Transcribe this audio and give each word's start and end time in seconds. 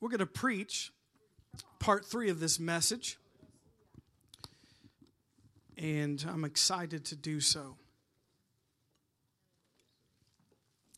we're 0.00 0.08
going 0.08 0.20
to 0.20 0.26
preach 0.26 0.92
part 1.78 2.06
three 2.06 2.30
of 2.30 2.40
this 2.40 2.58
message. 2.58 3.18
And 5.76 6.24
I'm 6.28 6.44
excited 6.44 7.04
to 7.06 7.16
do 7.16 7.40
so. 7.40 7.76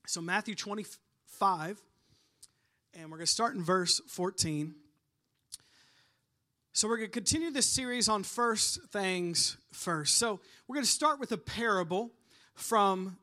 So, 0.07 0.21
Matthew 0.21 0.55
25, 0.55 1.81
and 2.95 3.05
we're 3.05 3.17
going 3.17 3.27
to 3.27 3.33
start 3.33 3.55
in 3.55 3.63
verse 3.63 4.01
14. 4.09 4.75
So, 6.73 6.89
we're 6.89 6.97
going 6.97 7.09
to 7.09 7.13
continue 7.13 7.51
this 7.51 7.67
series 7.67 8.09
on 8.09 8.23
first 8.23 8.83
things 8.91 9.57
first. 9.73 10.17
So, 10.17 10.41
we're 10.67 10.75
going 10.75 10.85
to 10.85 10.91
start 10.91 11.21
with 11.21 11.33
a 11.33 11.39
parable 11.39 12.11
from 12.55 13.17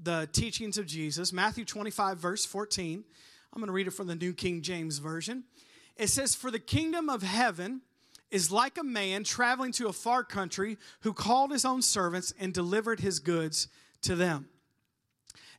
the 0.00 0.28
teachings 0.32 0.78
of 0.78 0.86
Jesus, 0.86 1.32
Matthew 1.32 1.64
25, 1.64 2.18
verse 2.18 2.44
14. 2.44 3.04
I'm 3.52 3.60
going 3.60 3.68
to 3.68 3.72
read 3.72 3.86
it 3.86 3.92
from 3.92 4.06
the 4.06 4.14
New 4.14 4.32
King 4.32 4.62
James 4.62 4.98
Version. 4.98 5.44
It 5.96 6.08
says, 6.08 6.34
For 6.34 6.50
the 6.50 6.58
kingdom 6.58 7.08
of 7.08 7.22
heaven 7.22 7.82
is 8.30 8.52
like 8.52 8.78
a 8.78 8.84
man 8.84 9.24
traveling 9.24 9.72
to 9.72 9.88
a 9.88 9.92
far 9.92 10.22
country 10.22 10.76
who 11.00 11.12
called 11.12 11.50
his 11.50 11.64
own 11.64 11.82
servants 11.82 12.32
and 12.38 12.52
delivered 12.52 13.00
his 13.00 13.18
goods 13.18 13.68
to 14.02 14.14
them. 14.14 14.48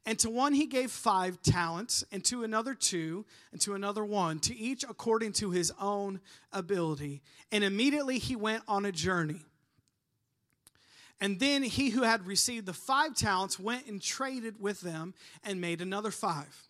And 0.05 0.17
to 0.19 0.29
one 0.29 0.53
he 0.53 0.65
gave 0.65 0.91
five 0.91 1.41
talents, 1.41 2.03
and 2.11 2.23
to 2.25 2.43
another 2.43 2.73
two, 2.73 3.25
and 3.51 3.59
to 3.61 3.75
another 3.75 4.05
one, 4.05 4.39
to 4.39 4.55
each 4.55 4.83
according 4.83 5.33
to 5.33 5.51
his 5.51 5.73
own 5.79 6.21
ability. 6.53 7.21
And 7.51 7.63
immediately 7.63 8.17
he 8.17 8.35
went 8.35 8.63
on 8.67 8.85
a 8.85 8.91
journey. 8.91 9.41
And 11.21 11.39
then 11.39 11.63
he 11.63 11.89
who 11.89 12.03
had 12.03 12.25
received 12.25 12.65
the 12.65 12.73
five 12.73 13.13
talents 13.13 13.59
went 13.59 13.87
and 13.87 14.01
traded 14.01 14.61
with 14.61 14.79
them 14.79 15.13
and 15.43 15.59
made 15.59 15.81
another 15.81 16.11
five. 16.11 16.68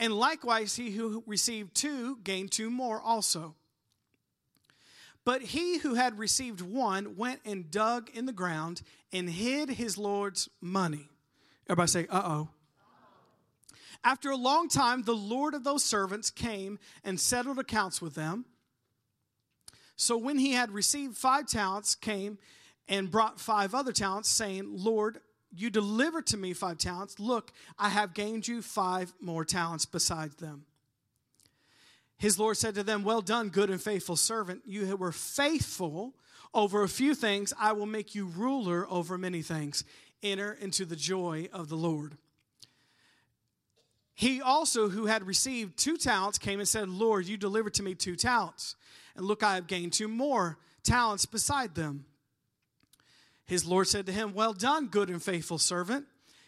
And 0.00 0.14
likewise, 0.14 0.76
he 0.76 0.90
who 0.92 1.22
received 1.26 1.74
two 1.74 2.18
gained 2.24 2.50
two 2.50 2.70
more 2.70 3.00
also. 3.00 3.54
But 5.26 5.42
he 5.42 5.76
who 5.78 5.94
had 5.94 6.18
received 6.18 6.62
one 6.62 7.16
went 7.16 7.40
and 7.44 7.70
dug 7.70 8.08
in 8.14 8.24
the 8.24 8.32
ground 8.32 8.80
and 9.12 9.28
hid 9.28 9.68
his 9.68 9.98
Lord's 9.98 10.48
money. 10.62 11.10
Everybody 11.68 11.88
say, 11.88 12.06
uh 12.08 12.22
oh. 12.24 12.48
After 14.02 14.30
a 14.30 14.36
long 14.36 14.70
time, 14.70 15.02
the 15.02 15.14
Lord 15.14 15.52
of 15.52 15.64
those 15.64 15.84
servants 15.84 16.30
came 16.30 16.78
and 17.04 17.20
settled 17.20 17.58
accounts 17.58 18.00
with 18.00 18.14
them. 18.14 18.46
So 19.96 20.16
when 20.16 20.38
he 20.38 20.52
had 20.52 20.70
received 20.70 21.18
five 21.18 21.46
talents, 21.46 21.94
came 21.94 22.38
and 22.88 23.10
brought 23.10 23.38
five 23.38 23.74
other 23.74 23.92
talents, 23.92 24.30
saying, 24.30 24.64
Lord, 24.72 25.20
you 25.54 25.70
delivered 25.70 26.26
to 26.28 26.36
me 26.36 26.52
five 26.52 26.78
talents. 26.78 27.18
Look, 27.18 27.52
I 27.78 27.88
have 27.88 28.14
gained 28.14 28.46
you 28.46 28.62
five 28.62 29.12
more 29.20 29.44
talents 29.44 29.84
besides 29.84 30.36
them. 30.36 30.64
His 32.18 32.38
Lord 32.38 32.56
said 32.56 32.74
to 32.74 32.82
them, 32.82 33.02
Well 33.02 33.22
done, 33.22 33.48
good 33.48 33.70
and 33.70 33.80
faithful 33.80 34.16
servant. 34.16 34.62
You 34.66 34.96
were 34.96 35.12
faithful 35.12 36.14
over 36.52 36.82
a 36.82 36.88
few 36.88 37.14
things. 37.14 37.52
I 37.58 37.72
will 37.72 37.86
make 37.86 38.14
you 38.14 38.26
ruler 38.26 38.86
over 38.90 39.16
many 39.16 39.42
things. 39.42 39.84
Enter 40.22 40.52
into 40.60 40.84
the 40.84 40.96
joy 40.96 41.48
of 41.52 41.68
the 41.68 41.76
Lord. 41.76 42.18
He 44.14 44.42
also, 44.42 44.90
who 44.90 45.06
had 45.06 45.26
received 45.26 45.78
two 45.78 45.96
talents, 45.96 46.36
came 46.36 46.58
and 46.58 46.68
said, 46.68 46.90
Lord, 46.90 47.26
you 47.26 47.38
delivered 47.38 47.72
to 47.74 47.82
me 47.82 47.94
two 47.94 48.16
talents. 48.16 48.76
And 49.16 49.24
look, 49.24 49.42
I 49.42 49.54
have 49.54 49.66
gained 49.66 49.94
two 49.94 50.08
more 50.08 50.58
talents 50.82 51.24
beside 51.24 51.74
them. 51.74 52.04
His 53.50 53.66
Lord 53.66 53.88
said 53.88 54.06
to 54.06 54.12
him, 54.12 54.32
Well 54.32 54.52
done, 54.52 54.86
good 54.86 55.10
and 55.10 55.20
faithful 55.20 55.58
servant. 55.58 56.06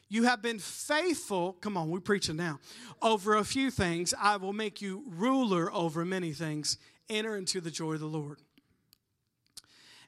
You 0.08 0.22
have 0.22 0.41
been 0.41 0.61
faithful. 0.61 1.55
Come 1.55 1.77
on, 1.77 1.91
we're 1.91 1.98
preaching 1.98 2.36
now. 2.36 2.61
Over 3.03 3.34
a 3.34 3.45
few 3.45 3.72
things, 3.72 4.14
I 4.22 4.36
will 4.36 4.53
make 4.53 4.81
you 4.81 5.03
ruler 5.08 5.69
over 5.75 6.05
many 6.05 6.33
things. 6.33 6.78
Enter 7.08 7.36
into 7.36 7.61
the 7.61 7.73
joy 7.73 7.95
of 7.95 8.00
the 8.00 8.06
Lord. 8.06 8.39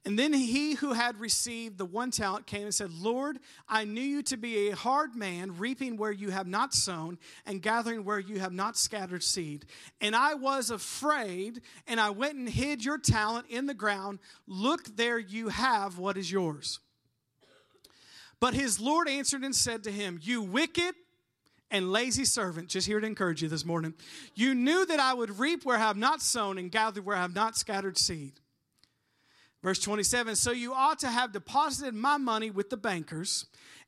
And 0.04 0.16
then 0.16 0.32
he 0.32 0.74
who 0.74 0.92
had 0.92 1.18
received 1.18 1.78
the 1.78 1.84
one 1.84 2.12
talent 2.12 2.46
came 2.46 2.62
and 2.62 2.74
said, 2.74 2.92
Lord, 2.92 3.40
I 3.68 3.84
knew 3.84 4.00
you 4.00 4.22
to 4.24 4.36
be 4.36 4.68
a 4.68 4.76
hard 4.76 5.16
man, 5.16 5.56
reaping 5.58 5.96
where 5.96 6.12
you 6.12 6.30
have 6.30 6.46
not 6.46 6.74
sown 6.74 7.18
and 7.44 7.60
gathering 7.60 8.04
where 8.04 8.20
you 8.20 8.38
have 8.38 8.52
not 8.52 8.76
scattered 8.76 9.24
seed. 9.24 9.64
And 10.00 10.14
I 10.14 10.34
was 10.34 10.70
afraid, 10.70 11.60
and 11.88 11.98
I 11.98 12.10
went 12.10 12.36
and 12.36 12.48
hid 12.48 12.84
your 12.84 12.98
talent 12.98 13.46
in 13.48 13.66
the 13.66 13.74
ground. 13.74 14.20
Look, 14.46 14.94
there 14.94 15.18
you 15.18 15.48
have 15.48 15.98
what 15.98 16.16
is 16.16 16.30
yours. 16.30 16.78
But 18.44 18.52
his 18.52 18.78
Lord 18.78 19.08
answered 19.08 19.42
and 19.42 19.56
said 19.56 19.84
to 19.84 19.90
him, 19.90 20.18
You 20.20 20.42
wicked 20.42 20.94
and 21.70 21.90
lazy 21.90 22.26
servant, 22.26 22.68
just 22.68 22.86
here 22.86 23.00
to 23.00 23.06
encourage 23.06 23.42
you 23.42 23.48
this 23.48 23.64
morning. 23.64 23.94
You 24.34 24.54
knew 24.54 24.84
that 24.84 25.00
I 25.00 25.14
would 25.14 25.38
reap 25.38 25.64
where 25.64 25.78
I 25.78 25.80
have 25.80 25.96
not 25.96 26.20
sown 26.20 26.58
and 26.58 26.70
gather 26.70 27.00
where 27.00 27.16
I 27.16 27.22
have 27.22 27.34
not 27.34 27.56
scattered 27.56 27.96
seed. 27.96 28.34
Verse 29.62 29.78
27 29.78 30.36
So 30.36 30.50
you 30.50 30.74
ought 30.74 30.98
to 30.98 31.08
have 31.08 31.32
deposited 31.32 31.94
my 31.94 32.18
money 32.18 32.50
with 32.50 32.68
the 32.68 32.76
bankers, 32.76 33.46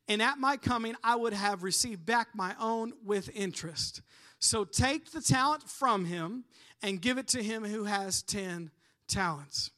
and 0.08 0.22
at 0.22 0.38
my 0.38 0.56
coming 0.56 0.94
I 1.04 1.16
would 1.16 1.34
have 1.34 1.62
received 1.62 2.06
back 2.06 2.28
my 2.34 2.54
own 2.58 2.94
with 3.04 3.28
interest. 3.34 4.00
So 4.38 4.64
take 4.64 5.10
the 5.10 5.20
talent 5.20 5.64
from 5.64 6.06
him 6.06 6.44
and 6.80 7.02
give 7.02 7.18
it 7.18 7.28
to 7.28 7.42
him 7.42 7.62
who 7.62 7.84
has 7.84 8.22
10 8.22 8.70
talents. 9.06 9.70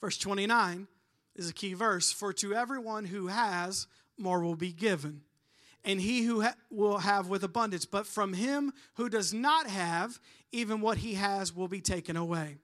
Verse 0.00 0.16
29 0.16 0.88
is 1.36 1.48
a 1.48 1.52
key 1.52 1.74
verse. 1.74 2.12
For 2.12 2.32
to 2.34 2.54
everyone 2.54 3.06
who 3.06 3.28
has, 3.28 3.86
more 4.18 4.42
will 4.42 4.56
be 4.56 4.72
given, 4.72 5.22
and 5.84 6.00
he 6.00 6.22
who 6.22 6.42
ha- 6.42 6.54
will 6.70 6.98
have 6.98 7.28
with 7.28 7.44
abundance. 7.44 7.84
But 7.84 8.06
from 8.06 8.34
him 8.34 8.72
who 8.94 9.08
does 9.08 9.32
not 9.32 9.66
have, 9.66 10.20
even 10.52 10.80
what 10.80 10.98
he 10.98 11.14
has 11.14 11.54
will 11.54 11.68
be 11.68 11.80
taken 11.80 12.16
away. 12.16 12.58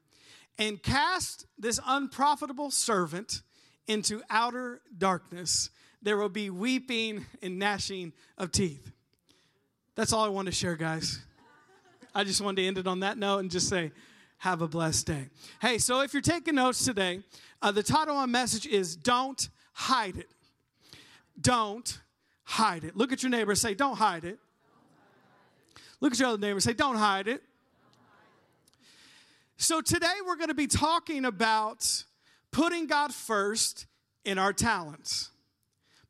And 0.59 0.83
cast 0.83 1.47
this 1.59 1.81
unprofitable 1.87 2.71
servant 2.71 3.43
into 3.87 4.23
outer 4.28 4.81
darkness. 4.97 5.71
There 6.03 6.17
will 6.17 6.28
be 6.28 6.51
weeping 6.51 7.27
and 7.43 7.59
gnashing 7.59 8.12
of 8.37 8.53
teeth. 8.53 8.93
That's 9.95 10.12
all 10.12 10.25
I 10.25 10.28
want 10.28 10.47
to 10.47 10.53
share, 10.53 10.77
guys. 10.77 11.21
I 12.15 12.25
just 12.25 12.41
wanted 12.41 12.62
to 12.62 12.69
end 12.69 12.78
it 12.78 12.87
on 12.87 13.01
that 13.01 13.19
note 13.19 13.39
and 13.39 13.51
just 13.51 13.69
say, 13.69 13.93
have 14.39 14.62
a 14.62 14.69
blessed 14.69 15.07
day. 15.07 15.28
Hey, 15.61 15.78
so 15.78 16.01
if 16.01 16.12
you're 16.12 16.23
taking 16.23 16.55
notes 16.55 16.84
today, 16.84 17.21
uh, 17.61 17.73
the 17.73 17.83
title 17.83 18.15
of 18.15 18.21
my 18.21 18.27
message 18.27 18.67
is 18.67 18.97
Don't 18.97 19.49
Hide 19.73 20.17
It. 20.17 20.29
Don't 21.41 22.01
hide 22.45 22.85
it. 22.85 22.97
Look 22.97 23.13
at 23.13 23.23
your 23.23 23.31
neighbor 23.31 23.55
say, 23.55 23.75
Don't 23.75 23.97
hide 23.97 24.25
it. 24.25 24.39
Look 26.01 26.13
at 26.13 26.19
your 26.19 26.29
other 26.29 26.39
neighbor 26.39 26.61
say, 26.61 26.73
Don't 26.73 26.97
hide 26.97 27.29
it. 27.29 27.43
So 29.57 29.81
today 29.81 30.07
we're 30.25 30.37
going 30.37 30.49
to 30.49 30.55
be 30.55 30.69
talking 30.69 31.25
about 31.25 32.05
putting 32.53 32.87
God 32.87 33.13
first 33.13 33.87
in 34.25 34.39
our 34.39 34.53
talents. 34.53 35.31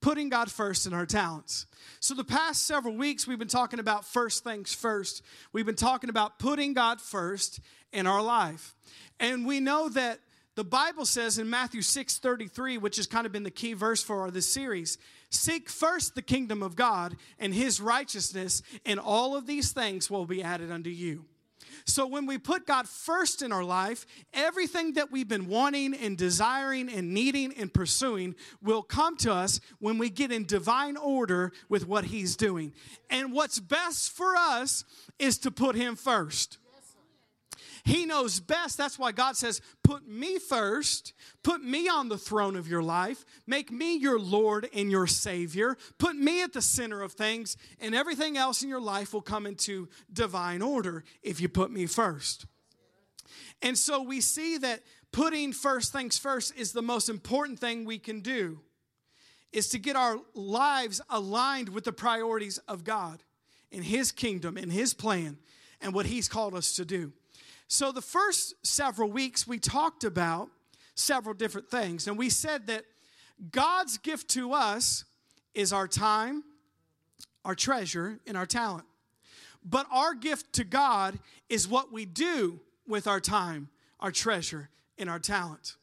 Putting 0.01 0.29
God 0.29 0.51
first 0.51 0.87
in 0.87 0.93
our 0.93 1.07
talents. 1.07 1.67
So, 1.99 2.15
the 2.15 2.23
past 2.23 2.67
several 2.69 2.95
weeks, 2.95 3.27
we've 3.27 3.39
been 3.39 3.49
talking 3.49 3.81
about 3.81 4.05
first 4.05 4.45
things 4.45 4.73
first. 4.73 5.23
We've 5.53 5.67
been 5.67 5.75
talking 5.75 6.09
about 6.09 6.39
putting 6.39 6.73
God 6.73 7.01
first 7.01 7.59
in 7.93 8.07
our 8.07 8.23
life. 8.23 8.77
And 9.19 9.45
we 9.45 9.59
know 9.59 9.89
that 9.89 10.21
the 10.59 10.65
Bible 10.65 11.07
says 11.07 11.39
in 11.39 11.49
Matthew 11.49 11.83
6 11.83 12.19
33, 12.19 12.79
which 12.79 12.97
has 12.97 13.07
kind 13.07 13.27
of 13.27 13.31
been 13.31 13.45
the 13.45 13.51
key 13.51 13.75
verse 13.75 14.03
for 14.03 14.29
this 14.33 14.53
series 14.53 14.99
seek 15.31 15.71
first 15.71 16.17
the 16.17 16.23
kingdom 16.23 16.65
of 16.65 16.75
God 16.75 17.15
and 17.39 17.55
his 17.55 17.81
righteousness, 17.81 18.61
and 18.85 18.99
all 18.99 19.37
of 19.37 19.47
these 19.47 19.71
things 19.71 20.11
will 20.11 20.27
be 20.27 20.43
added 20.43 20.73
unto 20.73 20.91
you. 20.91 21.27
So 21.85 22.09
when 22.09 22.27
we 22.27 22.39
put 22.39 22.67
God 22.67 22.89
first 22.89 23.41
in 23.41 23.53
our 23.53 23.63
life, 23.63 24.05
everything 24.35 24.95
that 24.95 25.13
we've 25.13 25.29
been 25.29 25.47
wanting 25.47 25.95
and 25.95 26.19
desiring 26.19 26.89
and 26.89 27.15
needing 27.15 27.55
and 27.55 27.73
pursuing 27.73 28.35
will 28.61 28.83
come 28.83 29.17
to 29.19 29.33
us 29.33 29.61
when 29.79 29.97
we 29.97 30.11
get 30.11 30.33
in 30.33 30.45
divine 30.45 30.97
order 30.97 31.53
with 31.69 31.87
what 31.87 32.07
He's 32.07 32.35
doing. 32.35 32.73
And 33.11 33.33
what's 33.33 33.61
best 33.61 34.11
for 34.11 34.35
us 34.35 34.85
is 35.21 35.39
to 35.39 35.53
put 35.53 35.77
Him 35.77 35.95
first. 35.95 36.59
He 37.85 38.07
knows 38.07 38.41
best. 38.41 38.77
That's 38.77 38.99
why 38.99 39.13
God 39.13 39.37
says, 39.37 39.61
Put 39.83 40.07
me 40.07 40.39
first. 40.39 41.13
Put 41.43 41.63
me 41.63 41.89
on 41.89 42.09
the 42.09 42.19
throne 42.19 42.57
of 42.57 42.69
your 42.69 42.83
life. 42.83 43.25
Make 43.47 43.71
me 43.71 43.97
your 43.97 44.19
Lord 44.19 44.69
and 44.75 44.91
your 44.91 45.07
Savior. 45.07 45.77
Put 45.99 46.17
me 46.17 46.43
at 46.43 46.53
the 46.53 46.63
center 46.63 47.03
of 47.03 47.13
things, 47.13 47.57
and 47.81 47.95
everything 47.95 48.37
else 48.37 48.63
in 48.63 48.69
your 48.69 48.81
life 48.81 49.13
will 49.13 49.23
come 49.23 49.47
into 49.47 49.89
divine 50.13 50.63
order 50.63 51.05
if 51.23 51.41
you 51.41 51.49
put 51.49 51.71
me 51.71 51.87
first. 51.87 52.47
And 53.63 53.77
so 53.77 54.03
we 54.03 54.21
see 54.21 54.59
that 54.59 54.83
putting 55.13 55.53
first 55.53 55.93
things 55.93 56.19
first 56.19 56.55
is 56.57 56.73
the 56.73 56.83
most 56.83 57.09
important 57.09 57.59
thing 57.59 57.85
we 57.85 57.99
can 57.99 58.21
do 58.21 58.61
is 59.53 59.69
to 59.69 59.79
get 59.79 59.97
our 59.97 60.19
lives 60.35 61.01
aligned 61.09 61.71
with 61.71 61.85
the 61.85 61.93
priorities 61.93 62.59
of 62.69 62.85
God 62.85 63.23
and 63.73 63.85
his 63.85 64.13
kingdom 64.13 64.57
and 64.57 64.73
his 64.73 64.95
plan 64.95 65.39
and 65.81 65.95
what 65.95 66.07
he's 66.07 66.29
called 66.29 66.55
us 66.55 66.77
to 66.77 66.85
do. 66.85 67.13
So, 67.69 67.93
the 67.93 68.03
first 68.03 68.55
several 68.67 69.11
weeks, 69.11 69.47
we 69.47 69.59
talked 69.59 70.03
about 70.03 70.49
several 70.95 71.35
different 71.35 71.71
things. 71.71 72.09
And 72.09 72.17
we 72.19 72.31
said 72.31 72.67
that 72.67 72.85
God's 73.51 73.99
gift 73.99 74.29
to 74.31 74.53
us 74.53 75.05
is 75.55 75.73
our 75.73 75.87
time, 75.87 76.43
our 77.45 77.55
treasure, 77.55 78.19
and 78.27 78.37
our 78.37 78.47
talent. 78.47 78.85
But 79.63 79.87
our 79.93 80.15
gift 80.15 80.55
to 80.55 80.65
God 80.65 81.19
is 81.49 81.69
what 81.69 81.93
we 81.93 82.07
do 82.07 82.61
with 82.87 83.07
our 83.07 83.21
time, 83.21 83.69
our 84.01 84.11
treasure, 84.11 84.71
and 84.97 85.11
our 85.11 85.19
talent. 85.19 85.77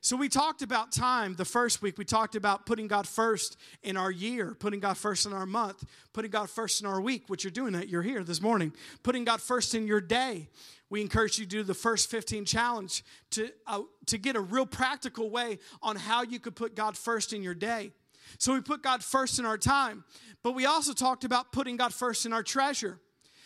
So 0.00 0.16
we 0.16 0.28
talked 0.28 0.62
about 0.62 0.92
time 0.92 1.34
the 1.34 1.44
first 1.44 1.82
week. 1.82 1.98
We 1.98 2.04
talked 2.04 2.36
about 2.36 2.66
putting 2.66 2.86
God 2.86 3.06
first 3.06 3.56
in 3.82 3.96
our 3.96 4.10
year, 4.10 4.54
putting 4.58 4.80
God 4.80 4.96
first 4.96 5.26
in 5.26 5.32
our 5.32 5.46
month, 5.46 5.84
putting 6.12 6.30
God 6.30 6.48
first 6.48 6.80
in 6.80 6.86
our 6.86 7.00
week, 7.00 7.24
which 7.26 7.44
you're 7.44 7.50
doing 7.50 7.72
that. 7.72 7.88
You're 7.88 8.02
here 8.02 8.22
this 8.22 8.40
morning. 8.40 8.72
Putting 9.02 9.24
God 9.24 9.40
first 9.40 9.74
in 9.74 9.86
your 9.86 10.00
day. 10.00 10.48
We 10.90 11.02
encourage 11.02 11.38
you 11.38 11.44
to 11.44 11.50
do 11.50 11.62
the 11.62 11.74
first 11.74 12.10
15 12.10 12.44
challenge 12.44 13.04
to, 13.32 13.50
uh, 13.66 13.82
to 14.06 14.18
get 14.18 14.36
a 14.36 14.40
real 14.40 14.66
practical 14.66 15.30
way 15.30 15.58
on 15.82 15.96
how 15.96 16.22
you 16.22 16.38
could 16.40 16.56
put 16.56 16.74
God 16.74 16.96
first 16.96 17.32
in 17.32 17.42
your 17.42 17.54
day. 17.54 17.92
So 18.38 18.54
we 18.54 18.60
put 18.60 18.82
God 18.82 19.02
first 19.02 19.38
in 19.38 19.44
our 19.44 19.58
time, 19.58 20.04
but 20.42 20.54
we 20.54 20.66
also 20.66 20.92
talked 20.92 21.24
about 21.24 21.52
putting 21.52 21.76
God 21.76 21.94
first 21.94 22.26
in 22.26 22.32
our 22.32 22.42
treasure. 22.42 22.98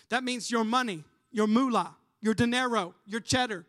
That 0.08 0.24
means 0.24 0.50
your 0.50 0.64
money, 0.64 1.04
your 1.30 1.46
moolah, 1.46 1.96
your 2.20 2.34
dinero, 2.34 2.94
your 3.06 3.20
cheddar, 3.20 3.64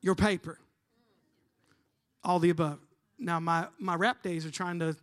your 0.00 0.14
paper, 0.14 0.58
all 2.24 2.38
the 2.38 2.50
above. 2.50 2.78
Now, 3.18 3.38
my, 3.38 3.66
my 3.78 3.94
rap 3.94 4.22
days 4.22 4.46
are 4.46 4.50
trying 4.50 4.78
to 4.80 4.96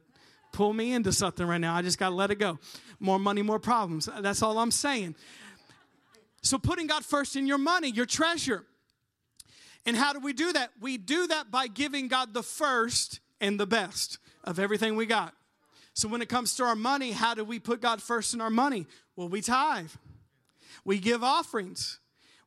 pull 0.51 0.73
me 0.73 0.93
into 0.93 1.11
something 1.11 1.45
right 1.45 1.61
now. 1.61 1.75
I 1.75 1.83
just 1.83 1.99
got 1.99 2.09
to 2.09 2.15
let 2.15 2.31
it 2.31 2.39
go. 2.39 2.57
More 2.99 3.19
money, 3.19 3.43
more 3.43 3.59
problems. 3.59 4.09
That's 4.19 4.41
all 4.41 4.57
I'm 4.57 4.71
saying. 4.71 5.15
So, 6.47 6.57
putting 6.57 6.87
God 6.87 7.03
first 7.03 7.35
in 7.35 7.45
your 7.45 7.57
money, 7.57 7.89
your 7.89 8.05
treasure. 8.05 8.63
And 9.85 9.97
how 9.97 10.13
do 10.13 10.19
we 10.19 10.31
do 10.31 10.53
that? 10.53 10.71
We 10.79 10.97
do 10.97 11.27
that 11.27 11.51
by 11.51 11.67
giving 11.67 12.07
God 12.07 12.33
the 12.33 12.41
first 12.41 13.19
and 13.41 13.59
the 13.59 13.67
best 13.67 14.17
of 14.45 14.57
everything 14.57 14.95
we 14.95 15.05
got. 15.05 15.33
So, 15.93 16.07
when 16.07 16.21
it 16.21 16.29
comes 16.29 16.55
to 16.55 16.63
our 16.63 16.75
money, 16.75 17.11
how 17.11 17.33
do 17.33 17.43
we 17.43 17.59
put 17.59 17.81
God 17.81 18.01
first 18.01 18.33
in 18.33 18.39
our 18.39 18.49
money? 18.49 18.87
Well, 19.17 19.27
we 19.27 19.41
tithe, 19.41 19.91
we 20.85 20.99
give 20.99 21.21
offerings, 21.21 21.99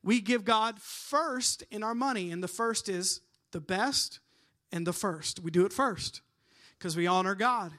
we 0.02 0.22
give 0.22 0.46
God 0.46 0.80
first 0.80 1.62
in 1.70 1.82
our 1.82 1.94
money. 1.94 2.30
And 2.30 2.42
the 2.42 2.48
first 2.48 2.88
is 2.88 3.20
the 3.52 3.60
best 3.60 4.18
and 4.72 4.86
the 4.86 4.94
first. 4.94 5.40
We 5.40 5.50
do 5.50 5.66
it 5.66 5.74
first 5.74 6.22
because 6.78 6.96
we 6.96 7.06
honor 7.06 7.34
God. 7.34 7.72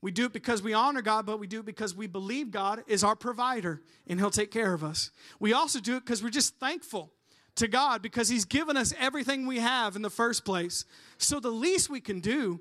We 0.00 0.12
do 0.12 0.26
it 0.26 0.32
because 0.32 0.62
we 0.62 0.74
honor 0.74 1.02
God, 1.02 1.26
but 1.26 1.40
we 1.40 1.46
do 1.46 1.60
it 1.60 1.66
because 1.66 1.94
we 1.94 2.06
believe 2.06 2.50
God 2.50 2.84
is 2.86 3.02
our 3.02 3.16
provider 3.16 3.82
and 4.06 4.20
He'll 4.20 4.30
take 4.30 4.50
care 4.50 4.72
of 4.72 4.84
us. 4.84 5.10
We 5.40 5.52
also 5.52 5.80
do 5.80 5.96
it 5.96 6.04
because 6.04 6.22
we're 6.22 6.30
just 6.30 6.56
thankful 6.60 7.12
to 7.56 7.66
God 7.66 8.00
because 8.00 8.28
He's 8.28 8.44
given 8.44 8.76
us 8.76 8.94
everything 8.98 9.46
we 9.46 9.58
have 9.58 9.96
in 9.96 10.02
the 10.02 10.10
first 10.10 10.44
place. 10.44 10.84
So 11.18 11.40
the 11.40 11.50
least 11.50 11.90
we 11.90 12.00
can 12.00 12.20
do 12.20 12.60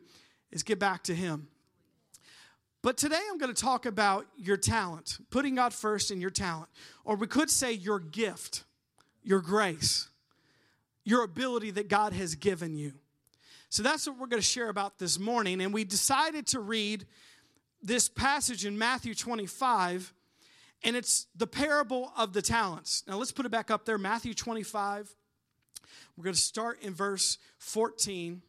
is 0.51 0.63
give 0.63 0.79
back 0.79 1.03
to 1.03 1.15
Him. 1.15 1.47
But 2.81 2.97
today 2.97 3.19
I'm 3.29 3.37
going 3.37 3.53
to 3.53 3.61
talk 3.61 3.85
about 3.85 4.25
your 4.37 4.57
talent, 4.57 5.17
putting 5.29 5.55
God 5.55 5.73
first 5.73 6.09
in 6.09 6.21
your 6.21 6.29
talent, 6.29 6.69
or 7.05 7.15
we 7.15 7.27
could 7.27 7.49
say 7.49 7.71
your 7.71 7.99
gift, 7.99 8.63
your 9.23 9.41
grace, 9.41 10.09
your 11.03 11.23
ability 11.23 11.71
that 11.71 11.87
God 11.87 12.13
has 12.13 12.35
given 12.35 12.75
you. 12.75 12.93
So 13.69 13.83
that's 13.83 14.07
what 14.07 14.17
we're 14.17 14.27
going 14.27 14.41
to 14.41 14.47
share 14.47 14.69
about 14.69 14.97
this 14.97 15.19
morning. 15.19 15.61
And 15.61 15.73
we 15.73 15.83
decided 15.83 16.47
to 16.47 16.59
read 16.59 17.05
this 17.81 18.09
passage 18.09 18.65
in 18.65 18.77
Matthew 18.77 19.13
25, 19.13 20.13
and 20.83 20.95
it's 20.95 21.27
the 21.35 21.47
parable 21.47 22.11
of 22.17 22.33
the 22.33 22.41
talents. 22.41 23.03
Now 23.07 23.17
let's 23.17 23.31
put 23.31 23.45
it 23.45 23.49
back 23.49 23.71
up 23.71 23.85
there 23.85 23.97
Matthew 23.97 24.33
25. 24.33 25.15
We're 26.15 26.23
going 26.23 26.33
to 26.33 26.39
start 26.39 26.81
in 26.81 26.93
verse 26.93 27.37
14. 27.59 28.41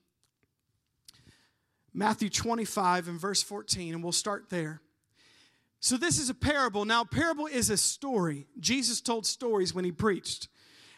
Matthew 1.93 2.29
25 2.29 3.09
and 3.09 3.21
verse 3.21 3.43
14, 3.43 3.95
and 3.95 4.03
we'll 4.03 4.13
start 4.13 4.51
there. 4.51 4.81
So, 5.81 5.97
this 5.97 6.19
is 6.19 6.29
a 6.29 6.35
parable. 6.35 6.85
Now, 6.85 7.05
parable 7.05 7.47
is 7.47 7.71
a 7.71 7.77
story. 7.77 8.47
Jesus 8.59 9.01
told 9.01 9.27
stories 9.27 9.75
when 9.75 9.85
he 9.85 9.93
preached. 9.93 10.49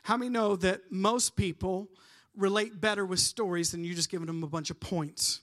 How 0.03 0.17
many 0.17 0.31
know 0.31 0.56
that 0.56 0.91
most 0.91 1.37
people 1.37 1.88
relate 2.35 2.81
better 2.81 3.05
with 3.05 3.19
stories 3.19 3.73
than 3.73 3.85
you 3.85 3.94
just 3.94 4.11
giving 4.11 4.27
them 4.27 4.43
a 4.43 4.47
bunch 4.47 4.71
of 4.71 4.81
points? 4.81 5.41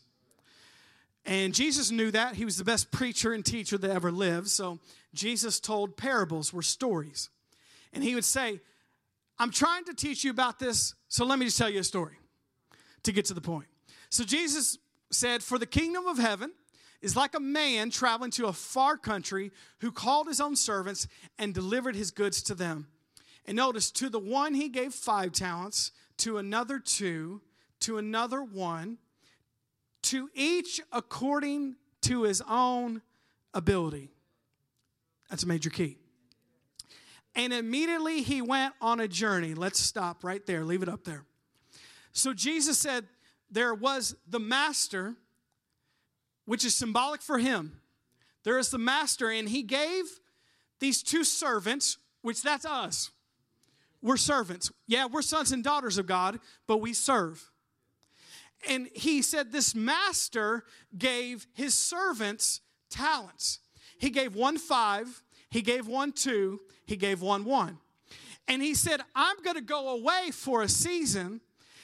And 1.27 1.53
Jesus 1.53 1.91
knew 1.91 2.09
that. 2.11 2.35
He 2.35 2.45
was 2.45 2.57
the 2.57 2.63
best 2.63 2.89
preacher 2.89 3.33
and 3.33 3.45
teacher 3.45 3.77
that 3.77 3.91
ever 3.91 4.11
lived. 4.11 4.47
So 4.47 4.79
Jesus 5.13 5.59
told 5.59 5.97
parables 5.97 6.53
were 6.53 6.61
stories. 6.61 7.29
And 7.91 8.01
he 8.01 8.15
would 8.15 8.25
say, 8.25 8.61
I'm 9.37 9.51
trying 9.51 9.83
to 9.85 9.93
teach 9.93 10.23
you 10.23 10.31
about 10.31 10.57
this, 10.57 10.95
so 11.09 11.25
let 11.25 11.37
me 11.37 11.45
just 11.45 11.57
tell 11.57 11.69
you 11.69 11.81
a 11.81 11.83
story 11.83 12.15
to 13.03 13.11
get 13.11 13.25
to 13.25 13.33
the 13.33 13.41
point. 13.41 13.67
So 14.09 14.23
Jesus 14.23 14.77
said, 15.11 15.43
For 15.43 15.59
the 15.59 15.65
kingdom 15.65 16.07
of 16.07 16.17
heaven 16.17 16.53
is 17.01 17.15
like 17.15 17.35
a 17.35 17.39
man 17.39 17.91
traveling 17.91 18.31
to 18.31 18.47
a 18.47 18.53
far 18.53 18.97
country 18.97 19.51
who 19.81 19.91
called 19.91 20.27
his 20.27 20.41
own 20.41 20.55
servants 20.55 21.07
and 21.37 21.53
delivered 21.53 21.95
his 21.95 22.09
goods 22.09 22.41
to 22.43 22.55
them. 22.55 22.87
And 23.45 23.57
notice, 23.57 23.91
to 23.91 24.09
the 24.09 24.19
one 24.19 24.53
he 24.53 24.69
gave 24.69 24.93
five 24.93 25.33
talents, 25.33 25.91
to 26.17 26.37
another 26.37 26.79
two, 26.79 27.41
to 27.81 27.97
another 27.97 28.41
one 28.41 28.97
to 30.07 30.29
each 30.33 30.81
according 30.91 31.75
to 32.01 32.23
his 32.23 32.41
own 32.47 33.01
ability. 33.53 34.09
That's 35.29 35.43
a 35.43 35.47
major 35.47 35.69
key. 35.69 35.97
And 37.35 37.53
immediately 37.53 38.21
he 38.21 38.41
went 38.41 38.73
on 38.81 38.99
a 38.99 39.07
journey. 39.07 39.53
Let's 39.53 39.79
stop 39.79 40.23
right 40.23 40.45
there, 40.45 40.63
leave 40.63 40.81
it 40.81 40.89
up 40.89 41.03
there. 41.03 41.25
So 42.13 42.33
Jesus 42.33 42.79
said, 42.79 43.05
There 43.51 43.73
was 43.73 44.15
the 44.27 44.39
master, 44.39 45.15
which 46.45 46.65
is 46.65 46.73
symbolic 46.73 47.21
for 47.21 47.37
him. 47.37 47.79
There 48.43 48.57
is 48.57 48.69
the 48.71 48.77
master, 48.77 49.29
and 49.29 49.49
he 49.49 49.61
gave 49.61 50.05
these 50.79 51.03
two 51.03 51.23
servants, 51.23 51.97
which 52.21 52.41
that's 52.41 52.65
us. 52.65 53.11
We're 54.01 54.17
servants. 54.17 54.71
Yeah, 54.87 55.07
we're 55.07 55.21
sons 55.21 55.51
and 55.51 55.63
daughters 55.63 55.97
of 55.97 56.07
God, 56.07 56.39
but 56.65 56.77
we 56.77 56.93
serve. 56.93 57.51
And 58.67 58.89
he 58.93 59.21
said 59.21 59.51
this 59.51 59.75
master 59.75 60.63
gave 60.97 61.47
his 61.53 61.75
servants 61.75 62.61
talents. 62.89 63.59
He 63.99 64.09
gave 64.09 64.35
one 64.35 64.57
five, 64.57 65.23
he 65.49 65.61
gave 65.61 65.87
one 65.87 66.11
two, 66.11 66.59
he 66.85 66.95
gave 66.95 67.21
one 67.21 67.45
one. 67.45 67.79
And 68.47 68.61
he 68.61 68.75
said, 68.75 69.01
I'm 69.15 69.41
going 69.43 69.57
to 69.57 69.61
go 69.61 69.89
away 69.89 70.31
for 70.31 70.61
a 70.61 70.69
season 70.69 71.41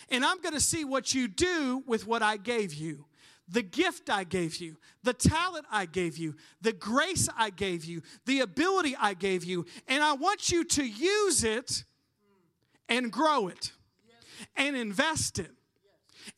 and 0.10 0.24
I'm 0.24 0.42
going 0.42 0.54
to 0.54 0.60
see 0.60 0.86
what 0.86 1.14
you 1.14 1.28
do 1.28 1.84
with 1.86 2.08
what 2.08 2.22
I 2.22 2.38
gave 2.38 2.74
you. 2.74 3.06
The 3.50 3.62
gift 3.62 4.10
I 4.10 4.24
gave 4.24 4.58
you, 4.58 4.78
the 5.04 5.14
talent 5.14 5.66
I 5.70 5.86
gave 5.86 6.18
you, 6.18 6.36
the 6.62 6.72
grace 6.72 7.28
I 7.38 7.50
gave 7.50 7.84
you, 7.84 8.02
the 8.26 8.40
ability 8.40 8.96
I 8.98 9.16
gave 9.16 9.44
you. 9.44 9.66
And 9.88 10.02
I 10.02 10.14
want 10.14 10.50
you 10.50 10.64
to 10.64 10.86
use 10.86 11.44
it 11.44 11.84
and 12.88 13.12
grow 13.12 13.50
it 13.50 13.74
and 14.56 14.76
invest 14.76 15.40
it 15.40 15.52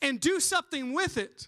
and 0.01 0.19
do 0.19 0.39
something 0.39 0.93
with 0.93 1.17
it. 1.17 1.47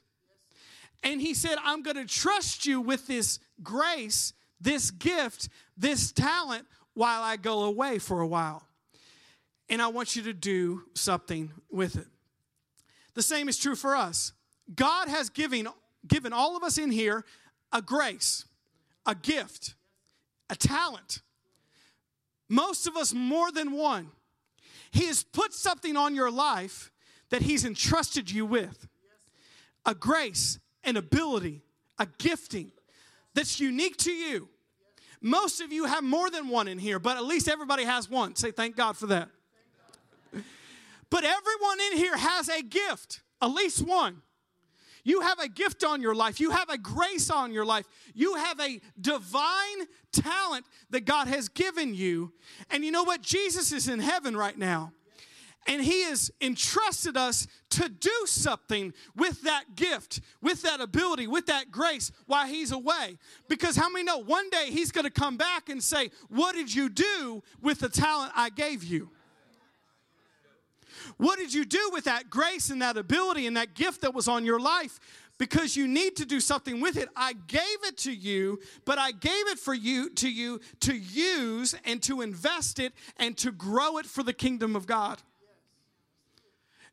And 1.04 1.22
he 1.22 1.34
said, 1.34 1.58
I'm 1.64 1.84
going 1.84 1.96
to 1.98 2.06
trust 2.06 2.66
you 2.66 2.82
with 2.82 3.08
this 3.08 3.40
grace, 3.64 4.34
this 4.60 4.92
gift, 4.92 5.50
this 5.78 6.12
talent 6.12 6.66
while 6.94 7.22
I 7.22 7.38
go 7.38 7.64
away 7.64 8.00
for 8.00 8.22
a 8.22 8.28
while. 8.28 8.64
And 9.70 9.82
I 9.82 9.88
want 9.88 10.16
you 10.16 10.24
to 10.24 10.34
do 10.34 10.84
something 10.94 11.52
with 11.70 11.96
it. 11.96 12.08
The 13.14 13.22
same 13.22 13.50
is 13.50 13.58
true 13.58 13.76
for 13.76 13.96
us. 13.96 14.34
God 14.76 15.08
has 15.08 15.30
given, 15.30 15.68
given 16.08 16.34
all 16.34 16.56
of 16.58 16.64
us 16.64 16.78
in 16.78 16.92
here 16.92 17.26
a 17.72 17.82
grace, 17.82 18.46
a 19.06 19.16
gift, 19.16 19.76
a 20.50 20.56
talent. 20.56 21.22
Most 22.50 22.88
of 22.88 22.96
us 22.96 23.14
more 23.14 23.52
than 23.52 23.72
one. 23.72 24.12
He 24.92 25.06
has 25.08 25.24
put 25.24 25.54
something 25.54 25.98
on 25.98 26.16
your 26.16 26.32
life 26.32 26.92
that 27.30 27.42
He's 27.42 27.66
entrusted 27.66 28.32
you 28.32 28.46
with 28.46 28.88
a 29.86 29.96
grace, 29.96 30.60
an 30.84 30.98
ability, 30.98 31.64
a 31.98 32.08
gifting 32.18 32.72
that's 33.34 33.60
unique 33.60 33.98
to 33.98 34.12
you. 34.12 34.50
Most 35.22 35.62
of 35.62 35.72
you 35.72 35.86
have 35.86 36.04
more 36.04 36.30
than 36.30 36.50
one 36.50 36.68
in 36.68 36.78
here, 36.78 37.00
but 37.00 37.18
at 37.18 37.24
least 37.24 37.48
everybody 37.48 37.84
has 37.84 38.10
one. 38.10 38.36
Say 38.36 38.52
thank 38.52 38.76
God 38.76 38.98
for 38.98 39.08
that. 39.08 39.30
But 41.10 41.24
everyone 41.24 41.80
in 41.92 41.98
here 41.98 42.18
has 42.18 42.50
a 42.50 42.62
gift, 42.62 43.22
at 43.42 43.48
least 43.48 43.86
one. 43.86 44.22
You 45.04 45.22
have 45.22 45.40
a 45.40 45.48
gift 45.48 45.86
on 45.86 46.02
your 46.02 46.14
life. 46.14 46.42
You 46.42 46.52
have 46.52 46.70
a 46.70 46.78
grace 46.78 47.30
on 47.30 47.54
your 47.54 47.66
life. 47.66 47.86
You 48.14 48.36
have 48.36 48.60
a 48.60 48.82
divine 49.00 49.88
talent 50.12 50.66
that 50.90 51.06
God 51.06 51.30
has 51.30 51.48
given 51.48 51.96
you. 51.96 52.34
And 52.70 52.84
you 52.84 52.92
know 52.92 53.04
what? 53.04 53.22
Jesus 53.22 53.72
is 53.72 53.88
in 53.88 54.00
heaven 54.00 54.36
right 54.36 54.58
now. 54.58 54.92
And 55.68 55.82
He 55.82 56.04
has 56.04 56.32
entrusted 56.42 57.18
us 57.18 57.48
to 57.72 57.90
do 57.90 58.12
something 58.26 58.94
with 59.16 59.42
that 59.42 59.76
gift, 59.76 60.22
with 60.42 60.62
that 60.62 60.80
ability, 60.80 61.28
with 61.28 61.48
that 61.48 61.72
grace 61.72 62.12
while 62.26 62.48
He's 62.48 62.72
away. 62.72 63.18
Because 63.50 63.76
how 63.76 63.90
many 63.90 64.04
know 64.04 64.20
one 64.20 64.50
day 64.50 64.70
He's 64.70 64.92
going 64.92 65.06
to 65.06 65.12
come 65.12 65.38
back 65.38 65.70
and 65.70 65.84
say, 65.84 66.12
What 66.30 66.56
did 66.56 66.74
you 66.74 66.90
do 66.90 67.44
with 67.62 67.80
the 67.80 67.90
talent 67.90 68.32
I 68.36 68.50
gave 68.50 68.84
you? 68.84 69.10
What 71.18 71.38
did 71.38 71.54
you 71.54 71.66
do 71.66 71.90
with 71.94 72.06
that 72.06 72.30
grace 72.30 72.70
and 72.70 72.82
that 72.82 72.98
ability 72.98 73.46
and 73.46 73.58
that 73.58 73.74
gift 73.74 74.02
that 74.02 74.14
was 74.14 74.28
on 74.28 74.46
your 74.46 74.60
life? 74.60 75.00
because 75.38 75.76
you 75.76 75.88
need 75.88 76.16
to 76.16 76.26
do 76.26 76.40
something 76.40 76.82
with 76.82 76.98
it. 76.98 77.10
I 77.16 77.34
gave 77.34 77.84
it 77.84 77.98
to 78.00 78.12
you, 78.12 78.60
but 78.86 78.98
I 78.98 79.12
gave 79.12 79.48
it 79.48 79.60
for 79.60 79.74
you 79.74 80.10
to 80.16 80.30
you 80.30 80.60
to 80.82 80.96
use 80.96 81.76
and 81.86 82.02
to 82.04 82.22
invest 82.22 82.80
it 82.80 82.94
and 83.18 83.38
to 83.38 83.52
grow 83.52 83.98
it 83.98 84.06
for 84.06 84.24
the 84.24 84.34
kingdom 84.34 84.76
of 84.76 84.88
God. 84.88 85.22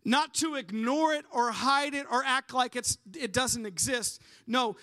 Not 0.05 0.35
to 0.35 0.55
ignore 0.57 1.15
it 1.15 1.25
or 1.33 1.51
hide 1.51 1.95
it 1.95 2.07
or 2.11 2.23
act 2.25 2.53
like 2.53 2.77
it's 2.77 2.99
it 3.15 3.33
doesn't 3.33 3.65
exist. 3.65 4.21
No, 4.47 4.77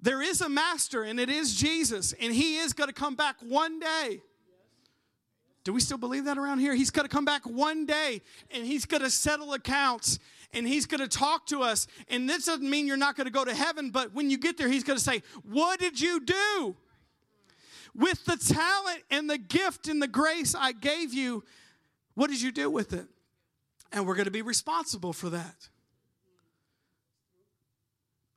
there 0.00 0.22
is 0.22 0.40
a 0.40 0.48
master 0.48 1.02
and 1.02 1.18
it 1.18 1.28
is 1.28 1.54
Jesus 1.54 2.14
and 2.20 2.32
he 2.32 2.58
is 2.58 2.72
going 2.72 2.88
to 2.88 2.94
come 2.94 3.16
back 3.16 3.36
one 3.40 3.80
day. 3.80 4.20
Do 5.64 5.72
we 5.72 5.80
still 5.80 5.98
believe 5.98 6.24
that 6.24 6.38
around 6.38 6.60
here? 6.60 6.74
He's 6.74 6.90
going 6.90 7.06
to 7.06 7.14
come 7.14 7.24
back 7.24 7.42
one 7.42 7.84
day 7.84 8.22
and 8.50 8.64
he's 8.64 8.86
going 8.86 9.02
to 9.02 9.10
settle 9.10 9.52
accounts 9.52 10.18
and 10.54 10.66
he's 10.66 10.86
going 10.86 11.00
to 11.00 11.08
talk 11.08 11.46
to 11.48 11.60
us. 11.60 11.86
And 12.08 12.28
this 12.28 12.46
doesn't 12.46 12.68
mean 12.68 12.86
you're 12.86 12.96
not 12.96 13.16
going 13.16 13.26
to 13.26 13.32
go 13.32 13.44
to 13.44 13.54
heaven, 13.54 13.90
but 13.90 14.14
when 14.14 14.30
you 14.30 14.38
get 14.38 14.56
there, 14.56 14.68
he's 14.68 14.84
going 14.84 14.96
to 14.96 15.04
say, 15.04 15.22
What 15.42 15.78
did 15.80 16.00
you 16.00 16.20
do? 16.20 16.76
With 17.94 18.24
the 18.24 18.36
talent 18.36 19.02
and 19.10 19.28
the 19.28 19.38
gift 19.38 19.88
and 19.88 20.00
the 20.00 20.08
grace 20.08 20.54
I 20.54 20.72
gave 20.72 21.12
you, 21.12 21.44
what 22.14 22.30
did 22.30 22.40
you 22.40 22.52
do 22.52 22.70
with 22.70 22.92
it? 22.92 23.06
And 23.92 24.06
we're 24.06 24.14
going 24.14 24.26
to 24.26 24.30
be 24.30 24.42
responsible 24.42 25.12
for 25.12 25.30
that. 25.30 25.68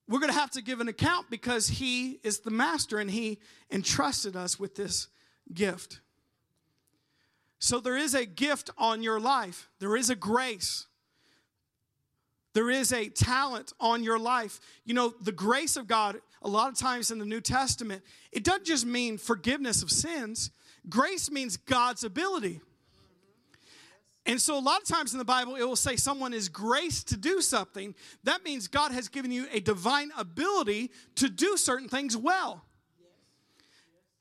We're 0.08 0.20
going 0.20 0.32
to 0.34 0.40
have 0.40 0.52
to 0.52 0.62
give 0.62 0.82
an 0.82 0.88
account 0.88 1.30
because 1.30 1.68
he 1.68 2.20
is 2.24 2.40
the 2.40 2.52
master 2.52 3.00
and 3.00 3.10
he 3.10 3.40
entrusted 3.72 4.36
us 4.36 4.60
with 4.60 4.76
this 4.76 5.08
gift. 5.54 6.02
So 7.60 7.80
there 7.80 7.96
is 7.96 8.14
a 8.14 8.26
gift 8.26 8.72
on 8.78 9.04
your 9.04 9.20
life, 9.20 9.70
there 9.80 9.96
is 9.96 10.10
a 10.10 10.16
grace. 10.16 10.88
There 12.54 12.70
is 12.70 12.92
a 12.92 13.08
talent 13.08 13.72
on 13.80 14.04
your 14.04 14.20
life. 14.20 14.60
You 14.84 14.94
know, 14.94 15.14
the 15.22 15.32
grace 15.32 15.78
of 15.78 15.88
God, 15.88 16.20
a 16.42 16.50
lot 16.50 16.70
of 16.70 16.78
times 16.78 17.10
in 17.10 17.18
the 17.18 17.26
New 17.26 17.40
Testament, 17.40 18.04
it 18.32 18.44
doesn't 18.44 18.66
just 18.66 18.86
mean 18.86 19.18
forgiveness 19.18 19.82
of 19.82 19.90
sins, 19.90 20.52
grace 20.90 21.32
means 21.32 21.56
God's 21.56 22.04
ability. 22.04 22.60
And 24.26 24.40
so, 24.40 24.58
a 24.58 24.62
lot 24.62 24.82
of 24.82 24.88
times 24.88 25.14
in 25.14 25.20
the 25.20 25.26
Bible, 25.26 25.56
it 25.56 25.64
will 25.64 25.76
say 25.76 25.96
someone 25.96 26.34
is 26.34 26.48
graced 26.48 27.10
to 27.10 27.18
do 27.18 27.42
something. 27.42 27.96
That 28.24 28.44
means 28.44 28.68
God 28.68 28.92
has 28.92 29.08
given 29.08 29.32
you 29.32 29.48
a 29.52 29.60
divine 29.60 30.12
ability 30.16 30.92
to 31.16 31.28
do 31.28 31.58
certain 31.58 31.90
things 31.90 32.16
well. 32.16 32.64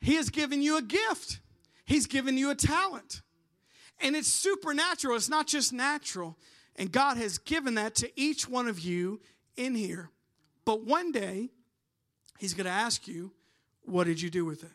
He 0.00 0.14
has 0.14 0.30
given 0.30 0.62
you 0.62 0.78
a 0.78 0.82
gift, 0.82 1.40
He's 1.84 2.06
given 2.06 2.38
you 2.38 2.50
a 2.50 2.54
talent. 2.54 3.20
And 4.02 4.16
it's 4.16 4.28
supernatural, 4.28 5.16
it's 5.16 5.28
not 5.28 5.46
just 5.46 5.72
natural. 5.72 6.38
And 6.76 6.90
God 6.90 7.18
has 7.18 7.36
given 7.36 7.74
that 7.74 7.94
to 7.96 8.10
each 8.18 8.48
one 8.48 8.68
of 8.68 8.80
you 8.80 9.20
in 9.56 9.74
here. 9.74 10.10
But 10.64 10.86
one 10.86 11.12
day, 11.12 11.50
He's 12.38 12.54
going 12.54 12.64
to 12.64 12.70
ask 12.70 13.06
you, 13.06 13.32
What 13.84 14.04
did 14.04 14.22
you 14.22 14.30
do 14.30 14.46
with 14.46 14.64
it? 14.64 14.70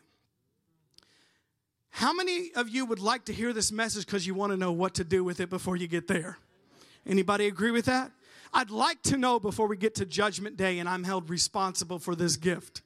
How 1.96 2.12
many 2.12 2.50
of 2.54 2.68
you 2.68 2.84
would 2.84 2.98
like 2.98 3.24
to 3.24 3.32
hear 3.32 3.54
this 3.54 3.72
message 3.72 4.04
because 4.04 4.26
you 4.26 4.34
want 4.34 4.52
to 4.52 4.58
know 4.58 4.70
what 4.70 4.92
to 4.96 5.02
do 5.02 5.24
with 5.24 5.40
it 5.40 5.48
before 5.48 5.76
you 5.76 5.88
get 5.88 6.06
there? 6.06 6.36
Anybody 7.06 7.46
agree 7.46 7.70
with 7.70 7.86
that? 7.86 8.12
I'd 8.52 8.68
like 8.68 9.00
to 9.04 9.16
know 9.16 9.40
before 9.40 9.66
we 9.66 9.78
get 9.78 9.94
to 9.94 10.04
judgment 10.04 10.58
day 10.58 10.78
and 10.78 10.90
I'm 10.90 11.04
held 11.04 11.30
responsible 11.30 11.98
for 11.98 12.14
this 12.14 12.36
gift. 12.36 12.82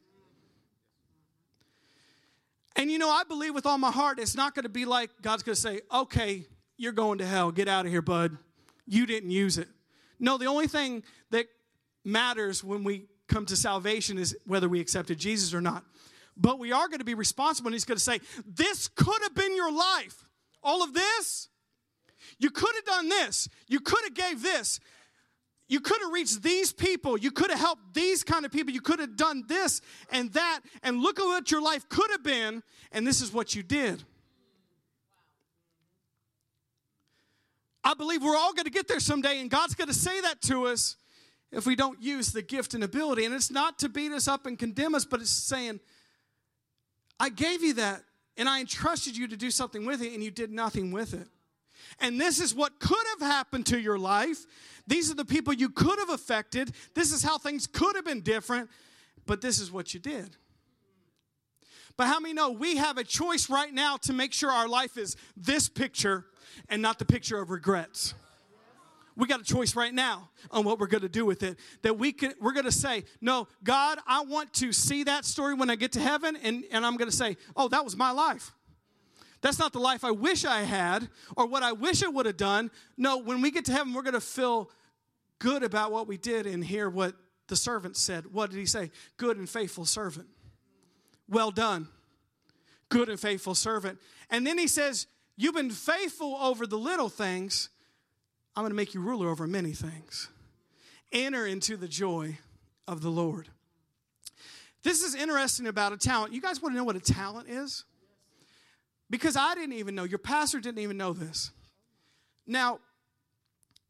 And 2.77 2.89
you 2.89 2.99
know, 2.99 3.11
I 3.11 3.25
believe 3.25 3.53
with 3.53 3.67
all 3.67 3.79
my 3.79 3.91
heart 3.91 4.21
it's 4.21 4.37
not 4.37 4.55
going 4.55 4.63
to 4.63 4.69
be 4.69 4.85
like 4.85 5.11
God's 5.23 5.43
going 5.43 5.57
to 5.57 5.61
say, 5.61 5.81
"Okay, 5.93 6.45
you're 6.77 6.93
going 6.93 7.19
to 7.19 7.27
hell. 7.27 7.51
Get 7.51 7.67
out 7.67 7.87
of 7.87 7.91
here, 7.91 8.03
bud." 8.03 8.39
you 8.87 9.07
didn't 9.07 9.31
use 9.31 9.59
it. 9.59 9.69
No, 10.21 10.39
the 10.39 10.47
only 10.47 10.67
thing 10.69 11.03
that 11.31 11.47
matters 12.05 12.63
when 12.63 12.85
we 12.85 13.07
come 13.29 13.47
to 13.47 13.57
salvation 13.57 14.19
is 14.19 14.37
whether 14.47 14.69
we 14.69 14.81
accepted 14.81 15.19
Jesus 15.19 15.53
or 15.53 15.61
not. 15.61 15.85
But 16.41 16.59
we 16.59 16.73
are 16.73 16.89
going 16.89 17.01
to 17.01 17.05
be 17.05 17.15
responsible, 17.15 17.69
and 17.69 17.75
He's 17.75 17.85
going 17.85 17.99
to 17.99 18.03
say, 18.03 18.21
This 18.47 18.89
could 18.89 19.23
have 19.23 19.35
been 19.35 19.55
your 19.55 19.71
life. 19.71 20.25
All 20.63 20.83
of 20.83 20.95
this, 20.95 21.49
you 22.39 22.51
could 22.51 22.75
have 22.75 22.85
done 22.85 23.09
this, 23.09 23.49
you 23.69 23.81
could 23.81 24.03
have 24.05 24.15
gave 24.15 24.43
this. 24.43 24.81
You 25.69 25.79
could 25.79 26.03
have 26.03 26.11
reached 26.11 26.43
these 26.43 26.73
people. 26.73 27.17
You 27.17 27.31
could 27.31 27.51
have 27.51 27.61
helped 27.61 27.95
these 27.95 28.25
kind 28.25 28.45
of 28.45 28.51
people. 28.51 28.75
You 28.75 28.81
could 28.81 28.99
have 28.99 29.15
done 29.15 29.45
this 29.47 29.81
and 30.11 30.33
that. 30.33 30.63
And 30.83 31.01
look 31.01 31.21
at 31.21 31.23
what 31.23 31.53
your 31.53 31.63
life 31.63 31.89
could 31.89 32.11
have 32.11 32.25
been. 32.25 32.65
And 32.91 33.07
this 33.07 33.21
is 33.21 33.33
what 33.33 33.55
you 33.55 33.63
did. 33.63 34.03
I 37.85 37.95
believe 37.95 38.21
we're 38.21 38.37
all 38.37 38.53
going 38.53 38.65
to 38.65 38.71
get 38.71 38.89
there 38.89 38.99
someday, 38.99 39.41
and 39.41 39.49
God's 39.49 39.77
going 39.77 39.87
to 39.87 39.95
say 39.95 40.21
that 40.23 40.43
to 40.43 40.67
us 40.67 40.97
if 41.53 41.67
we 41.67 41.77
don't 41.77 42.03
use 42.03 42.33
the 42.33 42.43
gift 42.43 42.75
and 42.75 42.83
ability. 42.83 43.25
And 43.25 43.33
it's 43.33 43.51
not 43.51 43.79
to 43.79 43.89
beat 43.89 44.11
us 44.11 44.27
up 44.27 44.47
and 44.47 44.59
condemn 44.59 44.97
us, 44.97 45.05
but 45.05 45.21
it's 45.21 45.31
saying, 45.31 45.79
I 47.21 47.29
gave 47.29 47.63
you 47.63 47.75
that, 47.75 48.03
and 48.39 48.49
I 48.49 48.61
entrusted 48.61 49.17
you 49.17 49.29
to 49.29 49.37
do 49.37 49.51
something 49.51 49.85
with 49.85 50.01
it, 50.03 50.15
and 50.15 50.25
you 50.25 50.31
did 50.31 50.51
nothing 50.51 50.91
with 50.91 51.13
it. 51.13 51.29
And 52.01 52.19
this 52.19 52.41
is 52.41 52.55
what 52.55 52.81
could 52.81 53.07
have 53.19 53.29
happened 53.29 53.67
to 53.67 53.79
your 53.79 53.99
life. 53.99 54.47
These 54.87 55.11
are 55.11 55.15
the 55.15 55.25
people 55.27 55.53
you 55.53 55.69
could 55.69 55.99
have 55.99 56.09
affected. 56.09 56.73
This 56.95 57.13
is 57.13 57.23
how 57.23 57.37
things 57.37 57.67
could 57.67 57.95
have 57.95 58.07
been 58.07 58.23
different, 58.23 58.71
but 59.27 59.43
this 59.43 59.61
is 59.61 59.71
what 59.71 59.93
you 59.93 60.01
did. 60.01 60.37
But 61.97 62.07
how 62.07 62.19
many 62.19 62.33
know 62.33 62.51
we 62.51 62.77
have 62.77 62.97
a 62.97 63.05
choice 63.05 63.51
right 63.51 63.73
now 63.73 63.99
to 63.99 64.15
make 64.15 64.33
sure 64.33 64.51
our 64.51 64.69
life 64.69 64.97
is 64.97 65.17
this 65.37 65.69
picture 65.69 66.25
and 66.71 66.81
not 66.81 66.99
the 66.99 67.05
picture 67.05 67.39
of 67.39 67.51
regrets. 67.51 68.15
We 69.21 69.27
got 69.27 69.41
a 69.41 69.45
choice 69.45 69.77
right 69.77 69.93
now 69.93 70.31
on 70.51 70.65
what 70.65 70.79
we're 70.79 70.87
going 70.87 71.03
to 71.03 71.09
do 71.09 71.27
with 71.27 71.43
it. 71.43 71.59
That 71.83 71.99
we 71.99 72.11
can, 72.11 72.33
we're 72.41 72.55
going 72.55 72.65
to 72.65 72.73
say, 72.73 73.05
No, 73.21 73.49
God, 73.63 73.99
I 74.07 74.23
want 74.23 74.55
to 74.55 74.73
see 74.73 75.05
that 75.05 75.27
story 75.27 75.53
when 75.53 75.69
I 75.69 75.77
get 75.77 75.93
to 75.93 76.01
heaven, 76.01 76.39
and, 76.43 76.65
and 76.73 76.87
I'm 76.87 76.97
going 76.97 77.11
to 77.11 77.17
say, 77.17 77.37
Oh, 77.55 77.69
that 77.69 77.85
was 77.85 77.99
my 77.99 78.13
life. 78.13 78.53
That's 79.43 79.59
not 79.59 79.75
the 79.75 79.79
life 79.79 80.05
I 80.05 80.11
wish 80.11 80.47
I 80.47 80.63
had 80.63 81.07
or 81.37 81.47
what 81.47 81.63
I 81.63 81.73
wish 81.73 82.03
I 82.03 82.09
would 82.09 82.25
have 82.25 82.39
done. 82.39 82.71
No, 82.97 83.19
when 83.19 83.43
we 83.43 83.51
get 83.51 83.67
to 83.67 83.73
heaven, 83.73 83.93
we're 83.93 84.03
going 84.03 84.15
to 84.15 84.23
feel 84.23 84.71
good 85.39 85.63
about 85.63 85.93
what 85.93 86.07
we 86.07 86.17
did 86.17 86.47
and 86.47 86.65
hear 86.65 86.89
what 86.89 87.15
the 87.49 87.57
servant 87.57 87.99
said. 87.99 88.33
What 88.33 88.49
did 88.49 88.59
he 88.59 88.67
say? 88.67 88.91
Good 89.19 89.37
and 89.37 89.49
faithful 89.49 89.85
servant. 89.85 90.29
Well 91.29 91.51
done. 91.51 91.89
Good 92.89 93.11
and 93.11 93.21
faithful 93.21 93.55
servant. 93.55 93.99
And 94.31 94.47
then 94.47 94.57
he 94.57 94.67
says, 94.67 95.07
You've 95.37 95.55
been 95.55 95.71
faithful 95.71 96.37
over 96.37 96.67
the 96.67 96.79
little 96.79 97.11
things. 97.11 97.69
I'm 98.57 98.63
going 98.63 98.71
to 98.71 98.77
make 98.77 98.95
you 98.95 99.01
ruler 99.01 99.29
over 99.29 99.47
many 99.47 99.73
things. 99.73 100.29
Enter 101.13 101.47
into 101.47 101.77
the 101.77 101.89
joy 101.89 102.39
of 102.87 103.03
the 103.03 103.11
Lord. 103.11 103.49
This 104.83 105.03
is 105.03 105.15
interesting 105.15 105.67
about 105.67 105.93
a 105.93 105.97
talent. 105.97 106.33
You 106.33 106.41
guys 106.41 106.63
want 106.63 106.75
to 106.75 106.77
know 106.77 106.85
what 106.85 106.97
a 106.97 107.01
talent 107.01 107.49
is? 107.49 107.85
Because 109.09 109.37
I 109.37 109.55
didn't 109.55 109.75
even 109.75 109.95
know, 109.95 110.05
your 110.05 110.19
pastor 110.19 110.61
didn't 110.61 110.81
even 110.81 110.97
know 110.97 111.13
this. 111.13 111.51
Now, 112.47 112.81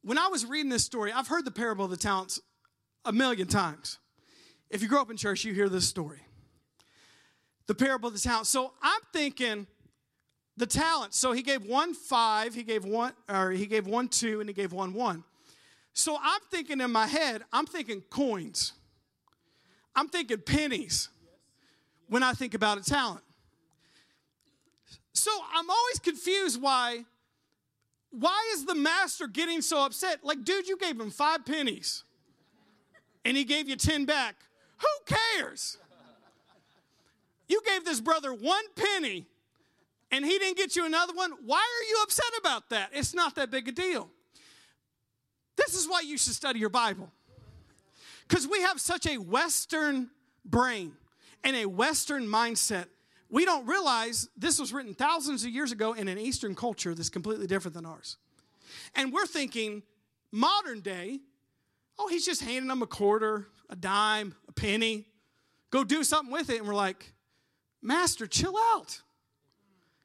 when 0.03 0.19
I 0.19 0.29
was 0.29 0.47
reading 0.47 0.71
this 0.71 0.85
story, 0.85 1.13
I've 1.13 1.29
heard 1.29 1.45
the 1.45 1.51
parable 1.51 1.85
of 1.85 1.91
the 1.91 1.97
talents 1.97 2.41
a 3.05 3.13
million 3.13 3.47
times. 3.47 3.99
If 4.71 4.83
you 4.83 4.89
grow 4.89 5.03
up 5.03 5.11
in 5.11 5.17
church, 5.17 5.45
you 5.45 5.53
hear 5.53 5.69
this 5.69 5.87
story. 5.87 6.21
The 7.67 7.75
parable 7.75 8.09
of 8.09 8.15
the 8.15 8.21
talents. 8.21 8.51
So 8.51 8.73
I'm 8.83 9.01
thinking, 9.13 9.67
the 10.57 10.67
talents. 10.67 11.17
So 11.17 11.33
he 11.33 11.43
gave 11.43 11.65
one 11.65 11.95
five, 11.95 12.55
he 12.55 12.63
gave 12.63 12.85
one, 12.85 13.13
or 13.29 13.51
he 13.51 13.67
gave 13.67 13.87
one 13.87 14.09
two, 14.09 14.41
and 14.41 14.49
he 14.49 14.55
gave 14.55 14.73
one 14.73 14.93
one. 14.93 15.25
So 15.93 16.17
I'm 16.21 16.41
thinking 16.51 16.81
in 16.81 16.93
my 16.93 17.07
head, 17.07 17.43
I'm 17.53 17.67
thinking 17.67 18.03
coins. 18.11 18.73
I'm 19.95 20.09
thinking 20.09 20.39
pennies 20.39 21.09
when 22.09 22.23
I 22.23 22.33
think 22.33 22.55
about 22.55 22.79
a 22.79 22.83
talent. 22.83 23.25
So 25.13 25.31
I'm 25.55 25.69
always 25.69 25.99
confused 25.99 26.61
why 26.61 27.05
why 28.11 28.51
is 28.55 28.65
the 28.65 28.75
master 28.75 29.29
getting 29.29 29.63
so 29.63 29.85
upset? 29.85 30.25
Like, 30.25 30.45
dude, 30.45 30.67
you 30.67 30.77
gave 30.77 30.99
him 30.99 31.11
five 31.11 31.45
pennies 31.47 32.03
and 33.25 33.37
he 33.37 33.45
gave 33.45 33.69
you 33.69 33.77
10 33.77 34.05
back. 34.05 34.37
Who 34.79 35.15
cares? 35.37 35.79
You 37.49 37.61
gave 37.67 37.85
this 37.85 38.01
brother 38.01 38.33
one 38.33 38.65
penny 38.75 39.27
and 40.11 40.25
he 40.25 40.39
didn't 40.39 40.57
get 40.57 40.77
you 40.77 40.85
another 40.85 41.13
one, 41.15 41.33
why 41.45 41.59
are 41.59 41.89
you 41.89 41.99
upset 42.03 42.33
about 42.39 42.71
that? 42.71 42.91
It's 42.93 43.15
not 43.15 43.35
that 43.37 43.51
big 43.51 43.69
a 43.69 43.73
deal. 43.73 44.11
This 45.57 45.75
is 45.75 45.89
why 45.89 46.01
you 46.01 46.19
should 46.19 46.35
study 46.35 46.59
your 46.59 46.71
Bible. 46.71 47.11
Because 48.29 48.47
we 48.47 48.63
have 48.63 48.81
such 48.81 49.07
a 49.07 49.19
Western 49.19 50.11
brain 50.45 50.93
and 51.45 51.57
a 51.57 51.67
Western 51.67 52.27
mindset. 52.27 52.87
We 53.29 53.45
don't 53.45 53.67
realize 53.67 54.29
this 54.37 54.59
was 54.59 54.73
written 54.73 54.95
thousands 54.95 55.45
of 55.45 55.51
years 55.51 55.71
ago 55.71 55.93
in 55.93 56.09
an 56.09 56.19
Eastern 56.19 56.55
culture 56.55 56.95
that's 56.95 57.09
completely 57.09 57.47
different 57.47 57.75
than 57.75 57.87
ours. 57.87 58.17
And 58.95 59.13
we're 59.13 59.27
thinking, 59.27 59.83
modern 60.33 60.81
day, 60.81 61.21
oh, 61.99 62.09
he's 62.09 62.25
just 62.25 62.43
handing 62.43 62.69
them 62.69 62.83
a 62.83 62.87
quarter, 62.87 63.47
a 63.69 63.77
dime, 63.77 64.35
a 64.49 64.53
penny. 64.53 65.07
Go 65.71 65.85
do 65.85 66.03
something 66.03 66.33
with 66.33 66.51
it. 66.51 66.59
And 66.59 66.67
we're 66.67 66.75
like, 66.75 67.13
Master, 67.83 68.27
chill 68.27 68.57
out. 68.57 69.01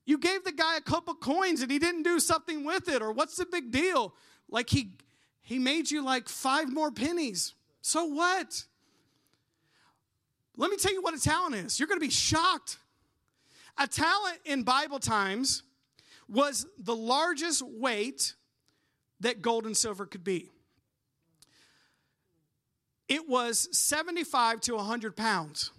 You 0.06 0.18
gave 0.18 0.44
the 0.44 0.52
guy 0.52 0.78
a 0.78 0.82
couple 0.82 1.16
coins 1.16 1.62
and 1.62 1.72
he 1.72 1.80
didn't 1.80 2.04
do 2.04 2.20
something 2.20 2.64
with 2.64 2.88
it, 2.88 3.02
or 3.02 3.12
what's 3.12 3.36
the 3.38 3.46
big 3.46 3.72
deal? 3.72 4.14
Like 4.50 4.70
he 4.70 4.92
he 5.42 5.60
made 5.60 5.92
you 5.92 6.04
like 6.04 6.30
five 6.30 6.72
more 6.72 6.92
pennies. 6.92 7.54
So 7.82 8.06
what? 8.06 8.66
Let 10.58 10.72
me 10.72 10.78
tell 10.78 10.94
you 10.94 11.02
what 11.02 11.14
a 11.14 11.20
talent 11.20 11.56
is. 11.56 11.80
You're 11.80 11.88
going 11.88 12.00
to 12.00 12.06
be 12.06 12.12
shocked. 12.12 12.78
A 13.78 13.88
talent 13.88 14.40
in 14.46 14.64
Bible 14.64 15.00
times 15.00 15.64
was 16.28 16.66
the 16.80 16.96
largest 16.96 17.62
weight 17.62 18.34
that 19.20 19.42
gold 19.42 19.66
and 19.66 19.76
silver 19.76 20.06
could 20.06 20.24
be. 20.24 20.50
It 23.08 23.28
was 23.30 23.68
75 23.78 24.62
to 24.62 24.76
100 24.76 25.16
pounds. 25.16 25.72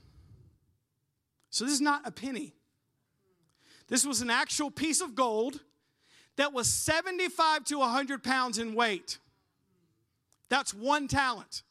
So 1.50 1.64
this 1.64 1.75
is 1.75 1.80
not 1.80 2.02
a 2.04 2.12
penny. 2.12 2.56
This 3.88 4.05
was 4.05 4.21
an 4.21 4.31
actual 4.31 4.71
piece 4.71 5.00
of 5.00 5.14
gold 5.14 5.61
that 6.37 6.52
was 6.52 6.69
75 6.69 7.64
to 7.64 7.78
100 7.78 8.23
pounds 8.23 8.59
in 8.59 8.75
weight. 8.75 9.19
That's 10.49 10.75
one 10.75 11.09
talent. 11.09 11.62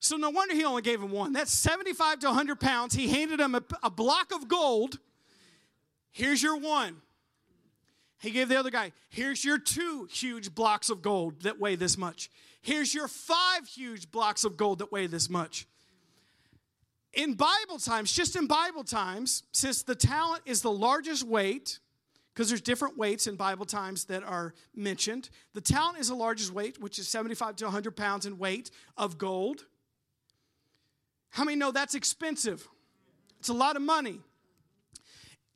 So 0.00 0.16
no 0.16 0.30
wonder 0.30 0.54
he 0.54 0.64
only 0.64 0.82
gave 0.82 1.00
him 1.00 1.10
one. 1.10 1.32
That's 1.32 1.52
75 1.52 2.20
to 2.20 2.26
100 2.26 2.60
pounds. 2.60 2.94
He 2.94 3.08
handed 3.08 3.40
him 3.40 3.54
a, 3.54 3.62
a 3.82 3.90
block 3.90 4.32
of 4.32 4.48
gold. 4.48 4.98
Here's 6.12 6.42
your 6.42 6.58
one. 6.58 6.96
He 8.20 8.30
gave 8.30 8.48
the 8.48 8.58
other 8.58 8.70
guy, 8.70 8.92
here's 9.10 9.44
your 9.44 9.58
two 9.58 10.08
huge 10.10 10.54
blocks 10.54 10.88
of 10.88 11.02
gold 11.02 11.42
that 11.42 11.60
weigh 11.60 11.76
this 11.76 11.98
much. 11.98 12.30
Here's 12.62 12.94
your 12.94 13.08
five 13.08 13.66
huge 13.66 14.10
blocks 14.10 14.44
of 14.44 14.56
gold 14.56 14.78
that 14.78 14.90
weigh 14.90 15.06
this 15.06 15.28
much. 15.28 15.66
In 17.16 17.34
Bible 17.34 17.78
times, 17.78 18.12
just 18.12 18.34
in 18.34 18.46
Bible 18.46 18.82
times, 18.82 19.44
since 19.52 19.82
the 19.82 19.94
talent 19.94 20.42
is 20.46 20.62
the 20.62 20.70
largest 20.70 21.24
weight, 21.24 21.78
because 22.34 22.48
there's 22.48 22.60
different 22.60 22.98
weights 22.98 23.28
in 23.28 23.36
Bible 23.36 23.64
times 23.64 24.06
that 24.06 24.24
are 24.24 24.52
mentioned, 24.74 25.30
the 25.52 25.60
talent 25.60 25.98
is 25.98 26.08
the 26.08 26.14
largest 26.14 26.52
weight, 26.52 26.80
which 26.80 26.98
is 26.98 27.06
75 27.06 27.56
to 27.56 27.64
100 27.66 27.92
pounds 27.92 28.26
in 28.26 28.38
weight 28.38 28.70
of 28.96 29.16
gold. 29.16 29.66
How 31.30 31.44
many 31.44 31.56
know 31.56 31.70
that's 31.70 31.94
expensive? 31.94 32.66
It's 33.38 33.48
a 33.48 33.54
lot 33.54 33.76
of 33.76 33.82
money. 33.82 34.20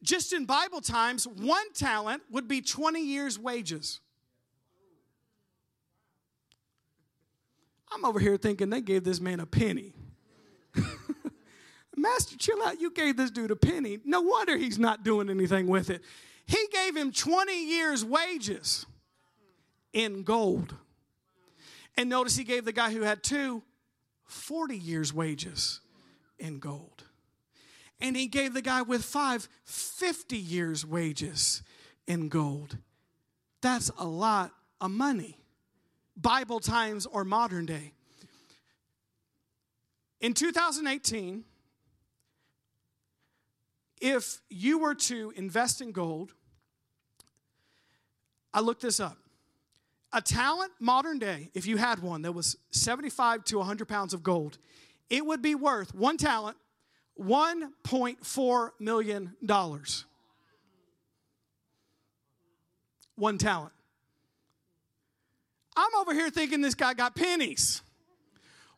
Just 0.02 0.32
in 0.32 0.44
Bible 0.44 0.80
times, 0.80 1.26
one 1.26 1.72
talent 1.72 2.22
would 2.30 2.46
be 2.46 2.60
20 2.60 3.00
years' 3.00 3.36
wages. 3.36 4.00
I'm 7.90 8.04
over 8.04 8.20
here 8.20 8.36
thinking 8.36 8.70
they 8.70 8.80
gave 8.80 9.02
this 9.02 9.20
man 9.20 9.40
a 9.40 9.46
penny. 9.46 9.94
Master, 11.98 12.36
chill 12.36 12.62
out. 12.62 12.80
You 12.80 12.90
gave 12.90 13.16
this 13.16 13.30
dude 13.30 13.50
a 13.50 13.56
penny. 13.56 13.98
No 14.04 14.20
wonder 14.20 14.56
he's 14.56 14.78
not 14.78 15.04
doing 15.04 15.28
anything 15.28 15.66
with 15.66 15.90
it. 15.90 16.02
He 16.46 16.66
gave 16.72 16.96
him 16.96 17.12
20 17.12 17.66
years' 17.66 18.04
wages 18.04 18.86
in 19.92 20.22
gold. 20.22 20.74
And 21.96 22.08
notice 22.08 22.36
he 22.36 22.44
gave 22.44 22.64
the 22.64 22.72
guy 22.72 22.92
who 22.92 23.02
had 23.02 23.22
two 23.22 23.62
40 24.24 24.76
years' 24.76 25.12
wages 25.12 25.80
in 26.38 26.58
gold. 26.58 27.04
And 28.00 28.16
he 28.16 28.28
gave 28.28 28.54
the 28.54 28.62
guy 28.62 28.82
with 28.82 29.04
five 29.04 29.48
50 29.64 30.36
years' 30.36 30.86
wages 30.86 31.62
in 32.06 32.28
gold. 32.28 32.78
That's 33.60 33.90
a 33.98 34.06
lot 34.06 34.52
of 34.80 34.90
money. 34.90 35.38
Bible 36.16 36.60
times 36.60 37.06
or 37.06 37.24
modern 37.24 37.66
day. 37.66 37.92
In 40.20 40.34
2018, 40.34 41.44
if 44.00 44.40
you 44.48 44.78
were 44.78 44.94
to 44.94 45.32
invest 45.36 45.80
in 45.80 45.92
gold, 45.92 46.34
I 48.52 48.60
looked 48.60 48.82
this 48.82 49.00
up. 49.00 49.16
A 50.12 50.22
talent 50.22 50.72
modern 50.80 51.18
day, 51.18 51.50
if 51.54 51.66
you 51.66 51.76
had 51.76 51.98
one 51.98 52.22
that 52.22 52.32
was 52.32 52.56
75 52.70 53.44
to 53.44 53.58
100 53.58 53.86
pounds 53.86 54.14
of 54.14 54.22
gold, 54.22 54.58
it 55.10 55.24
would 55.24 55.42
be 55.42 55.54
worth 55.54 55.94
one 55.94 56.16
talent 56.16 56.56
$1.4 57.20 58.70
million. 58.78 59.36
One 63.16 63.38
talent. 63.38 63.72
I'm 65.76 65.94
over 66.00 66.14
here 66.14 66.30
thinking 66.30 66.60
this 66.60 66.74
guy 66.74 66.94
got 66.94 67.14
pennies. 67.14 67.82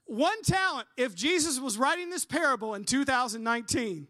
One 0.06 0.42
talent, 0.42 0.88
if 0.96 1.14
Jesus 1.14 1.60
was 1.60 1.78
writing 1.78 2.10
this 2.10 2.24
parable 2.24 2.74
in 2.74 2.84
2019, 2.84 4.08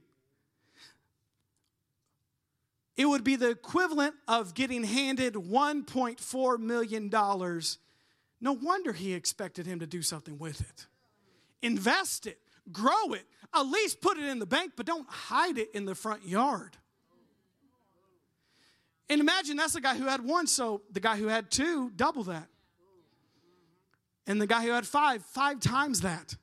it 2.96 3.06
would 3.06 3.24
be 3.24 3.36
the 3.36 3.50
equivalent 3.50 4.14
of 4.28 4.54
getting 4.54 4.84
handed 4.84 5.34
$1.4 5.34 6.58
million. 6.58 7.10
No 8.40 8.52
wonder 8.52 8.92
he 8.92 9.14
expected 9.14 9.66
him 9.66 9.80
to 9.80 9.86
do 9.86 10.02
something 10.02 10.38
with 10.38 10.60
it. 10.60 10.86
Invest 11.62 12.26
it, 12.26 12.38
grow 12.72 13.12
it, 13.12 13.26
at 13.54 13.62
least 13.62 14.00
put 14.00 14.18
it 14.18 14.24
in 14.24 14.38
the 14.38 14.46
bank, 14.46 14.72
but 14.76 14.86
don't 14.86 15.08
hide 15.08 15.58
it 15.58 15.70
in 15.74 15.84
the 15.84 15.94
front 15.94 16.26
yard. 16.26 16.76
And 19.08 19.20
imagine 19.20 19.56
that's 19.56 19.72
the 19.72 19.80
guy 19.80 19.96
who 19.96 20.06
had 20.06 20.24
one, 20.24 20.46
so 20.46 20.82
the 20.92 21.00
guy 21.00 21.16
who 21.16 21.26
had 21.26 21.50
two, 21.50 21.90
double 21.96 22.24
that. 22.24 22.46
And 24.26 24.40
the 24.40 24.46
guy 24.46 24.62
who 24.62 24.70
had 24.70 24.86
five, 24.86 25.24
five 25.24 25.58
times 25.58 26.02
that. 26.02 26.36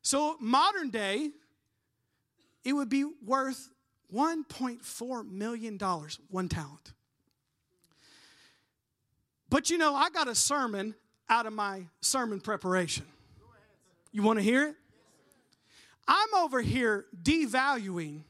So, 0.00 0.36
modern 0.40 0.88
day, 0.88 1.30
it 2.64 2.72
would 2.72 2.88
be 2.88 3.04
worth 3.24 3.68
$1.4 4.14 5.30
million, 5.30 5.78
one 6.28 6.48
talent. 6.48 6.92
But 9.50 9.70
you 9.70 9.78
know, 9.78 9.94
I 9.94 10.10
got 10.10 10.28
a 10.28 10.34
sermon 10.34 10.94
out 11.28 11.46
of 11.46 11.52
my 11.52 11.86
sermon 12.00 12.40
preparation. 12.40 13.06
You 14.12 14.22
want 14.22 14.38
to 14.38 14.42
hear 14.42 14.68
it? 14.68 14.74
I'm 16.06 16.34
over 16.34 16.62
here 16.62 17.04
devaluing. 17.22 18.22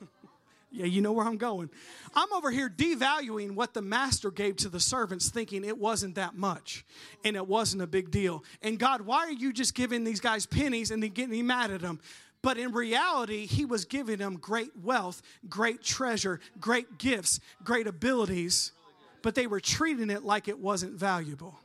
yeah, 0.72 0.86
you 0.86 1.00
know 1.00 1.12
where 1.12 1.24
I'm 1.24 1.36
going. 1.36 1.70
I'm 2.16 2.32
over 2.32 2.50
here 2.50 2.68
devaluing 2.68 3.52
what 3.52 3.74
the 3.74 3.82
master 3.82 4.32
gave 4.32 4.56
to 4.56 4.68
the 4.68 4.80
servants, 4.80 5.30
thinking 5.30 5.64
it 5.64 5.78
wasn't 5.78 6.16
that 6.16 6.34
much 6.34 6.84
and 7.24 7.36
it 7.36 7.46
wasn't 7.46 7.82
a 7.82 7.86
big 7.86 8.10
deal. 8.10 8.44
And 8.62 8.78
God, 8.78 9.02
why 9.02 9.18
are 9.18 9.32
you 9.32 9.52
just 9.52 9.74
giving 9.74 10.02
these 10.02 10.20
guys 10.20 10.46
pennies 10.46 10.90
and 10.90 11.02
then 11.02 11.10
getting 11.10 11.46
mad 11.46 11.70
at 11.70 11.80
them? 11.80 12.00
But 12.44 12.58
in 12.58 12.72
reality, 12.72 13.46
he 13.46 13.64
was 13.64 13.86
giving 13.86 14.18
them 14.18 14.36
great 14.36 14.76
wealth, 14.76 15.22
great 15.48 15.82
treasure, 15.82 16.40
great 16.60 16.98
gifts, 16.98 17.40
great 17.64 17.86
abilities, 17.86 18.72
but 19.22 19.34
they 19.34 19.46
were 19.46 19.60
treating 19.60 20.10
it 20.10 20.24
like 20.24 20.46
it 20.46 20.58
wasn't 20.58 20.92
valuable. 20.92 21.58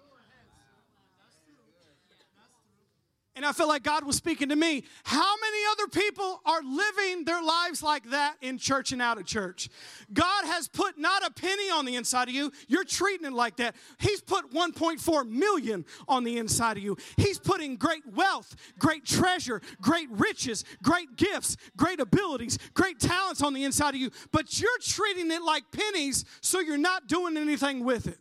And 3.36 3.46
I 3.46 3.52
felt 3.52 3.70
like 3.70 3.84
God 3.84 4.06
was 4.06 4.16
speaking 4.16 4.50
to 4.50 4.56
me. 4.56 4.84
How 5.04 5.36
many 5.38 5.58
other 5.72 5.88
people 5.88 6.42
are 6.46 6.62
living 6.62 7.26
their 7.26 7.42
lives 7.42 7.82
like 7.82 8.10
that 8.10 8.36
in 8.42 8.58
church 8.58 8.92
and 8.92 9.02
out 9.02 9.18
of 9.18 9.26
church? 9.26 9.70
God 10.12 10.46
has 10.46 10.68
put 10.68 10.98
not 10.98 11.26
a 11.26 11.32
penny 11.32 11.70
on 11.70 11.86
the 11.86 11.96
inside 11.96 12.28
of 12.28 12.34
you. 12.34 12.52
You're 12.68 12.84
treating 12.84 13.28
it 13.28 13.34
like 13.34 13.58
that. 13.58 13.76
He's 14.00 14.20
put 14.20 14.52
1.4 14.52 15.30
million 15.30 15.86
on 16.08 16.24
the 16.24 16.38
inside 16.38 16.78
of 16.78 16.84
you. 16.84 16.98
He's 17.18 17.40
putting 17.40 17.78
great 17.78 18.06
wealth, 18.14 18.56
great 18.78 19.06
treasure, 19.06 19.62
great 19.80 20.10
riches, 20.12 20.66
great 20.84 21.16
gifts, 21.16 21.56
great 21.78 22.00
abilities, 22.00 22.58
great 22.74 23.00
talents 23.00 23.42
on 23.42 23.54
the 23.54 23.64
inside 23.64 23.94
of 23.94 24.02
you. 24.02 24.10
But 24.32 24.60
you're 24.60 24.80
treating 24.82 25.32
it 25.32 25.44
like 25.44 25.64
pennies, 25.72 26.26
so 26.42 26.60
you're 26.60 26.78
not 26.78 27.08
doing 27.08 27.38
anything 27.38 27.86
with 27.86 28.08
it. 28.08 28.20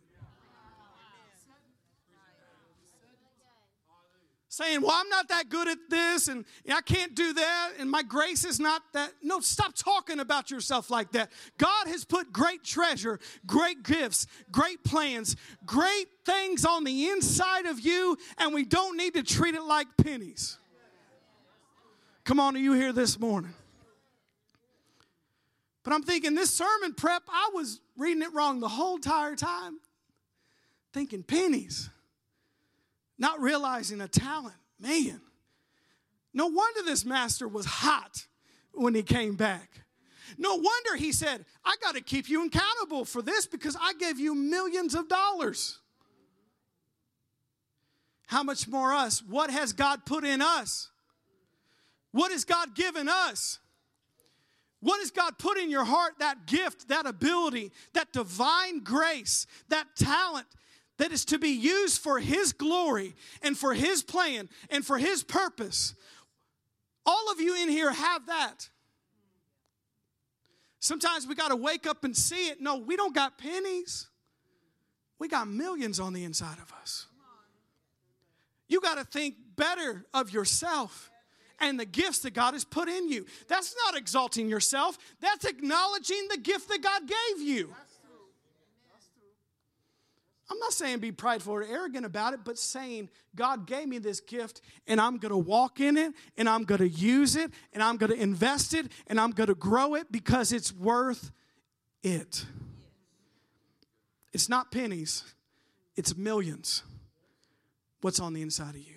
Saying, 4.59 4.81
Well, 4.81 4.91
I'm 4.93 5.09
not 5.09 5.29
that 5.29 5.49
good 5.49 5.67
at 5.67 5.77
this 5.89 6.27
and 6.27 6.45
I 6.71 6.81
can't 6.81 7.15
do 7.15 7.33
that 7.33 7.71
and 7.79 7.89
my 7.89 8.03
grace 8.03 8.43
is 8.43 8.59
not 8.59 8.81
that. 8.93 9.13
No, 9.23 9.39
stop 9.39 9.73
talking 9.73 10.19
about 10.19 10.51
yourself 10.51 10.89
like 10.89 11.11
that. 11.13 11.31
God 11.57 11.87
has 11.87 12.03
put 12.03 12.33
great 12.33 12.63
treasure, 12.63 13.19
great 13.45 13.83
gifts, 13.83 14.27
great 14.51 14.83
plans, 14.83 15.37
great 15.65 16.07
things 16.25 16.65
on 16.65 16.83
the 16.83 17.07
inside 17.09 17.65
of 17.67 17.79
you, 17.79 18.17
and 18.37 18.53
we 18.53 18.65
don't 18.65 18.97
need 18.97 19.13
to 19.13 19.23
treat 19.23 19.55
it 19.55 19.63
like 19.63 19.87
pennies. 19.97 20.57
Come 22.25 22.39
on, 22.39 22.55
are 22.55 22.59
you 22.59 22.73
here 22.73 22.91
this 22.91 23.17
morning? 23.17 23.53
But 25.83 25.93
I'm 25.93 26.03
thinking 26.03 26.35
this 26.35 26.53
sermon 26.53 26.93
prep, 26.93 27.23
I 27.29 27.49
was 27.53 27.79
reading 27.97 28.21
it 28.21 28.33
wrong 28.33 28.59
the 28.59 28.67
whole 28.67 28.97
entire 28.97 29.35
time, 29.35 29.79
thinking 30.93 31.23
pennies 31.23 31.89
not 33.19 33.39
realizing 33.41 34.01
a 34.01 34.07
talent. 34.07 34.55
Man, 34.79 35.21
no 36.33 36.47
wonder 36.47 36.81
this 36.83 37.05
master 37.05 37.47
was 37.47 37.65
hot 37.65 38.25
when 38.73 38.95
he 38.95 39.03
came 39.03 39.35
back. 39.35 39.69
No 40.37 40.55
wonder 40.55 40.95
he 40.95 41.11
said, 41.11 41.45
I 41.65 41.75
got 41.81 41.95
to 41.95 42.01
keep 42.01 42.29
you 42.29 42.45
accountable 42.45 43.03
for 43.03 43.21
this 43.21 43.45
because 43.45 43.75
I 43.79 43.93
gave 43.93 44.19
you 44.19 44.33
millions 44.33 44.95
of 44.95 45.09
dollars. 45.09 45.79
How 48.27 48.43
much 48.43 48.67
more 48.67 48.93
us? 48.93 49.23
What 49.23 49.49
has 49.49 49.73
God 49.73 50.05
put 50.05 50.23
in 50.23 50.41
us? 50.41 50.89
What 52.11 52.31
has 52.31 52.45
God 52.45 52.75
given 52.75 53.09
us? 53.09 53.59
What 54.81 54.99
has 54.99 55.11
God 55.11 55.37
put 55.37 55.57
in 55.57 55.69
your 55.69 55.83
heart? 55.83 56.13
That 56.19 56.45
gift, 56.45 56.87
that 56.87 57.05
ability, 57.05 57.71
that 57.93 58.13
divine 58.13 58.79
grace, 58.79 59.45
that 59.69 59.87
talent, 59.97 60.45
that 60.99 61.11
is 61.11 61.25
to 61.25 61.39
be 61.39 61.49
used 61.49 62.01
for 62.01 62.19
His 62.19 62.53
glory 62.53 63.15
and 63.41 63.57
for 63.57 63.73
His 63.73 64.03
plan 64.03 64.47
and 64.69 64.85
for 64.85 64.97
His 64.97 65.23
purpose. 65.23 65.95
All 67.05 67.31
of 67.31 67.41
you 67.41 67.55
in 67.55 67.69
here 67.69 67.91
have 67.91 68.27
that. 68.27 68.69
Sometimes 70.79 71.25
we 71.25 71.35
got 71.35 71.49
to 71.49 71.55
wake 71.55 71.87
up 71.87 72.03
and 72.03 72.15
see 72.15 72.47
it. 72.49 72.61
No, 72.61 72.77
we 72.77 72.95
don't 72.95 73.15
got 73.15 73.37
pennies. 73.37 74.07
We 75.17 75.27
got 75.27 75.47
millions 75.47 75.99
on 75.99 76.13
the 76.13 76.23
inside 76.23 76.57
of 76.61 76.71
us. 76.81 77.07
You 78.67 78.79
got 78.81 78.97
to 78.97 79.03
think 79.03 79.35
better 79.55 80.05
of 80.13 80.31
yourself 80.31 81.09
and 81.59 81.79
the 81.79 81.85
gifts 81.85 82.19
that 82.19 82.33
God 82.33 82.53
has 82.53 82.63
put 82.63 82.87
in 82.87 83.09
you. 83.09 83.25
That's 83.47 83.75
not 83.85 83.97
exalting 83.97 84.49
yourself, 84.49 84.97
that's 85.19 85.45
acknowledging 85.45 86.27
the 86.29 86.37
gift 86.37 86.69
that 86.69 86.81
God 86.81 87.01
gave 87.07 87.41
you. 87.41 87.73
I'm 90.49 90.57
not 90.57 90.73
saying 90.73 90.99
be 90.99 91.11
prideful 91.11 91.53
or 91.53 91.63
arrogant 91.63 92.05
about 92.05 92.33
it, 92.33 92.39
but 92.43 92.57
saying, 92.57 93.09
God 93.35 93.67
gave 93.67 93.87
me 93.87 93.99
this 93.99 94.19
gift 94.19 94.61
and 94.87 94.99
I'm 94.99 95.17
going 95.17 95.31
to 95.31 95.37
walk 95.37 95.79
in 95.79 95.95
it 95.95 96.13
and 96.37 96.49
I'm 96.49 96.63
going 96.63 96.79
to 96.79 96.89
use 96.89 97.35
it 97.35 97.51
and 97.71 97.83
I'm 97.83 97.97
going 97.97 98.11
to 98.11 98.19
invest 98.19 98.73
it 98.73 98.91
and 99.07 99.19
I'm 99.19 99.29
going 99.31 99.47
to 99.47 99.55
grow 99.55 99.93
it 99.93 100.11
because 100.11 100.51
it's 100.51 100.73
worth 100.73 101.31
it. 102.01 102.45
It's 104.33 104.49
not 104.49 104.71
pennies, 104.71 105.23
it's 105.95 106.17
millions. 106.17 106.83
What's 108.01 108.19
on 108.19 108.33
the 108.33 108.41
inside 108.41 108.75
of 108.75 108.81
you? 108.81 108.95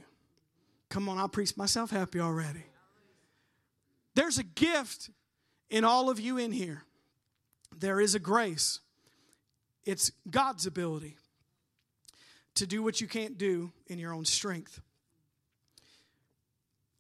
Come 0.89 1.09
on, 1.09 1.19
I'll 1.19 1.29
preach 1.29 1.57
myself 1.57 1.91
happy 1.91 2.21
already. 2.21 2.65
There's 4.15 4.39
a 4.39 4.45
gift 4.45 5.11
in 5.69 5.85
all 5.85 6.09
of 6.09 6.21
you 6.21 6.39
in 6.39 6.53
here. 6.53 6.85
There 7.77 8.01
is 8.01 8.15
a 8.15 8.19
grace. 8.19 8.81
It's 9.85 10.13
God's 10.31 10.67
ability 10.67 11.17
to 12.55 12.67
do 12.67 12.83
what 12.83 13.01
you 13.01 13.07
can't 13.07 13.39
do 13.39 13.73
in 13.87 13.99
your 13.99 14.13
own 14.13 14.25
strength. 14.25 14.81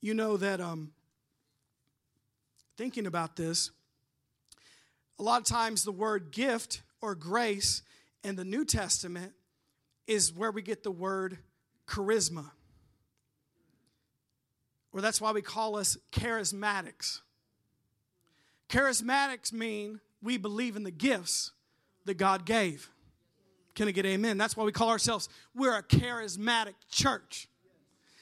You 0.01 0.15
know 0.15 0.37
that 0.37 0.61
um, 0.61 0.93
thinking 2.77 3.07
about 3.07 3.37
this, 3.37 3.71
a 5.19 5.23
lot 5.23 5.41
of 5.41 5.47
times 5.47 5.85
the 5.85 5.93
word 5.93 6.33
gift 6.33 6.83
or 7.01 7.15
grace 7.15 7.83
in 8.25 8.37
the 8.37 8.45
New 8.45 8.65
Testament 8.65 9.33
is 10.07 10.33
where 10.33 10.51
we 10.51 10.63
get 10.63 10.83
the 10.83 10.91
word 10.91 11.39
charisma. 11.87 12.51
Or 14.93 15.01
that's 15.01 15.21
why 15.21 15.33
we 15.33 15.43
call 15.43 15.77
us 15.77 15.97
charismatics. 16.13 17.21
Charismatics 18.69 19.53
mean 19.53 20.01
we 20.23 20.39
believe 20.39 20.77
in 20.77 20.83
the 20.83 20.91
gifts 20.91 21.53
that 22.05 22.15
God 22.15 22.45
gave. 22.45 22.91
Can 23.75 23.89
I 23.89 23.91
get 23.91 24.07
amen? 24.07 24.39
That's 24.39 24.57
why 24.57 24.65
we 24.65 24.73
call 24.73 24.91
ourselves, 24.91 25.29
we're 25.55 25.77
a 25.77 25.83
charismatic 25.83 26.75
church. 26.91 27.49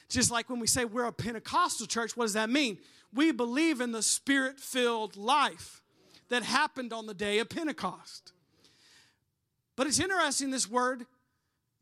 Just 0.09 0.31
like 0.31 0.49
when 0.49 0.59
we 0.59 0.67
say 0.67 0.85
we're 0.85 1.05
a 1.05 1.11
Pentecostal 1.11 1.87
church, 1.87 2.15
what 2.15 2.25
does 2.25 2.33
that 2.33 2.49
mean? 2.49 2.77
We 3.13 3.31
believe 3.31 3.81
in 3.81 3.91
the 3.91 4.03
spirit 4.03 4.59
filled 4.59 5.17
life 5.17 5.81
that 6.29 6.43
happened 6.43 6.93
on 6.93 7.05
the 7.05 7.13
day 7.13 7.39
of 7.39 7.49
Pentecost. 7.49 8.33
But 9.75 9.87
it's 9.87 9.99
interesting, 9.99 10.51
this 10.51 10.69
word 10.69 11.05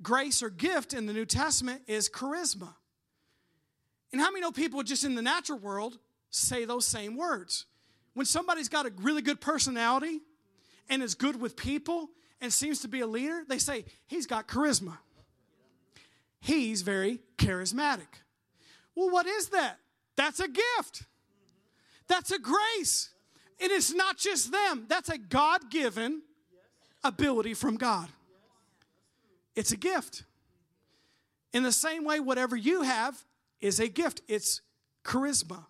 grace 0.02 0.42
or 0.42 0.50
gift 0.50 0.94
in 0.94 1.06
the 1.06 1.14
New 1.14 1.26
Testament 1.26 1.82
is 1.88 2.10
charisma. 2.10 2.74
And 4.12 4.22
how 4.22 4.32
many 4.32 4.42
know 4.42 4.52
people 4.52 4.82
just 4.82 5.04
in 5.04 5.16
the 5.16 5.22
natural 5.22 5.60
world 5.60 6.00
say 6.30 6.66
those 6.66 6.86
same 6.86 7.16
words? 7.16 7.66
When 8.14 8.26
somebody's 8.26 8.70
got 8.70 8.86
a 8.86 8.92
really 8.98 9.22
good 9.22 9.40
personality 9.40 10.22
and 10.90 11.04
is 11.04 11.16
good 11.16 11.40
with 11.40 11.56
people 11.56 12.10
and 12.42 12.52
seems 12.52 12.80
to 12.82 12.88
be 12.88 13.02
a 13.02 13.08
leader, 13.08 13.44
they 13.48 13.58
say, 13.58 13.86
he's 14.08 14.26
got 14.26 14.48
charisma. 14.48 14.98
He's 16.40 16.82
very 16.82 17.20
charismatic. 17.38 18.08
Well, 18.96 19.10
what 19.10 19.26
is 19.26 19.50
that? 19.50 19.78
That's 20.16 20.40
a 20.40 20.48
gift. 20.48 21.04
That's 22.08 22.32
a 22.32 22.40
grace. 22.40 23.10
And 23.62 23.72
it's 23.72 23.94
not 23.94 24.18
just 24.18 24.52
them, 24.52 24.86
that's 24.88 25.10
a 25.10 25.18
God 25.18 25.70
given 25.70 26.22
ability 27.04 27.54
from 27.54 27.76
God. 27.76 28.08
It's 29.56 29.72
a 29.72 29.78
gift. 29.78 30.24
In 31.52 31.64
the 31.64 31.72
same 31.72 32.06
way, 32.06 32.20
whatever 32.20 32.56
you 32.56 32.84
have 32.84 33.26
is 33.60 33.80
a 33.80 33.90
gift, 33.90 34.22
it's 34.28 34.62
charisma. 35.04 35.66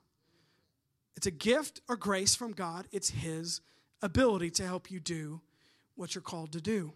It's 1.15 1.25
a 1.25 1.31
gift 1.31 1.81
or 1.89 1.95
grace 1.95 2.35
from 2.35 2.51
God, 2.51 2.87
it's 2.91 3.09
His 3.09 3.61
ability 4.01 4.51
to 4.51 4.65
help 4.65 4.91
you 4.91 4.99
do 4.99 5.41
what 5.99 6.15
you're 6.15 6.21
called 6.21 6.53
to 6.53 6.61
do. 6.61 6.93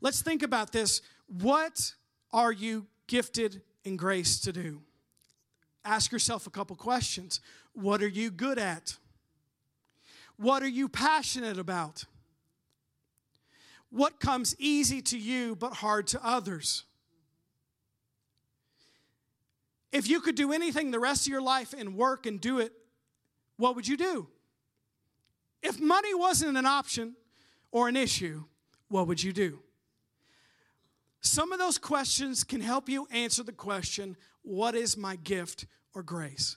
Let's 0.00 0.20
think 0.20 0.42
about 0.42 0.72
this. 0.72 1.00
What 1.28 1.94
are 2.32 2.52
you 2.52 2.86
gifted 3.06 3.62
in 3.84 3.96
grace 3.96 4.40
to 4.40 4.52
do? 4.52 4.82
Ask 5.84 6.10
yourself 6.10 6.46
a 6.46 6.50
couple 6.50 6.74
questions. 6.74 7.40
What 7.72 8.02
are 8.02 8.08
you 8.08 8.30
good 8.30 8.58
at? 8.58 8.96
What 10.36 10.62
are 10.62 10.68
you 10.68 10.88
passionate 10.88 11.58
about? 11.58 12.04
What 13.90 14.18
comes 14.18 14.56
easy 14.58 15.00
to 15.02 15.18
you 15.18 15.54
but 15.54 15.74
hard 15.74 16.08
to 16.08 16.26
others? 16.26 16.82
If 19.92 20.08
you 20.08 20.20
could 20.20 20.34
do 20.34 20.52
anything 20.52 20.90
the 20.90 20.98
rest 20.98 21.26
of 21.26 21.30
your 21.30 21.42
life 21.42 21.72
and 21.78 21.94
work 21.94 22.26
and 22.26 22.40
do 22.40 22.58
it, 22.58 22.72
what 23.56 23.76
would 23.76 23.86
you 23.86 23.96
do? 23.96 24.26
If 25.62 25.78
money 25.78 26.12
wasn't 26.12 26.56
an 26.56 26.66
option, 26.66 27.14
or 27.74 27.88
an 27.88 27.96
issue, 27.96 28.44
what 28.86 29.08
would 29.08 29.20
you 29.20 29.32
do? 29.32 29.58
Some 31.20 31.52
of 31.52 31.58
those 31.58 31.76
questions 31.76 32.44
can 32.44 32.60
help 32.60 32.88
you 32.88 33.08
answer 33.10 33.42
the 33.42 33.52
question 33.52 34.16
what 34.42 34.76
is 34.76 34.96
my 34.96 35.16
gift 35.16 35.66
or 35.92 36.02
grace? 36.02 36.56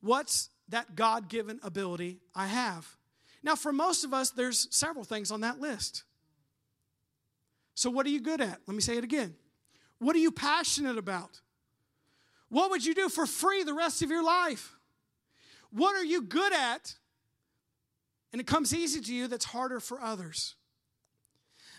What's 0.00 0.50
that 0.68 0.94
God 0.94 1.28
given 1.28 1.58
ability 1.62 2.20
I 2.34 2.48
have? 2.48 2.96
Now, 3.42 3.54
for 3.54 3.72
most 3.72 4.04
of 4.04 4.12
us, 4.12 4.30
there's 4.30 4.68
several 4.70 5.04
things 5.04 5.30
on 5.30 5.40
that 5.40 5.58
list. 5.58 6.04
So, 7.74 7.88
what 7.88 8.04
are 8.04 8.10
you 8.10 8.20
good 8.20 8.42
at? 8.42 8.60
Let 8.66 8.74
me 8.74 8.82
say 8.82 8.98
it 8.98 9.04
again. 9.04 9.34
What 10.00 10.14
are 10.14 10.20
you 10.20 10.32
passionate 10.32 10.98
about? 10.98 11.40
What 12.50 12.70
would 12.70 12.84
you 12.84 12.94
do 12.94 13.08
for 13.08 13.24
free 13.24 13.62
the 13.62 13.72
rest 13.72 14.02
of 14.02 14.10
your 14.10 14.24
life? 14.24 14.76
What 15.70 15.96
are 15.96 16.04
you 16.04 16.20
good 16.22 16.52
at 16.52 16.96
and 18.32 18.40
it 18.40 18.46
comes 18.46 18.74
easy 18.74 19.00
to 19.00 19.14
you 19.14 19.26
that's 19.26 19.46
harder 19.46 19.80
for 19.80 20.00
others. 20.00 20.54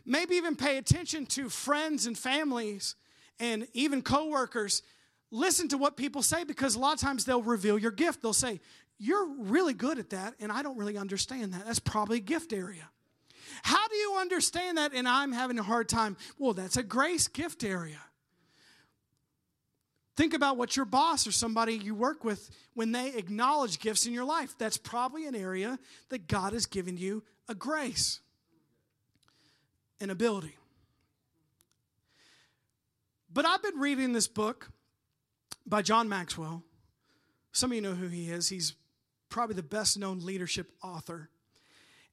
Maybe 0.05 0.35
even 0.35 0.55
pay 0.55 0.77
attention 0.77 1.25
to 1.27 1.49
friends 1.49 2.05
and 2.05 2.17
families 2.17 2.95
and 3.39 3.67
even 3.73 4.01
coworkers. 4.01 4.81
Listen 5.31 5.67
to 5.69 5.77
what 5.77 5.95
people 5.95 6.21
say 6.23 6.43
because 6.43 6.75
a 6.75 6.79
lot 6.79 6.93
of 6.93 6.99
times 6.99 7.25
they'll 7.25 7.41
reveal 7.41 7.77
your 7.77 7.91
gift. 7.91 8.21
They'll 8.21 8.33
say, 8.33 8.59
You're 8.97 9.27
really 9.39 9.73
good 9.73 9.99
at 9.99 10.09
that, 10.09 10.35
and 10.39 10.51
I 10.51 10.61
don't 10.63 10.77
really 10.77 10.97
understand 10.97 11.53
that. 11.53 11.65
That's 11.65 11.79
probably 11.79 12.17
a 12.17 12.21
gift 12.21 12.51
area. 12.51 12.89
How 13.63 13.87
do 13.87 13.95
you 13.95 14.17
understand 14.19 14.77
that? 14.77 14.93
And 14.93 15.07
I'm 15.07 15.31
having 15.31 15.59
a 15.59 15.63
hard 15.63 15.89
time. 15.89 16.17
Well, 16.37 16.53
that's 16.53 16.77
a 16.77 16.83
grace 16.83 17.27
gift 17.27 17.63
area. 17.63 17.99
Think 20.21 20.35
about 20.35 20.55
what 20.55 20.75
your 20.75 20.85
boss 20.85 21.25
or 21.25 21.31
somebody 21.31 21.73
you 21.73 21.95
work 21.95 22.23
with, 22.23 22.51
when 22.75 22.91
they 22.91 23.15
acknowledge 23.15 23.79
gifts 23.79 24.05
in 24.05 24.13
your 24.13 24.23
life, 24.23 24.53
that's 24.55 24.77
probably 24.77 25.25
an 25.25 25.33
area 25.33 25.79
that 26.09 26.27
God 26.27 26.53
has 26.53 26.67
given 26.67 26.95
you 26.95 27.23
a 27.49 27.55
grace, 27.55 28.19
an 29.99 30.11
ability. 30.11 30.55
But 33.33 33.47
I've 33.47 33.63
been 33.63 33.79
reading 33.79 34.13
this 34.13 34.27
book 34.27 34.69
by 35.65 35.81
John 35.81 36.07
Maxwell. 36.07 36.61
Some 37.51 37.71
of 37.71 37.75
you 37.75 37.81
know 37.81 37.95
who 37.95 38.07
he 38.07 38.29
is. 38.29 38.47
He's 38.47 38.75
probably 39.29 39.55
the 39.55 39.63
best 39.63 39.97
known 39.97 40.19
leadership 40.19 40.71
author. 40.83 41.31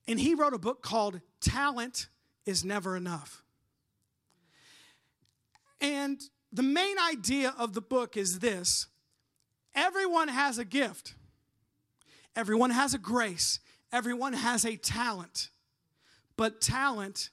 And 0.07 0.19
he 0.19 0.35
wrote 0.35 0.55
a 0.55 0.59
book 0.59 0.81
called 0.81 1.21
Talent 1.43 2.09
is 2.47 2.65
Never 2.65 2.97
Enough. 2.97 3.43
And 5.83 6.19
the 6.53 6.63
main 6.63 6.97
idea 6.99 7.55
of 7.59 7.75
the 7.75 7.81
book 7.81 8.17
is 8.17 8.39
this 8.39 8.87
everyone 9.75 10.29
has 10.29 10.59
a 10.59 10.65
gift, 10.65 11.15
everyone 12.35 12.71
has 12.71 12.95
a 12.95 12.99
grace, 12.99 13.61
everyone 13.93 14.33
has 14.33 14.65
a 14.65 14.77
talent, 14.77 15.51
but 16.37 16.61
talent 16.61 17.31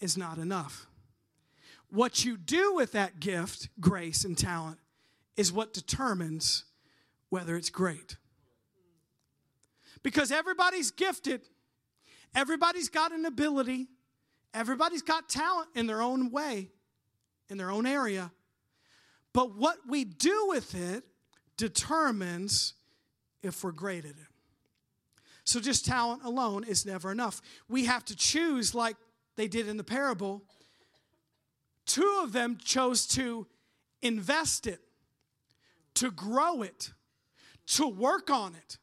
is 0.00 0.16
not 0.16 0.38
enough. 0.38 0.86
What 1.90 2.24
you 2.24 2.36
do 2.36 2.74
with 2.74 2.92
that 2.92 3.18
gift, 3.18 3.68
grace, 3.80 4.24
and 4.24 4.38
talent 4.38 4.78
is 5.36 5.52
what 5.52 5.72
determines 5.72 6.64
whether 7.30 7.56
it's 7.56 7.70
great. 7.70 8.16
Because 10.02 10.30
everybody's 10.30 10.90
gifted, 10.90 11.42
everybody's 12.34 12.88
got 12.88 13.12
an 13.12 13.24
ability, 13.24 13.88
everybody's 14.54 15.02
got 15.02 15.28
talent 15.28 15.68
in 15.74 15.86
their 15.86 16.00
own 16.00 16.30
way, 16.30 16.70
in 17.48 17.56
their 17.56 17.70
own 17.70 17.86
area. 17.86 18.30
But 19.32 19.56
what 19.56 19.78
we 19.88 20.04
do 20.04 20.46
with 20.48 20.74
it 20.74 21.04
determines 21.56 22.74
if 23.42 23.62
we're 23.62 23.72
great 23.72 24.04
at 24.04 24.12
it. 24.12 24.16
So 25.44 25.60
just 25.60 25.86
talent 25.86 26.22
alone 26.24 26.64
is 26.64 26.84
never 26.84 27.10
enough. 27.10 27.40
We 27.68 27.84
have 27.86 28.04
to 28.06 28.16
choose, 28.16 28.74
like 28.74 28.96
they 29.36 29.48
did 29.48 29.68
in 29.68 29.76
the 29.76 29.84
parable, 29.84 30.42
Two 31.90 32.20
of 32.22 32.32
them 32.32 32.56
chose 32.56 33.04
to 33.08 33.48
invest 34.00 34.68
it, 34.68 34.80
to 35.94 36.12
grow 36.12 36.62
it, 36.62 36.92
to 37.66 37.88
work 37.88 38.30
on 38.30 38.54
it, 38.54 38.78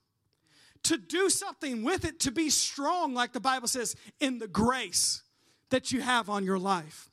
to 0.84 0.98
do 0.98 1.30
something 1.30 1.84
with 1.84 2.04
it, 2.04 2.20
to 2.20 2.32
be 2.32 2.50
strong, 2.50 3.14
like 3.14 3.32
the 3.32 3.40
Bible 3.40 3.70
says, 3.70 3.96
in 4.20 4.40
the 4.40 4.48
grace 4.50 5.24
that 5.70 5.94
you 5.94 6.02
have 6.02 6.30
on 6.30 6.44
your 6.44 6.60
life. 6.60 7.10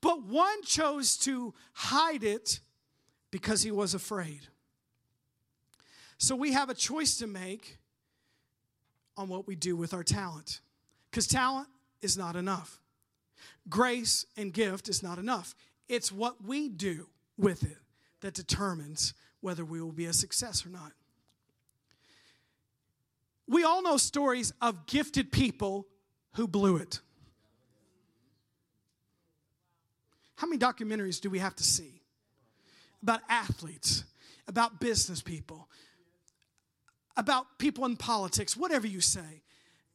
But 0.00 0.24
one 0.24 0.60
chose 0.64 1.16
to 1.18 1.54
hide 1.72 2.24
it 2.24 2.58
because 3.30 3.62
he 3.62 3.70
was 3.70 3.94
afraid. 3.94 4.40
So 6.18 6.34
we 6.34 6.52
have 6.52 6.68
a 6.68 6.74
choice 6.74 7.16
to 7.18 7.26
make 7.26 7.78
on 9.16 9.28
what 9.28 9.46
we 9.46 9.54
do 9.54 9.76
with 9.76 9.94
our 9.94 10.02
talent. 10.02 10.60
Because 11.10 11.26
talent 11.26 11.68
is 12.02 12.16
not 12.16 12.36
enough, 12.36 12.80
grace 13.68 14.26
and 14.36 14.52
gift 14.52 14.88
is 14.88 15.02
not 15.02 15.18
enough. 15.18 15.54
It's 15.88 16.12
what 16.12 16.44
we 16.44 16.68
do 16.68 17.08
with 17.36 17.62
it 17.62 17.78
that 18.20 18.34
determines 18.34 19.14
whether 19.40 19.64
we 19.64 19.80
will 19.80 19.92
be 19.92 20.06
a 20.06 20.12
success 20.12 20.66
or 20.66 20.70
not. 20.70 20.92
We 23.46 23.64
all 23.64 23.82
know 23.82 23.96
stories 23.96 24.52
of 24.60 24.86
gifted 24.86 25.32
people 25.32 25.86
who 26.34 26.46
blew 26.46 26.76
it. 26.76 27.00
How 30.36 30.46
many 30.46 30.58
documentaries 30.58 31.20
do 31.20 31.30
we 31.30 31.38
have 31.38 31.56
to 31.56 31.64
see 31.64 31.97
about 33.02 33.20
athletes, 33.28 34.04
about 34.46 34.80
business 34.80 35.20
people, 35.20 35.68
about 37.16 37.58
people 37.58 37.84
in 37.84 37.96
politics, 37.96 38.56
whatever 38.56 38.86
you 38.86 39.00
say? 39.00 39.42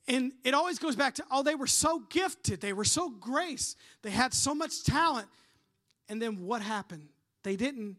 And 0.07 0.33
it 0.43 0.53
always 0.53 0.79
goes 0.79 0.95
back 0.95 1.15
to, 1.15 1.23
oh, 1.31 1.43
they 1.43 1.55
were 1.55 1.67
so 1.67 1.99
gifted, 2.09 2.59
they 2.59 2.73
were 2.73 2.83
so 2.83 3.09
grace, 3.09 3.75
they 4.01 4.09
had 4.09 4.33
so 4.33 4.53
much 4.53 4.83
talent. 4.83 5.27
And 6.09 6.21
then 6.21 6.45
what 6.45 6.61
happened? 6.61 7.07
They 7.43 7.55
didn't 7.55 7.97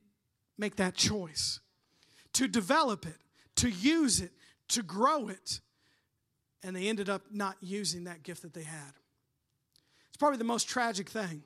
make 0.58 0.76
that 0.76 0.94
choice 0.94 1.60
to 2.34 2.46
develop 2.46 3.06
it, 3.06 3.16
to 3.56 3.68
use 3.68 4.20
it, 4.20 4.32
to 4.68 4.82
grow 4.82 5.28
it. 5.28 5.60
And 6.62 6.76
they 6.76 6.88
ended 6.88 7.08
up 7.08 7.22
not 7.30 7.56
using 7.60 8.04
that 8.04 8.22
gift 8.22 8.42
that 8.42 8.52
they 8.54 8.62
had. 8.62 8.92
It's 10.08 10.16
probably 10.18 10.38
the 10.38 10.44
most 10.44 10.68
tragic 10.68 11.08
thing. 11.08 11.42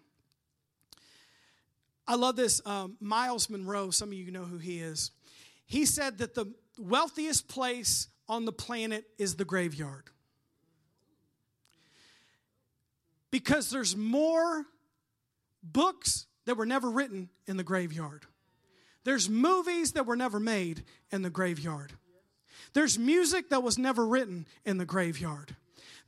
I 2.08 2.14
love 2.14 2.36
this. 2.36 2.62
Um, 2.64 2.96
Myles 3.00 3.50
Munroe, 3.50 3.90
some 3.90 4.08
of 4.08 4.14
you 4.14 4.30
know 4.30 4.44
who 4.44 4.56
he 4.56 4.80
is. 4.80 5.10
He 5.66 5.84
said 5.84 6.18
that 6.18 6.34
the 6.34 6.46
wealthiest 6.78 7.48
place 7.48 8.08
on 8.28 8.46
the 8.46 8.52
planet 8.52 9.04
is 9.18 9.36
the 9.36 9.44
graveyard. 9.44 10.04
Because 13.30 13.68
there's 13.68 13.94
more 13.94 14.64
books 15.62 16.24
that 16.46 16.56
were 16.56 16.64
never 16.64 16.90
written 16.90 17.28
in 17.46 17.58
the 17.58 17.62
graveyard. 17.62 18.24
There's 19.04 19.28
movies 19.28 19.92
that 19.92 20.06
were 20.06 20.16
never 20.16 20.40
made 20.40 20.84
in 21.12 21.20
the 21.20 21.30
graveyard. 21.30 21.92
There's 22.72 22.98
music 22.98 23.50
that 23.50 23.62
was 23.62 23.76
never 23.76 24.06
written 24.06 24.46
in 24.64 24.78
the 24.78 24.86
graveyard. 24.86 25.56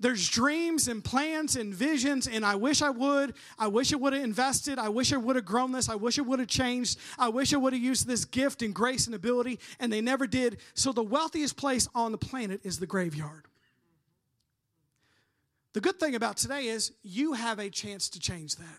There's 0.00 0.26
dreams 0.30 0.88
and 0.88 1.04
plans 1.04 1.56
and 1.56 1.74
visions, 1.74 2.26
and 2.26 2.44
I 2.44 2.54
wish 2.54 2.80
I 2.80 2.88
would. 2.88 3.34
I 3.58 3.68
wish 3.68 3.92
I 3.92 3.96
would 3.96 4.14
have 4.14 4.24
invested. 4.24 4.78
I 4.78 4.88
wish 4.88 5.12
I 5.12 5.18
would 5.18 5.36
have 5.36 5.44
grown 5.44 5.72
this. 5.72 5.90
I 5.90 5.94
wish 5.94 6.18
I 6.18 6.22
would 6.22 6.38
have 6.38 6.48
changed. 6.48 6.98
I 7.18 7.28
wish 7.28 7.52
I 7.52 7.58
would 7.58 7.74
have 7.74 7.82
used 7.82 8.06
this 8.06 8.24
gift 8.24 8.62
and 8.62 8.74
grace 8.74 9.04
and 9.06 9.14
ability, 9.14 9.60
and 9.78 9.92
they 9.92 10.00
never 10.00 10.26
did. 10.26 10.56
So 10.72 10.92
the 10.92 11.02
wealthiest 11.02 11.58
place 11.58 11.86
on 11.94 12.12
the 12.12 12.18
planet 12.18 12.62
is 12.64 12.78
the 12.78 12.86
graveyard. 12.86 13.44
The 15.74 15.82
good 15.82 16.00
thing 16.00 16.14
about 16.14 16.38
today 16.38 16.66
is 16.66 16.92
you 17.02 17.34
have 17.34 17.58
a 17.58 17.68
chance 17.68 18.08
to 18.10 18.18
change 18.18 18.56
that. 18.56 18.78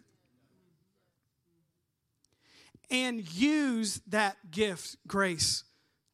And 2.90 3.32
use 3.34 4.02
that 4.08 4.38
gift, 4.50 4.98
grace, 5.08 5.64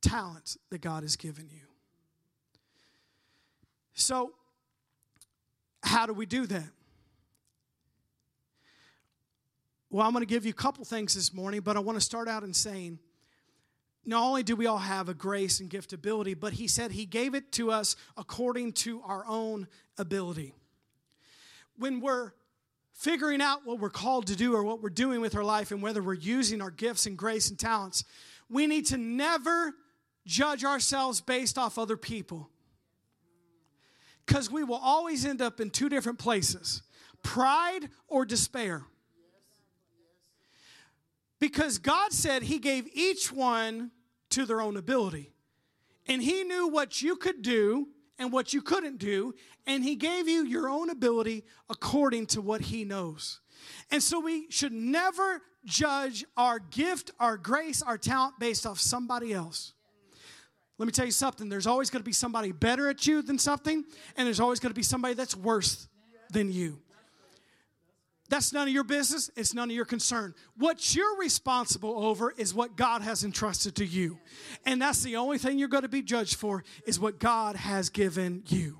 talent 0.02 0.58
that 0.70 0.82
God 0.82 1.04
has 1.04 1.16
given 1.16 1.48
you. 1.50 1.62
So, 3.94 4.34
how 5.84 6.06
do 6.06 6.14
we 6.14 6.26
do 6.26 6.46
that? 6.48 6.70
Well, 9.90 10.06
I'm 10.06 10.12
going 10.12 10.22
to 10.22 10.28
give 10.28 10.46
you 10.46 10.52
a 10.52 10.54
couple 10.54 10.84
things 10.84 11.16
this 11.16 11.34
morning, 11.34 11.62
but 11.62 11.78
I 11.78 11.80
want 11.80 11.98
to 11.98 12.04
start 12.04 12.28
out 12.28 12.44
in 12.44 12.54
saying 12.54 13.00
not 14.06 14.24
only 14.24 14.44
do 14.44 14.56
we 14.56 14.66
all 14.66 14.78
have 14.78 15.10
a 15.10 15.14
grace 15.14 15.60
and 15.60 15.70
gift 15.70 15.94
ability, 15.94 16.34
but 16.34 16.54
he 16.54 16.68
said 16.68 16.92
he 16.92 17.06
gave 17.06 17.34
it 17.36 17.52
to 17.54 17.72
us 17.72 17.96
according 18.16 18.74
to 18.74 19.02
our 19.04 19.26
own 19.28 19.68
ability. 19.98 20.54
When 21.78 22.02
we're 22.02 22.32
figuring 22.94 23.42
out 23.42 23.66
what 23.66 23.80
we're 23.80 23.90
called 23.90 24.28
to 24.28 24.36
do 24.36 24.56
or 24.56 24.64
what 24.64 24.82
we're 24.82 24.90
doing 24.90 25.22
with 25.22 25.36
our 25.36 25.44
life 25.44 25.72
and 25.72 25.82
whether 25.82 26.02
we're 26.02 26.14
using 26.16 26.62
our 26.62 26.72
gifts 26.72 27.06
and 27.06 27.18
grace 27.18 27.50
and 27.50 27.60
talents, 27.60 28.04
we 28.50 28.66
need 28.66 28.86
to 28.88 28.98
never 28.98 29.74
judge 30.26 30.64
ourselves 30.64 31.22
based 31.22 31.58
off 31.58 31.78
other 31.78 31.98
people 31.98 32.50
because 34.28 34.52
we 34.52 34.64
will 34.64 34.76
always 34.76 35.26
end 35.26 35.42
up 35.42 35.60
in 35.60 35.70
two 35.70 35.90
different 35.90 36.20
places 36.20 36.84
pride 37.24 37.90
or 38.08 38.26
despair. 38.26 38.84
Because 41.40 41.78
God 41.78 42.14
said 42.14 42.44
He 42.44 42.60
gave 42.60 42.88
each 42.94 43.32
one 43.32 43.92
to 44.30 44.46
their 44.46 44.62
own 44.62 44.78
ability. 44.78 45.32
And 46.08 46.22
He 46.22 46.44
knew 46.44 46.68
what 46.68 47.02
you 47.02 47.16
could 47.16 47.42
do 47.42 47.88
and 48.20 48.32
what 48.32 48.54
you 48.54 48.62
couldn't 48.62 48.98
do. 48.98 49.34
And 49.66 49.84
He 49.84 49.96
gave 49.96 50.28
you 50.28 50.46
your 50.46 50.70
own 50.70 50.90
ability 50.90 51.44
according 51.70 52.28
to 52.28 52.42
what 52.42 52.62
He 52.62 52.86
knows. 52.86 53.40
And 53.92 54.02
so 54.02 54.20
we 54.20 54.50
should 54.50 54.74
never 54.74 55.42
judge 55.66 56.26
our 56.36 56.60
gift, 56.60 57.12
our 57.20 57.38
grace, 57.38 57.82
our 57.82 57.98
talent 57.98 58.40
based 58.40 58.66
off 58.66 58.80
somebody 58.80 59.34
else. 59.34 59.74
Let 60.78 60.86
me 60.86 60.92
tell 60.92 61.06
you 61.06 61.12
something 61.12 61.50
there's 61.50 61.68
always 61.68 61.90
going 61.90 62.02
to 62.02 62.06
be 62.06 62.14
somebody 62.14 62.52
better 62.52 62.88
at 62.90 63.08
you 63.08 63.22
than 63.22 63.40
something, 63.40 63.84
and 64.16 64.28
there's 64.28 64.40
always 64.40 64.60
going 64.60 64.72
to 64.72 64.76
be 64.76 64.84
somebody 64.84 65.16
that's 65.16 65.36
worse 65.36 65.88
than 66.32 66.52
you. 66.52 66.80
That's 68.30 68.52
none 68.52 68.68
of 68.68 68.74
your 68.74 68.84
business. 68.84 69.32
It's 69.38 69.54
none 69.54 69.70
of 69.70 69.76
your 69.76 69.86
concern. 69.86 70.36
What 70.58 70.94
you're 70.94 71.18
responsible 71.18 72.04
over 72.06 72.32
is 72.32 72.54
what 72.54 72.76
God 72.76 73.02
has 73.02 73.24
entrusted 73.24 73.76
to 73.78 73.86
you. 73.86 74.20
And 74.66 74.82
that's 74.82 75.02
the 75.02 75.16
only 75.16 75.38
thing 75.38 75.58
you're 75.58 75.70
going 75.70 75.84
to 75.84 75.90
be 75.90 76.02
judged 76.02 76.36
for 76.36 76.64
is 76.86 77.00
what 77.00 77.20
God 77.20 77.56
has 77.56 77.90
given 77.90 78.44
you. 78.48 78.80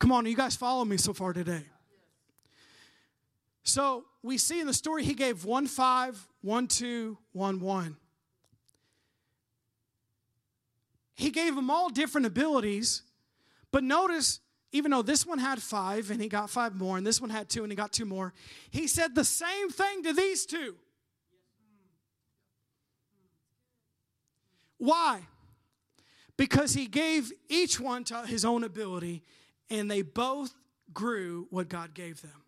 Come 0.00 0.10
on, 0.10 0.26
you 0.26 0.34
guys 0.34 0.56
follow 0.56 0.84
me 0.84 0.96
so 0.96 1.12
far 1.12 1.32
today. 1.32 1.62
So 3.62 4.06
we 4.24 4.38
see 4.38 4.58
in 4.58 4.66
the 4.66 4.74
story 4.74 5.04
he 5.04 5.14
gave 5.14 5.44
one 5.44 5.68
five, 5.68 6.26
one 6.40 6.66
two, 6.66 7.18
one 7.30 7.60
one. 7.60 7.96
He 11.14 11.30
gave 11.30 11.54
them 11.54 11.70
all 11.70 11.88
different 11.88 12.26
abilities, 12.26 13.02
but 13.70 13.84
notice, 13.84 14.40
even 14.72 14.90
though 14.90 15.02
this 15.02 15.26
one 15.26 15.38
had 15.38 15.62
five 15.62 16.10
and 16.10 16.20
he 16.20 16.28
got 16.28 16.48
five 16.50 16.74
more, 16.74 16.96
and 16.96 17.06
this 17.06 17.20
one 17.20 17.30
had 17.30 17.48
two 17.48 17.62
and 17.62 17.70
he 17.70 17.76
got 17.76 17.92
two 17.92 18.06
more, 18.06 18.32
he 18.70 18.86
said 18.86 19.14
the 19.14 19.24
same 19.24 19.68
thing 19.68 20.02
to 20.04 20.12
these 20.12 20.46
two. 20.46 20.76
Why? 24.78 25.20
Because 26.36 26.74
he 26.74 26.86
gave 26.86 27.30
each 27.48 27.78
one 27.78 28.04
to 28.04 28.26
his 28.26 28.44
own 28.44 28.64
ability, 28.64 29.22
and 29.70 29.90
they 29.90 30.02
both 30.02 30.54
grew 30.92 31.46
what 31.50 31.68
God 31.68 31.94
gave 31.94 32.20
them. 32.22 32.42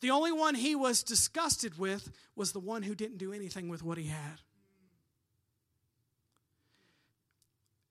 The 0.00 0.10
only 0.10 0.32
one 0.32 0.54
he 0.54 0.74
was 0.74 1.02
disgusted 1.02 1.78
with 1.78 2.10
was 2.34 2.52
the 2.52 2.60
one 2.60 2.82
who 2.82 2.94
didn't 2.94 3.18
do 3.18 3.32
anything 3.32 3.68
with 3.68 3.82
what 3.82 3.96
he 3.96 4.08
had. 4.08 4.40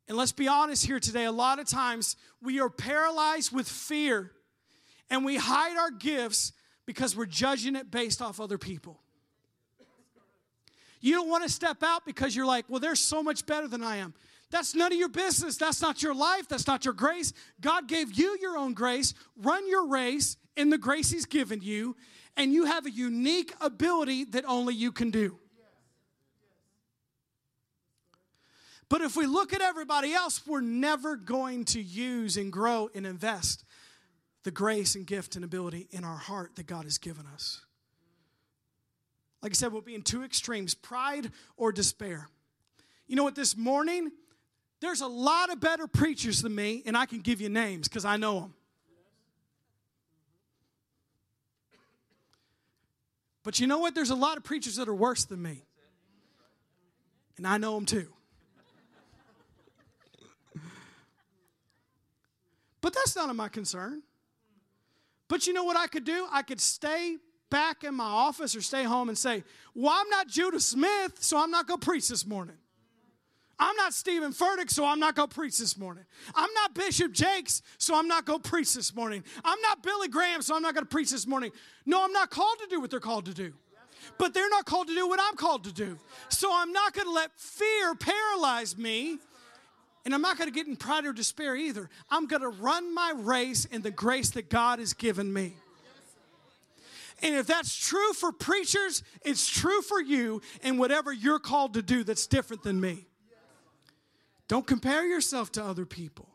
And 0.07 0.17
let's 0.17 0.31
be 0.31 0.47
honest 0.47 0.85
here 0.85 0.99
today, 0.99 1.25
a 1.25 1.31
lot 1.31 1.59
of 1.59 1.67
times 1.67 2.15
we 2.41 2.59
are 2.59 2.69
paralyzed 2.69 3.51
with 3.51 3.67
fear 3.67 4.31
and 5.09 5.25
we 5.25 5.37
hide 5.37 5.77
our 5.77 5.91
gifts 5.91 6.53
because 6.85 7.15
we're 7.15 7.25
judging 7.25 7.75
it 7.75 7.89
based 7.89 8.21
off 8.21 8.39
other 8.39 8.57
people. 8.57 8.99
You 11.01 11.13
don't 11.13 11.29
want 11.29 11.43
to 11.43 11.49
step 11.49 11.83
out 11.83 12.05
because 12.05 12.35
you're 12.35 12.45
like, 12.45 12.65
well, 12.67 12.79
they're 12.79 12.95
so 12.95 13.21
much 13.21 13.45
better 13.45 13.67
than 13.67 13.83
I 13.83 13.97
am. 13.97 14.13
That's 14.51 14.75
none 14.75 14.91
of 14.91 14.97
your 14.97 15.09
business. 15.09 15.57
That's 15.57 15.81
not 15.81 16.01
your 16.01 16.15
life. 16.15 16.47
That's 16.47 16.67
not 16.67 16.85
your 16.85 16.93
grace. 16.93 17.33
God 17.61 17.87
gave 17.87 18.13
you 18.13 18.37
your 18.41 18.57
own 18.57 18.73
grace. 18.73 19.13
Run 19.37 19.67
your 19.67 19.87
race 19.87 20.37
in 20.55 20.69
the 20.69 20.77
grace 20.77 21.11
He's 21.11 21.25
given 21.25 21.61
you, 21.61 21.95
and 22.37 22.53
you 22.53 22.65
have 22.65 22.85
a 22.85 22.91
unique 22.91 23.53
ability 23.59 24.25
that 24.25 24.45
only 24.45 24.73
you 24.73 24.91
can 24.91 25.11
do. 25.11 25.37
But 28.87 29.01
if 29.01 29.15
we 29.15 29.25
look 29.25 29.53
at 29.53 29.61
everybody 29.61 30.13
else, 30.13 30.45
we're 30.45 30.61
never 30.61 31.15
going 31.15 31.65
to 31.65 31.81
use 31.81 32.37
and 32.37 32.51
grow 32.51 32.89
and 32.93 33.05
invest 33.05 33.63
the 34.43 34.51
grace 34.51 34.95
and 34.95 35.07
gift 35.07 35.35
and 35.35 35.43
ability 35.43 35.87
in 35.91 36.03
our 36.03 36.17
heart 36.17 36.55
that 36.55 36.67
God 36.67 36.83
has 36.83 36.99
given 36.99 37.25
us. 37.25 37.61
Like 39.41 39.53
I 39.53 39.55
said, 39.55 39.71
we'll 39.71 39.81
be 39.81 39.95
in 39.95 40.03
two 40.03 40.23
extremes 40.23 40.75
pride 40.75 41.31
or 41.57 41.71
despair. 41.71 42.29
You 43.07 43.15
know 43.15 43.23
what, 43.23 43.35
this 43.35 43.57
morning, 43.57 44.11
there's 44.81 45.01
a 45.01 45.07
lot 45.07 45.51
of 45.51 45.59
better 45.59 45.87
preachers 45.87 46.41
than 46.41 46.53
me, 46.53 46.83
and 46.85 46.95
I 46.95 47.05
can 47.05 47.21
give 47.21 47.41
you 47.41 47.49
names 47.49 47.87
because 47.87 48.05
I 48.05 48.17
know 48.17 48.39
them. 48.39 48.53
But 53.43 53.59
you 53.59 53.67
know 53.67 53.77
what? 53.77 53.93
There's 53.93 54.09
a 54.09 54.15
lot 54.15 54.37
of 54.37 54.43
preachers 54.43 54.75
that 54.77 54.87
are 54.87 54.95
worse 54.95 55.25
than 55.25 55.41
me. 55.41 55.63
And 57.37 57.47
I 57.47 57.57
know 57.57 57.75
them 57.75 57.85
too. 57.85 58.14
But 62.85 62.93
that's 62.93 63.15
none 63.15 63.31
of 63.31 63.35
my 63.35 63.49
concern. 63.49 64.03
But 65.27 65.47
you 65.47 65.53
know 65.53 65.63
what 65.63 65.75
I 65.75 65.87
could 65.87 66.03
do? 66.03 66.27
I 66.31 66.43
could 66.43 66.61
stay 66.61 67.17
back 67.49 67.83
in 67.83 67.95
my 67.95 68.03
office 68.03 68.55
or 68.55 68.61
stay 68.61 68.83
home 68.83 69.09
and 69.09 69.17
say, 69.17 69.43
Well, 69.73 69.91
I'm 69.91 70.07
not 70.09 70.27
Judah 70.27 70.59
Smith, 70.59 71.13
so 71.19 71.41
I'm 71.41 71.49
not 71.49 71.65
going 71.65 71.79
to 71.79 71.83
preach 71.83 72.09
this 72.09 72.27
morning. 72.27 72.57
I'm 73.57 73.75
not 73.75 73.95
Steven 73.95 74.33
Furtick, 74.33 74.69
so 74.69 74.85
I'm 74.85 74.99
not 74.99 75.15
going 75.15 75.29
to 75.29 75.33
preach 75.33 75.57
this 75.57 75.79
morning. 75.79 76.03
I'm 76.35 76.53
not 76.53 76.75
Bishop 76.75 77.11
Jakes, 77.11 77.63
so 77.79 77.97
I'm 77.97 78.07
not 78.07 78.25
going 78.25 78.43
to 78.43 78.47
preach 78.47 78.75
this 78.75 78.93
morning. 78.93 79.23
I'm 79.43 79.59
not 79.61 79.81
Billy 79.81 80.07
Graham, 80.07 80.43
so 80.43 80.55
I'm 80.55 80.61
not 80.61 80.75
going 80.75 80.85
to 80.85 80.89
preach 80.89 81.09
this 81.09 81.25
morning. 81.25 81.53
No, 81.87 82.03
I'm 82.03 82.13
not 82.13 82.29
called 82.29 82.59
to 82.59 82.67
do 82.67 82.79
what 82.79 82.91
they're 82.91 82.99
called 82.99 83.25
to 83.25 83.33
do. 83.33 83.51
But 84.19 84.35
they're 84.35 84.49
not 84.51 84.65
called 84.65 84.89
to 84.89 84.93
do 84.93 85.07
what 85.07 85.19
I'm 85.19 85.37
called 85.37 85.63
to 85.63 85.73
do. 85.73 85.97
So 86.29 86.51
I'm 86.53 86.71
not 86.71 86.93
going 86.93 87.07
to 87.07 87.13
let 87.13 87.31
fear 87.35 87.95
paralyze 87.95 88.77
me. 88.77 89.17
And 90.05 90.13
I'm 90.13 90.21
not 90.21 90.37
going 90.37 90.47
to 90.47 90.53
get 90.53 90.67
in 90.67 90.75
pride 90.75 91.05
or 91.05 91.13
despair 91.13 91.55
either. 91.55 91.89
I'm 92.11 92.27
going 92.27 92.43
to 92.43 92.49
run 92.49 92.93
my 92.93 93.13
race 93.15 93.65
in 93.65 93.81
the 93.81 93.91
grace 93.91 94.29
that 94.31 94.49
God 94.49 94.77
has 94.77 94.93
given 94.93 95.33
me. 95.33 95.55
And 97.23 97.35
if 97.35 97.47
that's 97.47 97.75
true 97.75 98.13
for 98.13 98.31
preachers, 98.31 99.01
it's 99.23 99.47
true 99.47 99.81
for 99.81 99.99
you 99.99 100.41
and 100.63 100.77
whatever 100.77 101.11
you're 101.11 101.39
called 101.39 101.73
to 101.73 101.81
do 101.81 102.03
that's 102.03 102.27
different 102.27 102.61
than 102.61 102.79
me. 102.79 103.07
Don't 104.47 104.67
compare 104.67 105.05
yourself 105.05 105.51
to 105.53 105.63
other 105.63 105.85
people. 105.85 106.29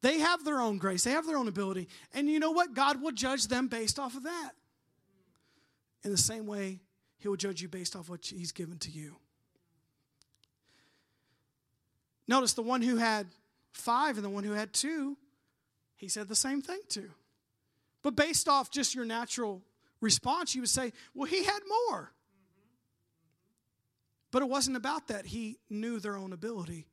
They 0.00 0.20
have 0.20 0.44
their 0.44 0.60
own 0.60 0.78
grace, 0.78 1.04
they 1.04 1.10
have 1.10 1.26
their 1.26 1.36
own 1.36 1.48
ability. 1.48 1.88
And 2.14 2.28
you 2.28 2.38
know 2.38 2.52
what? 2.52 2.72
God 2.72 3.02
will 3.02 3.12
judge 3.12 3.48
them 3.48 3.66
based 3.66 3.98
off 3.98 4.16
of 4.16 4.22
that. 4.22 4.52
In 6.04 6.10
the 6.12 6.16
same 6.16 6.46
way, 6.46 6.78
He 7.18 7.28
will 7.28 7.36
judge 7.36 7.60
you 7.60 7.68
based 7.68 7.96
off 7.96 8.08
what 8.08 8.24
He's 8.24 8.52
given 8.52 8.78
to 8.78 8.90
you. 8.90 9.16
Notice 12.28 12.52
the 12.52 12.62
one 12.62 12.82
who 12.82 12.96
had 12.96 13.26
five 13.72 14.16
and 14.16 14.24
the 14.24 14.30
one 14.30 14.44
who 14.44 14.52
had 14.52 14.72
two, 14.72 15.16
He 15.96 16.08
said 16.08 16.28
the 16.28 16.36
same 16.36 16.62
thing 16.62 16.80
to. 16.90 17.10
But 18.02 18.14
based 18.14 18.48
off 18.48 18.70
just 18.70 18.94
your 18.94 19.04
natural 19.04 19.62
response, 20.00 20.54
you 20.54 20.60
would 20.60 20.70
say, 20.70 20.92
well, 21.14 21.26
He 21.26 21.42
had 21.42 21.60
more. 21.88 22.12
But 24.30 24.42
it 24.42 24.48
wasn't 24.48 24.76
about 24.76 25.08
that. 25.08 25.26
He 25.26 25.58
knew 25.70 25.98
their 25.98 26.16
own 26.16 26.32
ability. 26.32 26.86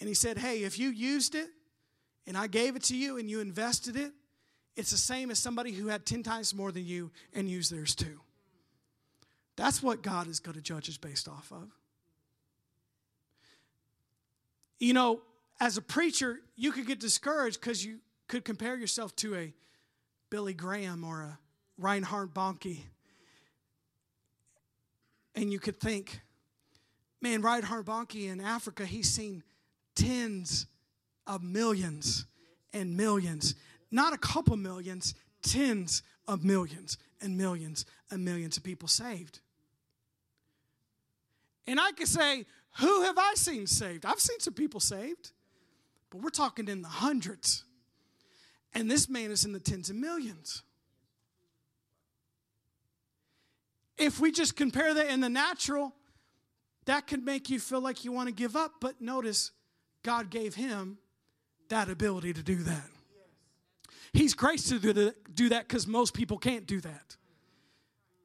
And 0.00 0.08
he 0.08 0.14
said, 0.14 0.38
Hey, 0.38 0.64
if 0.64 0.78
you 0.78 0.90
used 0.90 1.34
it 1.34 1.48
and 2.26 2.36
I 2.36 2.46
gave 2.46 2.76
it 2.76 2.82
to 2.84 2.96
you 2.96 3.16
and 3.16 3.30
you 3.30 3.40
invested 3.40 3.96
it, 3.96 4.12
it's 4.76 4.90
the 4.90 4.96
same 4.96 5.30
as 5.30 5.38
somebody 5.38 5.70
who 5.70 5.86
had 5.86 6.04
10 6.04 6.24
times 6.24 6.52
more 6.52 6.72
than 6.72 6.84
you 6.84 7.12
and 7.32 7.48
used 7.48 7.72
theirs 7.72 7.94
too. 7.94 8.20
That's 9.56 9.82
what 9.82 10.02
God 10.02 10.26
is 10.26 10.40
going 10.40 10.56
to 10.56 10.60
judge 10.60 10.88
us 10.88 10.96
based 10.96 11.28
off 11.28 11.52
of. 11.52 11.70
You 14.78 14.92
know, 14.92 15.22
as 15.60 15.76
a 15.76 15.82
preacher, 15.82 16.40
you 16.56 16.72
could 16.72 16.86
get 16.86 17.00
discouraged 17.00 17.60
because 17.60 17.84
you 17.84 17.98
could 18.28 18.44
compare 18.44 18.76
yourself 18.76 19.14
to 19.16 19.34
a 19.36 19.54
Billy 20.30 20.54
Graham 20.54 21.04
or 21.04 21.22
a 21.22 21.38
Reinhard 21.78 22.34
Bonnke 22.34 22.80
and 25.34 25.52
you 25.52 25.58
could 25.58 25.80
think, 25.80 26.20
man, 27.20 27.42
Reinhard 27.42 27.86
Bonnke 27.86 28.30
in 28.30 28.40
Africa, 28.40 28.86
he's 28.86 29.10
seen 29.10 29.42
tens 29.94 30.66
of 31.26 31.42
millions 31.42 32.26
and 32.72 32.96
millions, 32.96 33.54
not 33.90 34.12
a 34.12 34.18
couple 34.18 34.56
millions, 34.56 35.14
tens 35.42 36.02
of 36.28 36.44
millions 36.44 36.98
and 37.20 37.36
millions 37.36 37.84
and 38.10 38.24
millions 38.24 38.56
of 38.56 38.62
people 38.62 38.88
saved. 38.88 39.40
And 41.66 41.80
I 41.80 41.92
could 41.92 42.08
say, 42.08 42.44
who 42.80 43.02
have 43.02 43.18
I 43.18 43.34
seen 43.34 43.66
saved? 43.66 44.04
I've 44.04 44.20
seen 44.20 44.40
some 44.40 44.54
people 44.54 44.80
saved, 44.80 45.32
but 46.10 46.20
we're 46.20 46.30
talking 46.30 46.68
in 46.68 46.82
the 46.82 46.88
hundreds. 46.88 47.64
And 48.74 48.90
this 48.90 49.08
man 49.08 49.30
is 49.30 49.44
in 49.44 49.52
the 49.52 49.60
tens 49.60 49.90
of 49.90 49.96
millions. 49.96 50.62
If 53.96 54.18
we 54.18 54.32
just 54.32 54.56
compare 54.56 54.92
that 54.92 55.08
in 55.08 55.20
the 55.20 55.28
natural, 55.28 55.94
that 56.86 57.06
could 57.06 57.24
make 57.24 57.48
you 57.48 57.60
feel 57.60 57.80
like 57.80 58.04
you 58.04 58.10
want 58.10 58.28
to 58.28 58.34
give 58.34 58.56
up. 58.56 58.72
But 58.80 59.00
notice, 59.00 59.52
God 60.02 60.30
gave 60.30 60.56
him 60.56 60.98
that 61.68 61.88
ability 61.88 62.32
to 62.32 62.42
do 62.42 62.56
that. 62.56 62.90
He's 64.12 64.34
graced 64.34 64.68
to 64.68 64.78
do 64.78 65.48
that 65.48 65.68
because 65.68 65.86
most 65.86 66.12
people 66.12 66.38
can't 66.38 66.66
do 66.66 66.80
that. 66.80 67.16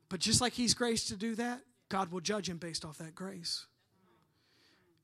But 0.10 0.20
just 0.20 0.42
like 0.42 0.54
he's 0.54 0.74
graced 0.74 1.10
to 1.10 1.16
do 1.16 1.36
that, 1.36 1.62
God 1.88 2.12
will 2.12 2.20
judge 2.20 2.50
him 2.50 2.58
based 2.58 2.84
off 2.84 2.98
that 2.98 3.14
grace. 3.14 3.68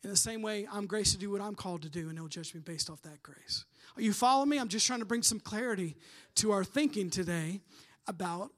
In 0.05 0.11
the 0.11 0.15
same 0.15 0.43
way, 0.43 0.67
I'm 0.71 0.85
graced 0.85 1.13
to 1.13 1.17
do 1.17 1.31
what 1.31 1.41
I'm 1.41 1.55
called 1.55 1.81
to 1.81 1.89
do, 1.89 2.09
and 2.09 2.17
he'll 2.19 2.27
judge 2.27 2.53
me 2.53 2.59
based 2.59 2.91
off 2.91 3.01
that 3.01 3.23
grace. 3.23 3.65
Are 3.95 4.03
you 4.03 4.13
following 4.13 4.49
me? 4.49 4.59
I'm 4.59 4.67
just 4.67 4.85
trying 4.85 4.99
to 4.99 5.05
bring 5.05 5.23
some 5.23 5.39
clarity 5.39 5.97
to 6.35 6.51
our 6.51 6.63
thinking 6.63 7.09
today 7.09 7.61
about 8.05 8.51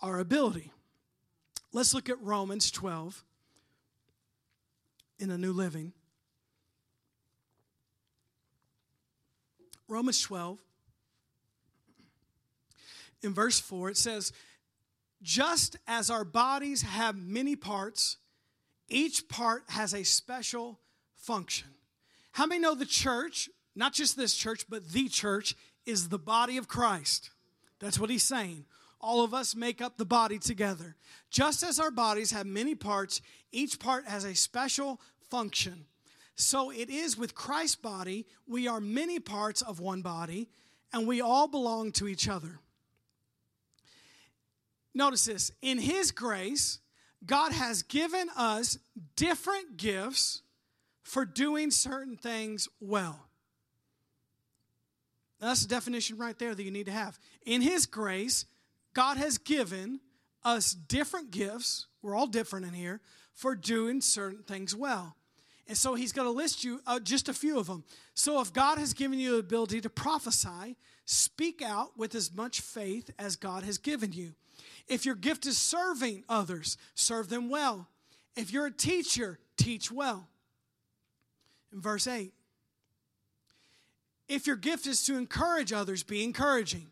our 0.00 0.20
ability. 0.20 0.70
Let's 1.72 1.94
look 1.94 2.08
at 2.08 2.22
Romans 2.22 2.70
12 2.70 3.24
in 5.18 5.30
the 5.30 5.36
New 5.36 5.52
Living. 5.52 5.92
Romans 9.88 10.22
12, 10.22 10.60
in 13.24 13.34
verse 13.34 13.58
4, 13.58 13.90
it 13.90 13.96
says, 13.96 14.32
Just 15.22 15.76
as 15.88 16.08
our 16.08 16.24
bodies 16.24 16.82
have 16.82 17.16
many 17.16 17.56
parts, 17.56 18.18
each 18.88 19.28
part 19.28 19.64
has 19.70 19.92
a 19.92 20.04
special 20.04 20.78
function. 21.24 21.68
How 22.32 22.46
many 22.46 22.60
know 22.60 22.74
the 22.74 22.86
church, 22.86 23.48
not 23.74 23.92
just 23.92 24.16
this 24.16 24.34
church, 24.34 24.66
but 24.68 24.90
the 24.90 25.08
church, 25.08 25.54
is 25.86 26.08
the 26.08 26.18
body 26.18 26.56
of 26.56 26.68
Christ? 26.68 27.30
That's 27.78 27.98
what 27.98 28.10
he's 28.10 28.22
saying 28.22 28.66
all 29.04 29.22
of 29.22 29.34
us 29.34 29.54
make 29.54 29.82
up 29.82 29.98
the 29.98 30.06
body 30.06 30.38
together. 30.38 30.96
Just 31.30 31.62
as 31.62 31.78
our 31.78 31.90
bodies 31.90 32.30
have 32.30 32.46
many 32.46 32.74
parts, 32.74 33.20
each 33.52 33.78
part 33.78 34.06
has 34.06 34.24
a 34.24 34.34
special 34.34 34.98
function. 35.28 35.84
So 36.36 36.70
it 36.70 36.88
is 36.88 37.18
with 37.18 37.34
Christ's 37.34 37.76
body, 37.76 38.26
we 38.48 38.66
are 38.66 38.80
many 38.80 39.20
parts 39.20 39.60
of 39.60 39.78
one 39.78 40.00
body, 40.00 40.48
and 40.90 41.06
we 41.06 41.20
all 41.20 41.46
belong 41.48 41.92
to 41.92 42.08
each 42.08 42.28
other. 42.28 42.60
Notice 44.94 45.26
this 45.26 45.52
in 45.60 45.78
His 45.78 46.10
grace, 46.10 46.78
God 47.26 47.52
has 47.52 47.82
given 47.82 48.28
us 48.36 48.78
different 49.16 49.76
gifts 49.76 50.40
for 51.04 51.24
doing 51.24 51.70
certain 51.70 52.16
things 52.16 52.68
well. 52.80 53.28
That's 55.38 55.62
the 55.62 55.68
definition 55.68 56.16
right 56.16 56.36
there 56.38 56.54
that 56.54 56.62
you 56.62 56.70
need 56.70 56.86
to 56.86 56.92
have. 56.92 57.18
In 57.44 57.60
His 57.60 57.86
grace, 57.86 58.46
God 58.94 59.18
has 59.18 59.38
given 59.38 60.00
us 60.42 60.72
different 60.72 61.30
gifts, 61.30 61.86
we're 62.02 62.16
all 62.16 62.26
different 62.26 62.66
in 62.66 62.72
here, 62.72 63.00
for 63.32 63.54
doing 63.54 64.00
certain 64.00 64.42
things 64.42 64.74
well. 64.74 65.16
And 65.66 65.76
so 65.76 65.94
he's 65.94 66.12
going 66.12 66.28
to 66.28 66.32
list 66.32 66.62
you 66.62 66.80
uh, 66.86 67.00
just 67.00 67.28
a 67.28 67.34
few 67.34 67.58
of 67.58 67.66
them. 67.66 67.84
So 68.12 68.40
if 68.40 68.52
God 68.52 68.78
has 68.78 68.92
given 68.92 69.18
you 69.18 69.32
the 69.32 69.38
ability 69.38 69.80
to 69.80 69.90
prophesy, 69.90 70.76
speak 71.06 71.62
out 71.62 71.96
with 71.96 72.14
as 72.14 72.34
much 72.34 72.60
faith 72.60 73.10
as 73.18 73.36
God 73.36 73.62
has 73.64 73.78
given 73.78 74.12
you. 74.12 74.34
If 74.88 75.06
your 75.06 75.14
gift 75.14 75.46
is 75.46 75.56
serving 75.56 76.24
others, 76.28 76.76
serve 76.94 77.30
them 77.30 77.48
well. 77.48 77.88
If 78.36 78.52
you're 78.52 78.66
a 78.66 78.70
teacher, 78.70 79.38
teach 79.56 79.90
well. 79.90 80.28
In 81.74 81.80
verse 81.80 82.06
8, 82.06 82.32
if 84.28 84.46
your 84.46 84.56
gift 84.56 84.86
is 84.86 85.04
to 85.04 85.16
encourage 85.16 85.72
others, 85.72 86.02
be 86.02 86.24
encouraging. 86.24 86.86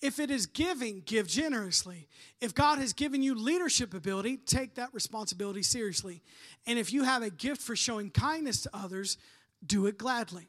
If 0.00 0.18
it 0.18 0.30
is 0.30 0.46
giving, 0.46 1.02
give 1.04 1.26
generously. 1.26 2.08
If 2.40 2.54
God 2.54 2.78
has 2.78 2.94
given 2.94 3.22
you 3.22 3.34
leadership 3.34 3.92
ability, 3.92 4.38
take 4.38 4.76
that 4.76 4.94
responsibility 4.94 5.62
seriously. 5.62 6.22
And 6.66 6.78
if 6.78 6.90
you 6.92 7.02
have 7.02 7.22
a 7.22 7.28
gift 7.28 7.60
for 7.60 7.76
showing 7.76 8.10
kindness 8.10 8.62
to 8.62 8.70
others, 8.72 9.18
do 9.66 9.86
it 9.86 9.98
gladly. 9.98 10.48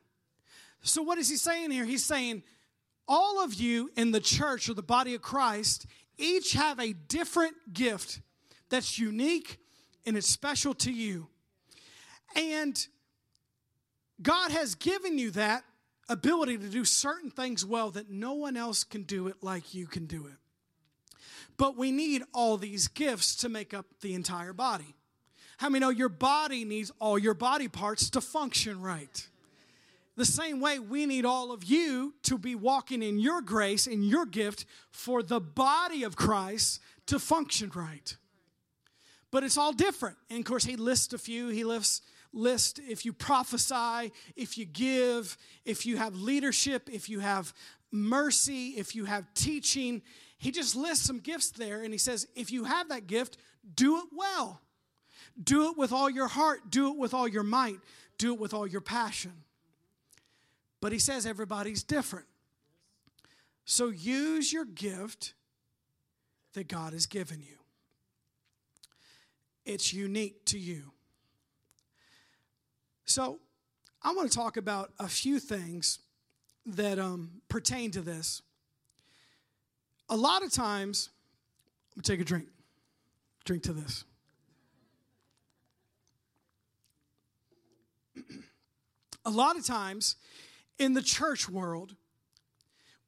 So, 0.84 1.02
what 1.02 1.18
is 1.18 1.30
he 1.30 1.36
saying 1.36 1.72
here? 1.72 1.84
He's 1.84 2.06
saying, 2.06 2.44
all 3.08 3.44
of 3.44 3.54
you 3.56 3.92
in 3.98 4.12
the 4.12 4.22
church 4.22 4.70
or 4.70 4.74
the 4.74 4.82
body 4.82 5.16
of 5.16 5.22
Christ 5.22 5.86
each 6.18 6.54
have 6.54 6.80
a 6.80 6.94
different 6.94 7.74
gift 7.74 8.22
that's 8.70 8.98
unique 8.98 9.58
and 10.06 10.16
it's 10.16 10.30
special 10.30 10.74
to 10.76 10.92
you. 10.92 11.28
And 12.36 12.88
God 14.22 14.52
has 14.52 14.76
given 14.76 15.18
you 15.18 15.32
that 15.32 15.64
ability 16.10 16.58
to 16.58 16.68
do 16.68 16.86
certain 16.86 17.30
things 17.30 17.66
well 17.66 17.92
that 17.92 18.10
no 18.10 18.34
one 18.34 18.58
else 18.58 18.84
can 18.84 19.04
do 19.04 19.28
it 19.28 19.36
like 19.42 19.74
you 19.74 19.88
can 19.88 20.06
do 20.06 20.28
it. 20.28 20.34
But 21.58 21.78
we 21.78 21.92
need 21.92 22.24
all 22.34 22.58
these 22.58 22.88
gifts 22.88 23.36
to 23.38 23.50
make 23.50 23.74
up 23.74 23.86
the 24.02 24.14
entire 24.14 24.54
body. 24.54 24.96
How 25.58 25.70
many 25.70 25.82
know 25.82 25.90
your 25.90 26.10
body 26.10 26.66
needs 26.66 26.92
all 27.00 27.20
your 27.20 27.34
body 27.34 27.68
parts 27.68 28.10
to 28.12 28.22
function 28.22 28.82
right? 28.82 29.28
the 30.22 30.26
same 30.26 30.60
way 30.60 30.78
we 30.78 31.06
need 31.06 31.26
all 31.26 31.52
of 31.52 31.64
you 31.64 32.14
to 32.24 32.38
be 32.38 32.54
walking 32.54 33.02
in 33.02 33.20
your 33.20 33.42
grace 33.42 33.88
and 33.88 34.04
your 34.04 34.26
gift 34.26 34.66
for 34.92 35.24
the 35.24 35.40
body 35.40 36.04
of 36.04 36.16
Christ 36.16 36.80
to 37.08 37.18
function 37.18 37.72
right. 37.74 38.16
But 39.32 39.44
it's 39.44 39.58
all 39.58 39.74
different. 39.74 40.18
And 40.30 40.40
of 40.40 40.46
course, 40.46 40.66
he 40.66 40.76
lists 40.76 41.14
a 41.14 41.18
few. 41.18 41.48
He 41.48 41.64
lists 41.64 42.02
list 42.34 42.80
if 42.88 43.06
you 43.06 43.14
prophesy, 43.14 44.12
if 44.36 44.58
you 44.58 44.66
give, 44.66 45.38
if 45.66 45.86
you 45.86 45.98
have 45.98 46.16
leadership, 46.16 46.90
if 46.92 47.10
you 47.10 47.20
have 47.20 47.54
mercy, 47.92 48.70
if 48.70 48.96
you 48.96 49.06
have 49.06 49.26
teaching. 49.34 50.02
He 50.38 50.52
just 50.52 50.76
lists 50.76 51.06
some 51.06 51.20
gifts 51.20 51.52
there 51.52 51.84
and 51.84 51.94
he 51.94 51.98
says, 51.98 52.28
if 52.36 52.52
you 52.52 52.64
have 52.64 52.90
that 52.90 53.08
gift, 53.08 53.38
do 53.76 53.98
it 53.98 54.06
well. 54.16 54.62
Do 55.42 55.70
it 55.70 55.78
with 55.78 55.92
all 55.92 56.10
your 56.10 56.28
heart, 56.28 56.70
do 56.70 56.92
it 56.92 56.98
with 56.98 57.14
all 57.14 57.28
your 57.28 57.44
might, 57.44 57.80
do 58.18 58.34
it 58.34 58.40
with 58.40 58.54
all 58.54 58.68
your 58.68 58.82
passion. 58.82 59.34
But 60.82 60.92
he 60.92 61.00
says 61.00 61.26
everybody's 61.26 61.84
different. 61.84 62.26
So 63.66 63.90
use 63.90 64.52
your 64.52 64.66
gift 64.66 65.34
that 66.54 66.68
God 66.68 66.94
has 66.94 67.06
given 67.06 67.40
you. 67.40 67.58
It's 69.66 69.94
unique 69.94 70.44
to 70.46 70.58
you. 70.58 70.92
So, 73.12 73.40
I 74.02 74.14
want 74.14 74.32
to 74.32 74.38
talk 74.38 74.56
about 74.56 74.94
a 74.98 75.10
few 75.10 75.38
things 75.38 76.00
that 76.66 76.98
um, 76.98 77.42
pertain 77.50 77.92
to 77.92 78.00
this. 78.00 78.42
A 80.08 80.16
lot 80.16 80.46
of 80.46 80.54
times, 80.54 81.10
I'm 81.94 82.04
take 82.04 82.22
a 82.22 82.24
drink. 82.24 82.48
Drink 83.44 83.64
to 83.64 83.74
this. 83.74 84.06
a 89.26 89.30
lot 89.30 89.58
of 89.58 89.66
times 89.66 90.16
in 90.80 90.94
the 90.94 91.02
church 91.02 91.50
world, 91.50 91.98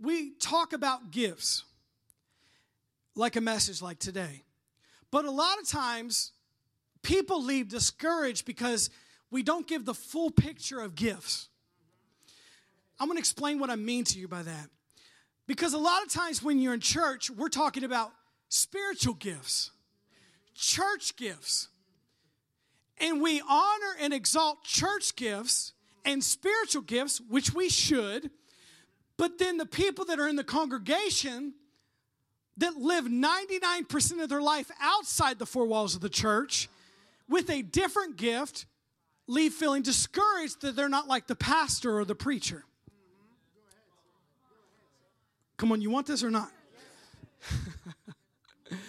we 0.02 0.32
talk 0.32 0.74
about 0.74 1.12
gifts 1.12 1.64
like 3.16 3.38
a 3.38 3.42
message 3.42 3.82
like 3.82 4.00
today. 4.00 4.44
But 5.12 5.24
a 5.24 5.32
lot 5.32 5.60
of 5.62 5.68
times, 5.70 6.34
people 7.04 7.42
leave 7.42 7.70
discouraged 7.70 8.46
because 8.46 8.90
we 9.34 9.42
don't 9.42 9.68
give 9.68 9.84
the 9.84 9.96
full 9.96 10.30
picture 10.30 10.80
of 10.80 10.96
gifts. 10.96 11.50
I'm 13.00 13.08
going 13.08 13.18
to 13.18 13.20
explain 13.20 13.60
what 13.60 13.72
I 13.72 13.76
mean 13.76 14.04
to 14.06 14.20
you 14.20 14.28
by 14.28 14.44
that. 14.44 14.70
Because 15.48 15.74
a 15.74 15.80
lot 15.80 16.04
of 16.04 16.10
times 16.10 16.44
when 16.44 16.60
you're 16.60 16.76
in 16.76 16.80
church, 16.80 17.32
we're 17.32 17.50
talking 17.50 17.84
about 17.84 18.12
spiritual 18.48 19.16
gifts, 19.16 19.72
church 20.54 21.16
gifts. 21.18 21.68
And 23.00 23.22
we 23.22 23.42
honor 23.50 23.96
and 24.00 24.14
exalt 24.14 24.64
church 24.64 25.16
gifts 25.16 25.74
and 26.06 26.24
spiritual 26.24 26.84
gifts, 26.84 27.20
which 27.20 27.54
we 27.54 27.70
should. 27.70 28.30
But 29.18 29.40
then 29.40 29.58
the 29.58 29.66
people 29.66 30.06
that 30.06 30.20
are 30.20 30.28
in 30.28 30.36
the 30.36 30.44
congregation 30.44 31.54
that 32.58 32.78
live 32.78 33.06
99% 33.06 34.22
of 34.22 34.30
their 34.30 34.42
life 34.42 34.70
outside 34.80 35.40
the 35.40 35.48
four 35.48 35.66
walls 35.66 35.96
of 35.96 36.02
the 36.02 36.10
church 36.10 36.70
with 37.28 37.50
a 37.50 37.64
different 37.64 38.16
gift 38.16 38.68
leave 39.28 39.54
feeling 39.54 39.82
discouraged 39.82 40.62
that 40.62 40.76
they're 40.76 40.90
not 40.90 41.08
like 41.08 41.28
the 41.28 41.36
pastor 41.36 41.98
or 41.98 42.06
the 42.06 42.16
preacher. 42.16 42.66
Come 45.58 45.72
on, 45.72 45.82
you 45.82 45.90
want 45.90 46.08
this 46.08 46.24
or 46.24 46.32
not? 46.32 46.52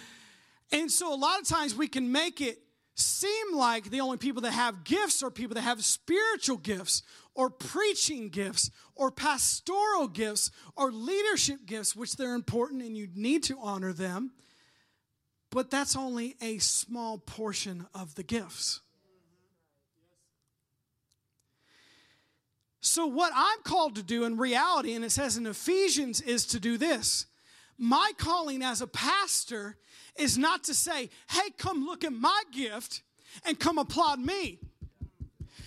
and 0.71 0.91
so 0.91 1.13
a 1.13 1.15
lot 1.15 1.39
of 1.39 1.47
times 1.47 1.75
we 1.75 1.87
can 1.87 2.11
make 2.11 2.41
it 2.41 2.59
seem 2.95 3.53
like 3.53 3.89
the 3.89 4.01
only 4.01 4.17
people 4.17 4.41
that 4.41 4.51
have 4.51 4.83
gifts 4.83 5.21
are 5.21 5.29
people 5.29 5.55
that 5.55 5.61
have 5.61 5.83
spiritual 5.83 6.57
gifts 6.57 7.03
or 7.33 7.49
preaching 7.49 8.29
gifts 8.29 8.71
or 8.95 9.11
pastoral 9.11 10.07
gifts 10.07 10.49
or 10.75 10.91
leadership 10.91 11.65
gifts, 11.65 11.95
which 11.95 12.15
they're 12.15 12.35
important 12.35 12.81
and 12.81 12.97
you 12.97 13.09
need 13.13 13.43
to 13.43 13.57
honor 13.61 13.93
them. 13.93 14.31
But 15.51 15.69
that's 15.69 15.95
only 15.95 16.35
a 16.41 16.57
small 16.57 17.17
portion 17.17 17.85
of 17.93 18.15
the 18.15 18.23
gifts. 18.23 18.81
So, 22.85 23.07
what 23.07 23.33
I'm 23.35 23.63
called 23.63 23.95
to 23.95 24.03
do 24.03 24.25
in 24.25 24.37
reality, 24.37 24.93
and 24.93 25.03
it 25.03 25.11
says 25.11 25.37
in 25.37 25.47
Ephesians, 25.47 26.21
is 26.21 26.45
to 26.45 26.59
do 26.59 26.77
this. 26.77 27.25
My 27.79 28.11
calling 28.15 28.61
as 28.61 28.79
a 28.79 28.85
pastor 28.85 29.75
is 30.15 30.37
not 30.37 30.65
to 30.65 30.75
say, 30.75 31.09
hey, 31.31 31.49
come 31.57 31.83
look 31.83 32.03
at 32.03 32.13
my 32.13 32.43
gift 32.53 33.01
and 33.43 33.59
come 33.59 33.79
applaud 33.79 34.19
me. 34.19 34.59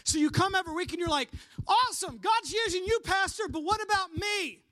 So 0.04 0.18
you 0.18 0.30
come 0.30 0.54
every 0.54 0.72
week 0.72 0.92
and 0.92 1.00
you're 1.00 1.08
like, 1.08 1.28
awesome, 1.66 2.18
God's 2.18 2.52
using 2.52 2.84
you, 2.84 3.00
Pastor, 3.02 3.48
but 3.50 3.64
what 3.64 3.82
about 3.82 4.14
me? 4.14 4.62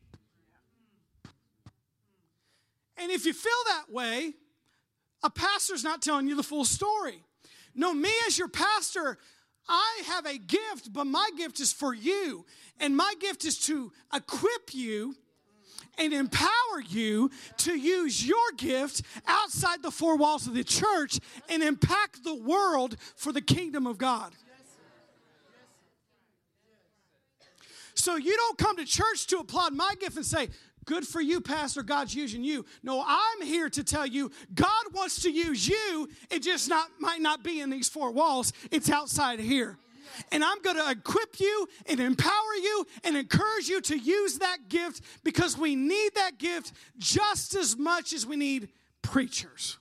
And 2.97 3.11
if 3.11 3.27
you 3.27 3.33
feel 3.33 3.53
that 3.67 3.93
way, 3.93 4.35
a 5.25 5.31
pastor's 5.31 5.83
not 5.83 6.01
telling 6.01 6.29
you 6.29 6.37
the 6.37 6.45
full 6.45 6.65
story. 6.65 7.25
No, 7.75 7.93
me 7.93 8.13
as 8.29 8.39
your 8.39 8.49
pastor, 8.49 9.19
I 9.69 10.03
have 10.07 10.27
a 10.27 10.39
gift, 10.39 10.93
but 10.93 11.07
my 11.07 11.31
gift 11.37 11.61
is 11.61 11.73
for 11.73 11.95
you. 11.95 12.45
And 12.79 12.97
my 12.97 13.15
gift 13.21 13.45
is 13.45 13.59
to 13.67 13.93
equip 14.15 14.75
you 14.75 15.17
and 15.99 16.13
empower 16.13 16.81
you 16.89 17.31
to 17.59 17.77
use 17.77 18.27
your 18.27 18.53
gift 18.57 19.03
outside 19.27 19.83
the 19.83 19.91
four 19.91 20.17
walls 20.17 20.47
of 20.47 20.55
the 20.55 20.65
church 20.65 21.19
and 21.49 21.63
impact 21.63 22.23
the 22.23 22.35
world 22.35 22.97
for 23.17 23.33
the 23.33 23.41
kingdom 23.41 23.87
of 23.87 23.99
God. 23.99 24.33
So 27.95 28.17
you 28.17 28.37
don't 28.37 28.59
come 28.59 28.77
to 28.77 28.85
church 28.85 29.27
to 29.29 29.39
applaud 29.39 29.73
my 29.73 29.95
gift 29.99 30.17
and 30.17 30.27
say, 30.27 30.49
Good 30.87 31.07
for 31.07 31.21
you, 31.21 31.41
Pastor. 31.41 31.83
God's 31.83 32.15
using 32.15 32.45
you. 32.45 32.65
No, 32.85 33.05
I'm 33.07 33.43
here 33.45 33.69
to 33.69 33.83
tell 33.83 34.07
you 34.07 34.31
God 34.55 34.95
wants 34.95 35.23
to 35.23 35.31
use 35.31 35.69
you. 35.69 36.09
It 36.31 36.43
just 36.43 36.69
not 36.69 36.89
might 37.01 37.21
not 37.21 37.43
be 37.43 37.61
in 37.61 37.71
these 37.71 37.89
four 37.89 38.13
walls. 38.13 38.53
It's 38.71 38.89
outside 38.89 39.41
here. 39.41 39.79
And 40.31 40.45
I'm 40.45 40.63
going 40.63 40.77
to 40.77 40.89
equip 40.89 41.41
you 41.41 41.69
and 41.87 41.99
empower 41.99 42.55
you 42.63 42.87
and 43.03 43.17
encourage 43.17 43.69
you 43.69 43.81
to 43.83 43.99
use 43.99 44.39
that 44.39 44.69
gift 44.69 45.03
because 45.25 45.59
we 45.59 45.75
need 45.75 46.15
that 46.15 46.39
gift 46.39 46.73
just 46.97 47.57
as 47.57 47.77
much 47.77 48.13
as 48.13 48.25
we 48.25 48.37
need 48.37 48.69
preachers. 49.03 49.79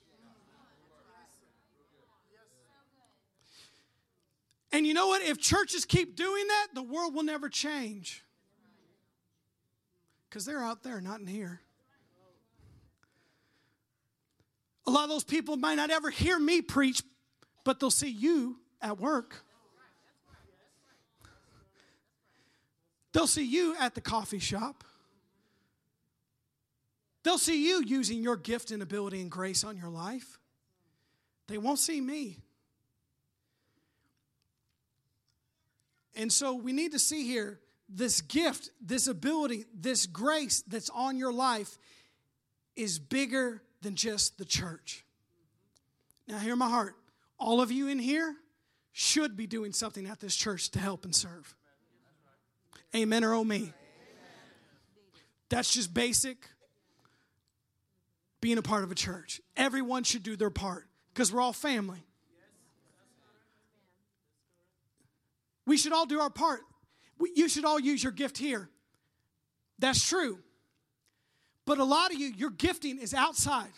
And 4.72 4.84
you 4.84 4.92
know 4.92 5.06
what? 5.06 5.22
If 5.22 5.38
churches 5.38 5.84
keep 5.84 6.16
doing 6.16 6.48
that, 6.48 6.68
the 6.74 6.82
world 6.82 7.14
will 7.14 7.22
never 7.22 7.48
change 7.48 8.25
because 10.28 10.44
they're 10.44 10.62
out 10.62 10.82
there, 10.82 11.00
not 11.00 11.20
in 11.20 11.26
here. 11.26 11.60
A 14.86 14.90
lot 14.90 15.04
of 15.04 15.10
those 15.10 15.24
people 15.24 15.56
might 15.56 15.74
not 15.74 15.90
ever 15.90 16.10
hear 16.10 16.38
me 16.38 16.62
preach, 16.62 17.02
but 17.64 17.80
they'll 17.80 17.90
see 17.90 18.10
you 18.10 18.56
at 18.80 18.98
work. 18.98 19.44
They'll 23.12 23.26
see 23.26 23.46
you 23.46 23.74
at 23.80 23.94
the 23.94 24.00
coffee 24.00 24.38
shop. 24.38 24.84
They'll 27.22 27.38
see 27.38 27.66
you 27.66 27.82
using 27.84 28.22
your 28.22 28.36
gift 28.36 28.70
and 28.70 28.82
ability 28.82 29.20
and 29.20 29.30
grace 29.30 29.64
on 29.64 29.76
your 29.76 29.88
life. 29.88 30.38
They 31.48 31.58
won't 31.58 31.78
see 31.78 32.00
me. 32.00 32.38
And 36.14 36.32
so 36.32 36.54
we 36.54 36.72
need 36.72 36.92
to 36.92 36.98
see 36.98 37.26
here 37.26 37.58
this 37.88 38.20
gift, 38.20 38.70
this 38.80 39.06
ability, 39.06 39.64
this 39.74 40.06
grace 40.06 40.62
that's 40.66 40.90
on 40.90 41.16
your 41.16 41.32
life 41.32 41.78
is 42.74 42.98
bigger 42.98 43.62
than 43.82 43.94
just 43.94 44.38
the 44.38 44.44
church. 44.44 45.04
Now, 46.26 46.38
hear 46.38 46.56
my 46.56 46.68
heart. 46.68 46.96
All 47.38 47.60
of 47.60 47.70
you 47.70 47.88
in 47.88 47.98
here 47.98 48.34
should 48.92 49.36
be 49.36 49.46
doing 49.46 49.72
something 49.72 50.06
at 50.06 50.20
this 50.20 50.34
church 50.34 50.70
to 50.70 50.78
help 50.78 51.04
and 51.04 51.14
serve. 51.14 51.54
Amen 52.94 53.24
or 53.24 53.34
oh 53.34 53.44
me. 53.44 53.72
That's 55.48 55.72
just 55.72 55.94
basic 55.94 56.48
being 58.40 58.58
a 58.58 58.62
part 58.62 58.84
of 58.84 58.90
a 58.90 58.94
church. 58.94 59.40
Everyone 59.56 60.02
should 60.02 60.22
do 60.22 60.36
their 60.36 60.50
part 60.50 60.86
because 61.12 61.32
we're 61.32 61.40
all 61.40 61.52
family. 61.52 62.02
We 65.66 65.76
should 65.76 65.92
all 65.92 66.06
do 66.06 66.20
our 66.20 66.30
part 66.30 66.60
you 67.34 67.48
should 67.48 67.64
all 67.64 67.80
use 67.80 68.02
your 68.02 68.12
gift 68.12 68.38
here. 68.38 68.68
That's 69.78 70.06
true. 70.06 70.38
But 71.64 71.78
a 71.78 71.84
lot 71.84 72.12
of 72.12 72.18
you, 72.18 72.28
your 72.28 72.50
gifting 72.50 72.98
is 72.98 73.12
outside, 73.12 73.72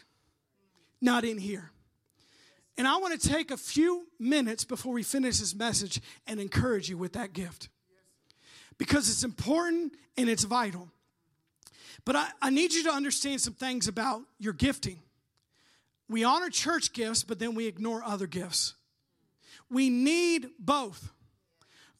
not 1.01 1.24
in 1.24 1.39
here. 1.39 1.70
And 2.76 2.86
I 2.86 2.97
want 2.99 3.20
to 3.20 3.28
take 3.28 3.51
a 3.51 3.57
few 3.57 4.07
minutes 4.20 4.64
before 4.64 4.93
we 4.93 5.03
finish 5.03 5.39
this 5.39 5.55
message 5.55 6.01
and 6.26 6.39
encourage 6.39 6.89
you 6.89 6.97
with 6.97 7.14
that 7.14 7.32
gift 7.32 7.68
because 8.78 9.11
it's 9.11 9.24
important 9.24 9.95
and 10.16 10.28
it's 10.28 10.45
vital. 10.45 10.89
But 12.05 12.14
I, 12.16 12.28
I 12.41 12.51
need 12.51 12.72
you 12.72 12.84
to 12.84 12.93
understand 12.93 13.41
some 13.41 13.55
things 13.55 13.89
about 13.89 14.22
your 14.39 14.53
gifting. 14.53 15.01
We 16.09 16.24
honor 16.24 16.49
church 16.49 16.93
gifts, 16.93 17.24
but 17.24 17.39
then 17.39 17.55
we 17.55 17.66
ignore 17.66 18.03
other 18.05 18.26
gifts. 18.26 18.74
We 19.68 19.91
need 19.91 20.49
both. 20.59 21.12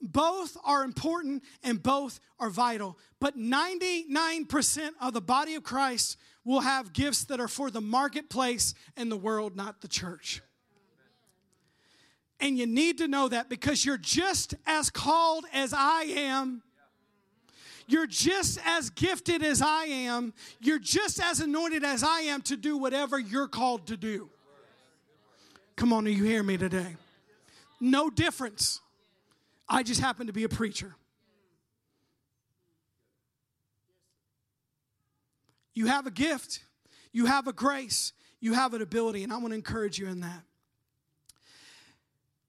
Both 0.01 0.57
are 0.64 0.84
important 0.84 1.42
and 1.62 1.82
both 1.82 2.20
are 2.38 2.51
vital. 2.51 2.99
But 3.20 3.36
99% 3.36 4.90
of 5.01 5.12
the 5.12 5.20
body 5.20 5.55
of 5.55 5.64
Christ 5.64 6.16
will 6.44 6.61
have 6.61 6.92
gifts 6.92 7.24
that 7.24 7.40
are 7.40 7.49
for 7.49 7.70
the 7.70 7.80
marketplace 7.80 8.74
and 8.96 9.11
the 9.11 9.16
world, 9.16 9.57
not 9.57 9.80
the 9.80 9.88
church. 9.88 10.40
And 12.40 12.57
you 12.57 12.66
need 12.66 12.99
to 12.99 13.09
know 13.09 13.28
that 13.28 13.49
because 13.49 13.84
you're 13.84 13.99
just 13.99 14.55
as 14.66 14.90
called 14.90 15.44
as 15.53 15.74
I 15.76 16.03
am. 16.03 16.62
You're 17.88 18.07
just 18.07 18.59
as 18.64 18.90
gifted 18.90 19.42
as 19.42 19.62
I 19.62 19.84
am. 19.86 20.34
You're 20.61 20.78
just 20.78 21.20
as 21.20 21.40
anointed 21.40 21.82
as 21.82 22.05
I 22.05 22.20
am 22.20 22.42
to 22.42 22.57
do 22.57 22.76
whatever 22.76 23.18
you're 23.18 23.49
called 23.49 23.86
to 23.88 23.96
do. 23.96 24.28
Come 25.74 25.92
on, 25.92 26.07
are 26.07 26.11
you 26.11 26.24
hearing 26.24 26.46
me 26.46 26.59
today? 26.59 26.96
No 27.80 28.11
difference. 28.11 28.80
I 29.69 29.83
just 29.83 30.01
happen 30.01 30.27
to 30.27 30.33
be 30.33 30.45
a 30.45 30.49
preacher. 30.49 30.95
You 35.75 35.87
have 35.87 36.07
a 36.07 36.11
gift, 36.11 36.61
you 37.12 37.27
have 37.27 37.47
a 37.47 37.53
grace, 37.53 38.12
you 38.41 38.55
have 38.55 38.75
an 38.75 38.83
ability, 38.83 39.23
and 39.23 39.33
I 39.33 39.37
want 39.37 39.51
to 39.51 39.55
encourage 39.55 39.99
you 39.99 40.09
in 40.09 40.21
that. 40.21 40.43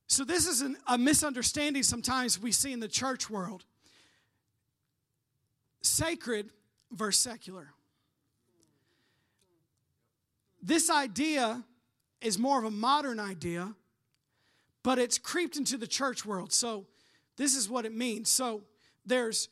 So, 0.08 0.24
this 0.24 0.48
is 0.48 0.62
an, 0.62 0.78
a 0.88 0.98
misunderstanding 0.98 1.84
sometimes 1.84 2.42
we 2.42 2.52
see 2.52 2.74
in 2.74 2.80
the 2.80 2.88
church 2.88 3.30
world 3.30 3.64
sacred 5.82 6.50
versus 6.92 7.22
secular. 7.22 7.70
This 10.62 10.90
idea 10.90 11.64
is 12.22 12.40
more 12.40 12.58
of 12.58 12.66
a 12.66 12.72
modern 12.72 13.20
idea, 13.20 13.76
but 14.82 14.98
it's 14.98 15.18
creeped 15.18 15.56
into 15.56 15.78
the 15.78 15.88
church 15.88 16.26
world. 16.26 16.52
So, 16.52 16.88
this 17.40 17.56
is 17.56 17.68
what 17.68 17.86
it 17.86 17.96
means. 17.96 18.30
So, 18.30 18.64
there's 19.06 19.48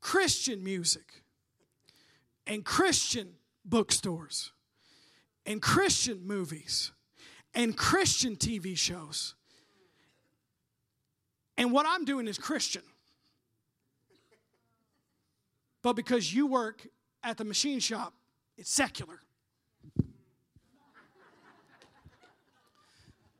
Christian 0.00 0.62
music 0.62 1.22
and 2.46 2.64
Christian 2.64 3.34
bookstores 3.64 4.52
and 5.44 5.60
Christian 5.60 6.26
movies 6.26 6.92
and 7.52 7.76
Christian 7.76 8.36
TV 8.36 8.78
shows 8.78 9.34
and 11.56 11.72
what 11.72 11.86
I'm 11.86 12.04
doing 12.04 12.26
is 12.26 12.38
Christian. 12.38 12.82
But 15.82 15.94
because 15.94 16.32
you 16.32 16.46
work 16.46 16.86
at 17.22 17.36
the 17.36 17.44
machine 17.44 17.78
shop, 17.78 18.14
it's 18.56 18.70
secular. 18.70 19.20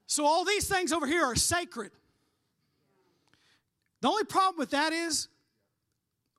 So 0.06 0.26
all 0.26 0.44
these 0.44 0.68
things 0.68 0.92
over 0.92 1.06
here 1.06 1.24
are 1.24 1.34
sacred. 1.34 1.90
The 4.04 4.10
only 4.10 4.24
problem 4.24 4.58
with 4.58 4.72
that 4.72 4.92
is 4.92 5.28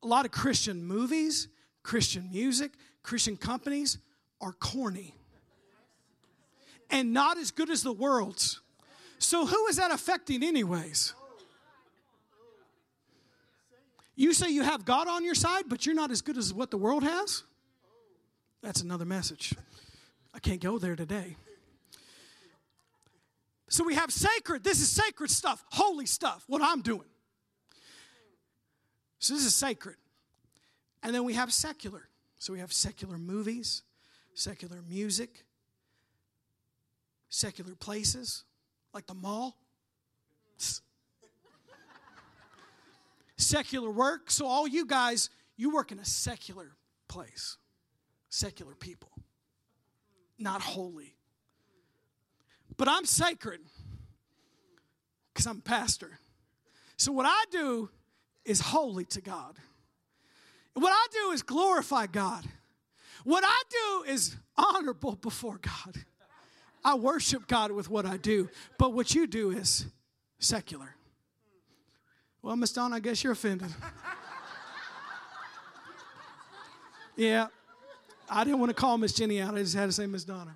a 0.03 0.05
lot 0.05 0.25
of 0.25 0.31
Christian 0.31 0.83
movies, 0.83 1.47
Christian 1.81 2.29
music, 2.31 2.73
Christian 3.01 3.37
companies 3.37 3.97
are 4.39 4.51
corny 4.51 5.15
and 6.91 7.11
not 7.11 7.39
as 7.39 7.49
good 7.49 7.71
as 7.71 7.81
the 7.81 7.91
world's. 7.91 8.61
So 9.17 9.47
who 9.47 9.65
is 9.65 9.77
that 9.77 9.89
affecting, 9.89 10.43
anyways? 10.43 11.15
You 14.15 14.33
say 14.33 14.51
you 14.51 14.61
have 14.61 14.85
God 14.85 15.07
on 15.07 15.25
your 15.25 15.33
side, 15.33 15.63
but 15.67 15.87
you're 15.87 15.95
not 15.95 16.11
as 16.11 16.21
good 16.21 16.37
as 16.37 16.53
what 16.53 16.69
the 16.69 16.77
world 16.77 17.01
has? 17.01 17.41
That's 18.61 18.83
another 18.83 19.05
message. 19.05 19.55
I 20.35 20.37
can't 20.37 20.61
go 20.61 20.77
there 20.77 20.95
today. 20.95 21.35
So 23.69 23.83
we 23.83 23.95
have 23.95 24.11
sacred, 24.11 24.63
this 24.63 24.81
is 24.81 24.89
sacred 24.91 25.31
stuff, 25.31 25.65
holy 25.71 26.05
stuff, 26.05 26.43
what 26.45 26.61
I'm 26.61 26.81
doing. 26.83 27.09
So 29.19 29.33
this 29.33 29.45
is 29.45 29.55
sacred. 29.55 29.95
And 31.03 31.13
then 31.13 31.23
we 31.23 31.33
have 31.33 31.51
secular. 31.53 32.09
So 32.37 32.53
we 32.53 32.59
have 32.59 32.73
secular 32.73 33.17
movies, 33.17 33.83
secular 34.33 34.81
music, 34.87 35.45
secular 37.29 37.75
places, 37.75 38.43
like 38.93 39.05
the 39.07 39.13
mall 39.13 39.57
secular 43.37 43.91
work. 43.91 44.31
So, 44.31 44.45
all 44.47 44.67
you 44.67 44.85
guys, 44.85 45.29
you 45.57 45.73
work 45.73 45.91
in 45.91 45.99
a 45.99 46.05
secular 46.05 46.75
place, 47.07 47.57
secular 48.29 48.75
people, 48.75 49.11
not 50.37 50.61
holy. 50.61 51.15
But 52.77 52.89
I'm 52.89 53.05
sacred 53.05 53.61
because 55.33 55.45
I'm 55.45 55.61
pastor. 55.61 56.19
So, 56.97 57.11
what 57.11 57.25
I 57.25 57.45
do 57.51 57.89
is 58.45 58.59
holy 58.59 59.05
to 59.05 59.21
God. 59.21 59.55
What 60.73 60.91
I 60.91 61.07
do 61.11 61.31
is 61.31 61.41
glorify 61.41 62.05
God. 62.07 62.45
What 63.23 63.43
I 63.45 63.63
do 63.69 64.11
is 64.11 64.35
honorable 64.57 65.15
before 65.15 65.57
God. 65.57 65.95
I 66.83 66.93
worship 66.95 67.47
God 67.47 67.71
with 67.71 67.89
what 67.89 68.05
I 68.05 68.17
do, 68.17 68.49
but 68.77 68.93
what 68.93 69.15
you 69.15 69.25
do 69.25 69.49
is 69.49 69.87
secular. 70.37 70.95
Well, 72.43 72.55
Miss 72.55 72.71
Donna, 72.71 72.97
I 72.97 72.99
guess 72.99 73.23
you're 73.23 73.33
offended. 73.33 73.73
yeah, 77.15 77.47
I 78.29 78.43
didn't 78.43 78.59
want 78.59 78.69
to 78.69 78.75
call 78.75 78.99
Miss 78.99 79.13
Jenny 79.13 79.41
out. 79.41 79.55
I 79.55 79.59
just 79.59 79.75
had 79.75 79.87
to 79.87 79.91
say 79.91 80.05
Miss 80.05 80.23
Donna. 80.23 80.55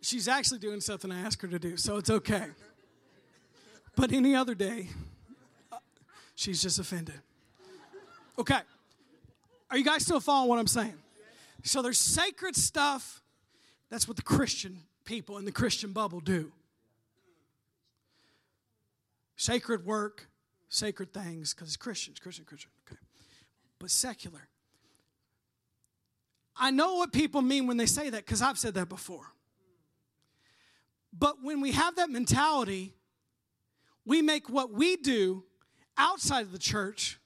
She's 0.00 0.28
actually 0.28 0.60
doing 0.60 0.80
something 0.80 1.10
I 1.10 1.20
asked 1.20 1.42
her 1.42 1.48
to 1.48 1.58
do, 1.58 1.76
so 1.76 1.96
it's 1.96 2.10
okay. 2.10 2.46
But 4.00 4.12
any 4.12 4.34
other 4.34 4.54
day, 4.54 4.88
uh, 5.70 5.76
she's 6.34 6.62
just 6.62 6.78
offended. 6.78 7.20
Okay. 8.38 8.60
Are 9.70 9.76
you 9.76 9.84
guys 9.84 10.04
still 10.04 10.20
following 10.20 10.48
what 10.48 10.58
I'm 10.58 10.66
saying? 10.66 10.94
So 11.64 11.82
there's 11.82 11.98
sacred 11.98 12.56
stuff. 12.56 13.22
That's 13.90 14.08
what 14.08 14.16
the 14.16 14.22
Christian 14.22 14.78
people 15.04 15.36
in 15.36 15.44
the 15.44 15.52
Christian 15.52 15.92
bubble 15.92 16.20
do 16.20 16.50
sacred 19.36 19.84
work, 19.84 20.30
sacred 20.70 21.12
things, 21.12 21.52
because 21.52 21.68
it's 21.68 21.76
Christians, 21.76 22.18
Christian, 22.18 22.46
Christian. 22.46 22.70
Okay. 22.86 22.98
But 23.78 23.90
secular. 23.90 24.48
I 26.56 26.70
know 26.70 26.94
what 26.94 27.12
people 27.12 27.42
mean 27.42 27.66
when 27.66 27.76
they 27.76 27.84
say 27.84 28.08
that 28.08 28.24
because 28.24 28.40
I've 28.40 28.58
said 28.58 28.72
that 28.74 28.88
before. 28.88 29.26
But 31.12 31.42
when 31.42 31.60
we 31.60 31.72
have 31.72 31.96
that 31.96 32.08
mentality, 32.08 32.94
we 34.04 34.22
make 34.22 34.48
what 34.48 34.72
we 34.72 34.96
do 34.96 35.44
outside 35.96 36.42
of 36.42 36.52
the 36.52 36.58
church 36.58 37.18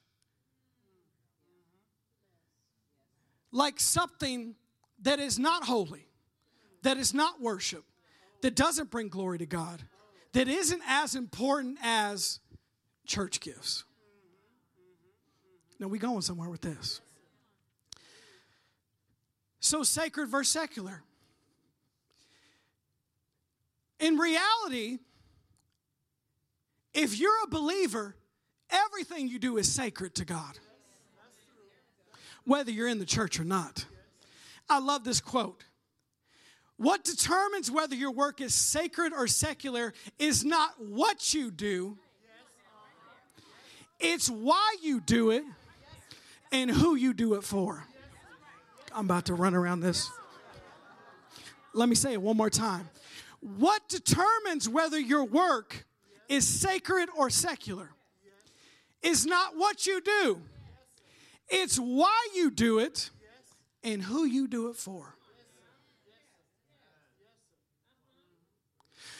like 3.51 3.79
something 3.79 4.55
that 5.01 5.19
is 5.19 5.39
not 5.39 5.63
holy, 5.63 6.07
that 6.81 6.97
is 6.97 7.13
not 7.13 7.41
worship, 7.41 7.85
that 8.41 8.55
doesn't 8.55 8.91
bring 8.91 9.07
glory 9.07 9.37
to 9.37 9.45
God 9.45 9.81
that 10.35 10.49
isn't 10.49 10.81
as 10.85 11.15
important 11.15 11.77
as 11.81 12.41
church 13.07 13.39
gifts. 13.39 13.85
Now, 15.79 15.87
we 15.87 15.97
going 15.97 16.21
somewhere 16.21 16.49
with 16.49 16.59
this. 16.59 16.99
So, 19.61 19.81
sacred 19.83 20.27
versus 20.27 20.51
secular. 20.51 21.03
In 23.97 24.17
reality, 24.17 24.99
if 26.95 27.19
you're 27.19 27.43
a 27.43 27.47
believer, 27.47 28.15
everything 28.71 29.27
you 29.27 29.37
do 29.37 29.57
is 29.57 29.71
sacred 29.71 30.15
to 30.15 30.25
God, 30.25 30.57
whether 32.45 32.71
you're 32.71 32.87
in 32.87 32.99
the 32.99 33.05
church 33.05 33.39
or 33.39 33.43
not. 33.43 33.85
I 34.69 34.79
love 34.79 35.03
this 35.03 35.21
quote. 35.21 35.63
What 36.77 37.03
determines 37.03 37.69
whether 37.69 37.95
your 37.95 38.11
work 38.11 38.41
is 38.41 38.55
sacred 38.55 39.13
or 39.13 39.27
secular 39.27 39.93
is 40.17 40.43
not 40.43 40.71
what 40.79 41.33
you 41.33 41.51
do, 41.51 41.97
it's 43.99 44.29
why 44.29 44.75
you 44.81 44.99
do 44.99 45.31
it 45.31 45.43
and 46.51 46.69
who 46.69 46.95
you 46.95 47.13
do 47.13 47.35
it 47.35 47.43
for. 47.43 47.83
I'm 48.93 49.05
about 49.05 49.25
to 49.25 49.33
run 49.33 49.53
around 49.53 49.81
this. 49.81 50.09
Let 51.73 51.89
me 51.89 51.95
say 51.95 52.13
it 52.13 52.21
one 52.21 52.37
more 52.37 52.49
time. 52.49 52.89
What 53.41 53.87
determines 53.89 54.67
whether 54.67 54.99
your 54.99 55.25
work 55.25 55.85
is 56.29 56.47
sacred 56.47 57.09
or 57.17 57.29
secular 57.29 57.91
is 59.01 59.25
not 59.25 59.55
what 59.55 59.85
you 59.85 60.01
do, 60.01 60.41
it's 61.47 61.77
why 61.77 62.27
you 62.35 62.49
do 62.49 62.79
it 62.79 63.11
and 63.83 64.01
who 64.01 64.25
you 64.25 64.47
do 64.47 64.69
it 64.69 64.75
for. 64.75 65.15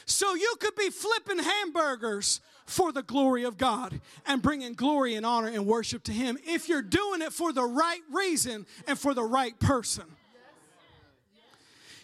So 0.08 0.36
you 0.36 0.56
could 0.60 0.76
be 0.76 0.90
flipping 0.90 1.40
hamburgers 1.40 2.42
for 2.66 2.92
the 2.92 3.04
glory 3.04 3.44
of 3.44 3.58
God 3.58 4.00
and 4.26 4.42
bringing 4.42 4.74
glory 4.74 5.16
and 5.16 5.26
honor 5.26 5.48
and 5.48 5.66
worship 5.66 6.04
to 6.06 6.12
Him 6.12 6.38
if 6.46 6.68
you're 6.68 6.82
doing 6.82 7.22
it 7.22 7.32
for 7.32 7.54
the 7.54 7.64
right 7.64 8.02
reason 8.12 8.66
and 8.88 8.98
for 8.98 9.14
the 9.14 9.24
right 9.24 9.58
person. 9.60 10.06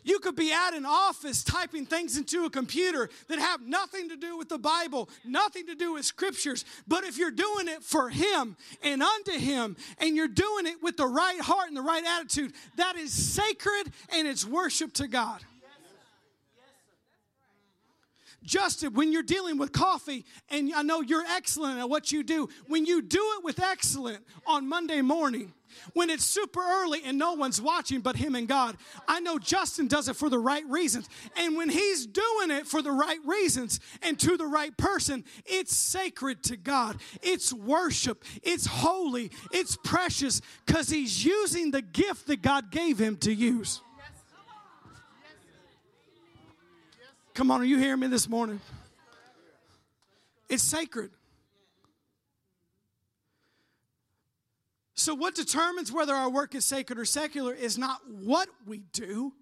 You 0.04 0.20
could 0.20 0.36
be 0.36 0.52
at 0.52 0.74
an 0.74 0.86
office 0.86 1.44
typing 1.44 1.86
things 1.86 2.18
into 2.18 2.46
a 2.46 2.50
computer 2.50 3.10
that 3.28 3.40
have 3.40 3.62
nothing 3.62 4.10
to 4.10 4.16
do 4.16 4.38
with 4.38 4.50
the 4.50 4.58
Bible, 4.58 5.10
nothing 5.24 5.68
to 5.68 5.76
do 5.76 5.94
with 5.94 6.06
scriptures. 6.06 6.66
But 6.88 7.04
if 7.04 7.18
you're 7.18 7.32
doing 7.32 7.68
it 7.68 7.84
for 7.84 8.10
Him 8.10 8.58
and 8.84 9.04
unto 9.04 9.34
Him, 9.34 9.76
and 10.00 10.16
you're 10.16 10.28
doing 10.28 10.66
it 10.66 10.82
with 10.82 10.98
the 10.98 11.08
right 11.08 11.40
heart 11.40 11.68
and 11.68 11.78
the 11.78 11.82
right 11.82 12.04
attitude, 12.04 12.54
that 12.78 12.96
is 12.96 13.14
sacred 13.14 13.92
and 14.10 14.28
it's 14.28 14.46
worship 14.46 14.94
to 14.94 15.08
God. 15.08 15.42
Justin, 18.44 18.94
when 18.94 19.12
you're 19.12 19.22
dealing 19.22 19.60
with 19.60 19.72
coffee, 19.72 20.26
and 20.50 20.74
I 20.74 20.82
know 20.82 21.02
you're 21.02 21.24
excellent 21.26 21.80
at 21.80 21.90
what 21.90 22.12
you 22.12 22.24
do, 22.24 22.50
when 22.68 22.88
you 22.88 23.02
do 23.02 23.24
it 23.38 23.44
with 23.44 23.60
excellent 23.60 24.26
on 24.48 24.68
Monday 24.68 25.02
morning, 25.02 25.54
when 25.94 26.10
it's 26.10 26.24
super 26.24 26.62
early 26.62 27.02
and 27.04 27.18
no 27.18 27.34
one's 27.34 27.62
watching 27.62 28.02
but 28.02 28.16
him 28.16 28.36
and 28.36 28.48
God, 28.48 28.78
I 29.08 29.20
know 29.20 29.38
Justin 29.40 29.88
does 29.88 30.08
it 30.08 30.16
for 30.16 30.30
the 30.30 30.40
right 30.40 30.66
reasons. 30.68 31.10
And 31.38 31.56
when 31.56 31.70
he's 31.70 32.06
doing 32.06 32.52
it 32.52 32.68
for 32.68 32.82
the 32.82 32.92
right 32.92 33.20
reasons 33.26 33.80
and 34.02 34.20
to 34.20 34.38
the 34.38 34.46
right 34.46 34.76
person, 34.78 35.24
it's 35.46 35.76
sacred 35.76 36.44
to 36.44 36.58
God. 36.58 36.98
It's 37.22 37.54
worship. 37.54 38.24
It's 38.44 38.66
holy. 38.66 39.32
It's 39.52 39.78
precious 39.78 40.42
because 40.66 40.90
he's 40.90 41.24
using 41.24 41.72
the 41.72 41.82
gift 41.82 42.28
that 42.28 42.42
God 42.42 42.72
gave 42.72 43.00
him 43.00 43.18
to 43.18 43.34
use. 43.34 43.82
Come 47.34 47.50
on, 47.50 47.62
are 47.62 47.66
you 47.66 47.78
hearing 47.78 48.02
me 48.02 48.08
this 48.08 48.28
morning? 48.28 48.60
It's 50.50 50.64
sacred. 50.64 51.12
So, 55.02 55.16
what 55.16 55.34
determines 55.34 55.92
whether 55.92 56.14
our 56.14 56.30
work 56.30 56.54
is 56.54 56.64
sacred 56.64 57.00
or 57.00 57.06
secular 57.06 57.56
is 57.56 57.76
not 57.76 58.08
what 58.08 58.48
we 58.68 58.84
do, 58.94 59.34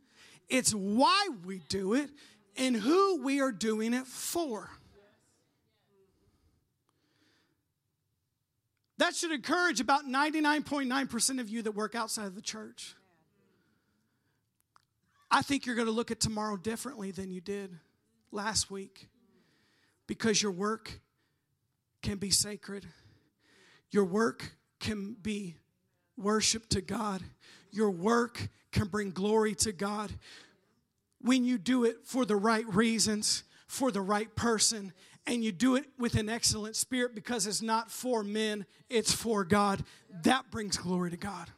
it's 0.47 0.73
why 0.73 1.27
we 1.45 1.59
do 1.67 1.95
it 1.95 2.09
and 2.55 2.77
who 2.77 3.21
we 3.21 3.41
are 3.41 3.51
doing 3.51 3.93
it 3.93 4.07
for. 4.07 4.69
That 8.99 9.17
should 9.17 9.33
encourage 9.33 9.81
about 9.81 10.05
99.9% 10.05 11.41
of 11.41 11.49
you 11.49 11.61
that 11.63 11.73
work 11.73 11.93
outside 11.93 12.27
of 12.27 12.35
the 12.35 12.41
church. 12.41 12.95
I 15.29 15.41
think 15.41 15.65
you're 15.65 15.75
going 15.75 15.87
to 15.87 15.91
look 15.91 16.09
at 16.09 16.21
tomorrow 16.21 16.55
differently 16.55 17.11
than 17.11 17.31
you 17.31 17.41
did 17.41 17.75
last 18.31 18.71
week 18.71 19.09
because 20.07 20.41
your 20.41 20.53
work 20.53 21.01
can 22.01 22.17
be 22.17 22.29
sacred. 22.29 22.85
Your 23.91 24.05
work 24.05 24.53
can 24.79 25.15
be 25.21 25.55
worship 26.17 26.69
to 26.69 26.81
God. 26.81 27.21
Your 27.71 27.91
work 27.91 28.49
can 28.71 28.87
bring 28.87 29.11
glory 29.11 29.55
to 29.55 29.71
God. 29.71 30.11
When 31.21 31.43
you 31.43 31.57
do 31.57 31.83
it 31.83 32.05
for 32.05 32.25
the 32.25 32.35
right 32.35 32.67
reasons, 32.73 33.43
for 33.67 33.91
the 33.91 34.01
right 34.01 34.33
person, 34.35 34.93
and 35.27 35.43
you 35.43 35.51
do 35.51 35.75
it 35.75 35.85
with 35.97 36.15
an 36.15 36.29
excellent 36.29 36.75
spirit 36.75 37.13
because 37.13 37.45
it's 37.45 37.61
not 37.61 37.91
for 37.91 38.23
men, 38.23 38.65
it's 38.89 39.11
for 39.11 39.43
God, 39.43 39.83
that 40.23 40.49
brings 40.49 40.77
glory 40.77 41.11
to 41.11 41.17
God 41.17 41.49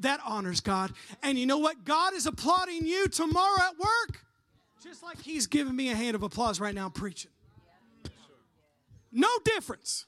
that 0.00 0.20
honors 0.24 0.60
God. 0.60 0.92
And 1.22 1.38
you 1.38 1.46
know 1.46 1.58
what? 1.58 1.84
God 1.84 2.14
is 2.14 2.26
applauding 2.26 2.86
you 2.86 3.08
tomorrow 3.08 3.60
at 3.60 3.78
work, 3.78 4.24
just 4.82 5.02
like 5.02 5.20
He's 5.20 5.46
giving 5.46 5.74
me 5.74 5.90
a 5.90 5.94
hand 5.94 6.14
of 6.14 6.22
applause 6.22 6.60
right 6.60 6.74
now 6.74 6.88
preaching. 6.88 7.30
No 9.10 9.28
difference. 9.44 10.06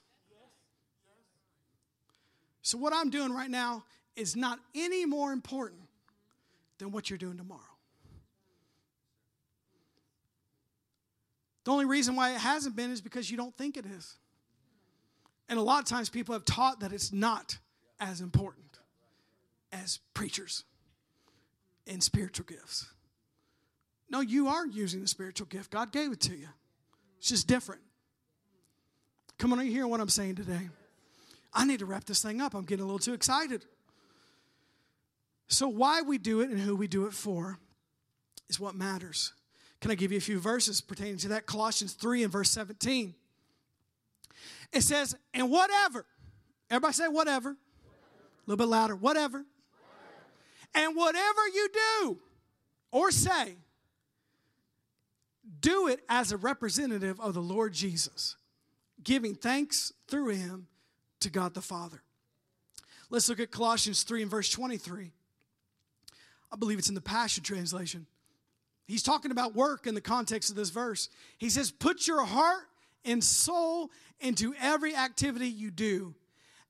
So, 2.61 2.77
what 2.77 2.93
I'm 2.93 3.09
doing 3.09 3.33
right 3.33 3.49
now 3.49 3.83
is 4.15 4.35
not 4.35 4.59
any 4.75 5.05
more 5.05 5.31
important 5.31 5.81
than 6.77 6.91
what 6.91 7.09
you're 7.09 7.17
doing 7.17 7.37
tomorrow. 7.37 7.61
The 11.63 11.71
only 11.71 11.85
reason 11.85 12.15
why 12.15 12.31
it 12.31 12.39
hasn't 12.39 12.75
been 12.75 12.91
is 12.91 13.01
because 13.01 13.29
you 13.29 13.37
don't 13.37 13.55
think 13.55 13.77
it 13.77 13.85
is. 13.85 14.17
And 15.47 15.59
a 15.59 15.61
lot 15.61 15.79
of 15.79 15.85
times 15.85 16.09
people 16.09 16.33
have 16.33 16.45
taught 16.45 16.79
that 16.79 16.91
it's 16.91 17.11
not 17.11 17.57
as 17.99 18.21
important 18.21 18.79
as 19.71 19.99
preachers 20.13 20.63
and 21.87 22.01
spiritual 22.01 22.45
gifts. 22.45 22.87
No, 24.09 24.21
you 24.21 24.47
are 24.47 24.65
using 24.65 25.01
the 25.01 25.07
spiritual 25.07 25.47
gift. 25.47 25.71
God 25.71 25.91
gave 25.91 26.11
it 26.11 26.19
to 26.21 26.35
you. 26.35 26.49
It's 27.19 27.29
just 27.29 27.47
different. 27.47 27.81
Come 29.37 29.53
on, 29.53 29.59
are 29.59 29.63
you 29.63 29.71
hearing 29.71 29.89
what 29.89 29.99
I'm 29.99 30.09
saying 30.09 30.35
today? 30.35 30.69
I 31.53 31.65
need 31.65 31.79
to 31.79 31.85
wrap 31.85 32.05
this 32.05 32.21
thing 32.21 32.41
up. 32.41 32.53
I'm 32.53 32.65
getting 32.65 32.83
a 32.83 32.85
little 32.85 32.99
too 32.99 33.13
excited. 33.13 33.65
So, 35.47 35.67
why 35.67 36.01
we 36.01 36.17
do 36.17 36.41
it 36.41 36.49
and 36.49 36.59
who 36.59 36.75
we 36.75 36.87
do 36.87 37.07
it 37.07 37.13
for 37.13 37.59
is 38.49 38.59
what 38.59 38.75
matters. 38.75 39.33
Can 39.81 39.91
I 39.91 39.95
give 39.95 40.11
you 40.11 40.17
a 40.17 40.21
few 40.21 40.39
verses 40.39 40.79
pertaining 40.79 41.17
to 41.17 41.29
that? 41.29 41.45
Colossians 41.45 41.93
3 41.93 42.23
and 42.23 42.31
verse 42.31 42.49
17. 42.51 43.15
It 44.71 44.81
says, 44.81 45.15
and 45.33 45.49
whatever, 45.49 46.05
everybody 46.69 46.93
say 46.93 47.07
whatever, 47.07 47.49
a 47.49 47.55
little 48.45 48.57
bit 48.57 48.69
louder, 48.69 48.95
whatever 48.95 49.43
and 50.73 50.95
whatever 50.95 51.47
you 51.53 51.69
do 51.73 52.19
or 52.91 53.11
say, 53.11 53.55
do 55.59 55.87
it 55.87 56.01
as 56.07 56.31
a 56.31 56.37
representative 56.37 57.19
of 57.19 57.33
the 57.33 57.41
Lord 57.41 57.73
Jesus, 57.73 58.35
giving 59.03 59.35
thanks 59.35 59.91
through 60.07 60.29
him 60.29 60.67
to 61.21 61.29
God 61.29 61.53
the 61.53 61.61
Father. 61.61 62.01
Let's 63.09 63.27
look 63.27 63.39
at 63.39 63.51
Colossians 63.51 64.03
3 64.03 64.23
and 64.23 64.31
verse 64.31 64.49
23. 64.49 65.11
I 66.51 66.55
believe 66.55 66.79
it's 66.79 66.89
in 66.89 66.95
the 66.95 67.01
Passion 67.01 67.43
Translation. 67.43 68.05
He's 68.85 69.03
talking 69.03 69.31
about 69.31 69.55
work 69.55 69.87
in 69.87 69.95
the 69.95 70.01
context 70.01 70.49
of 70.49 70.55
this 70.55 70.69
verse. 70.69 71.09
He 71.37 71.49
says, 71.49 71.71
Put 71.71 72.07
your 72.07 72.25
heart 72.25 72.63
and 73.05 73.23
soul 73.23 73.89
into 74.19 74.53
every 74.61 74.95
activity 74.95 75.47
you 75.47 75.71
do, 75.71 76.13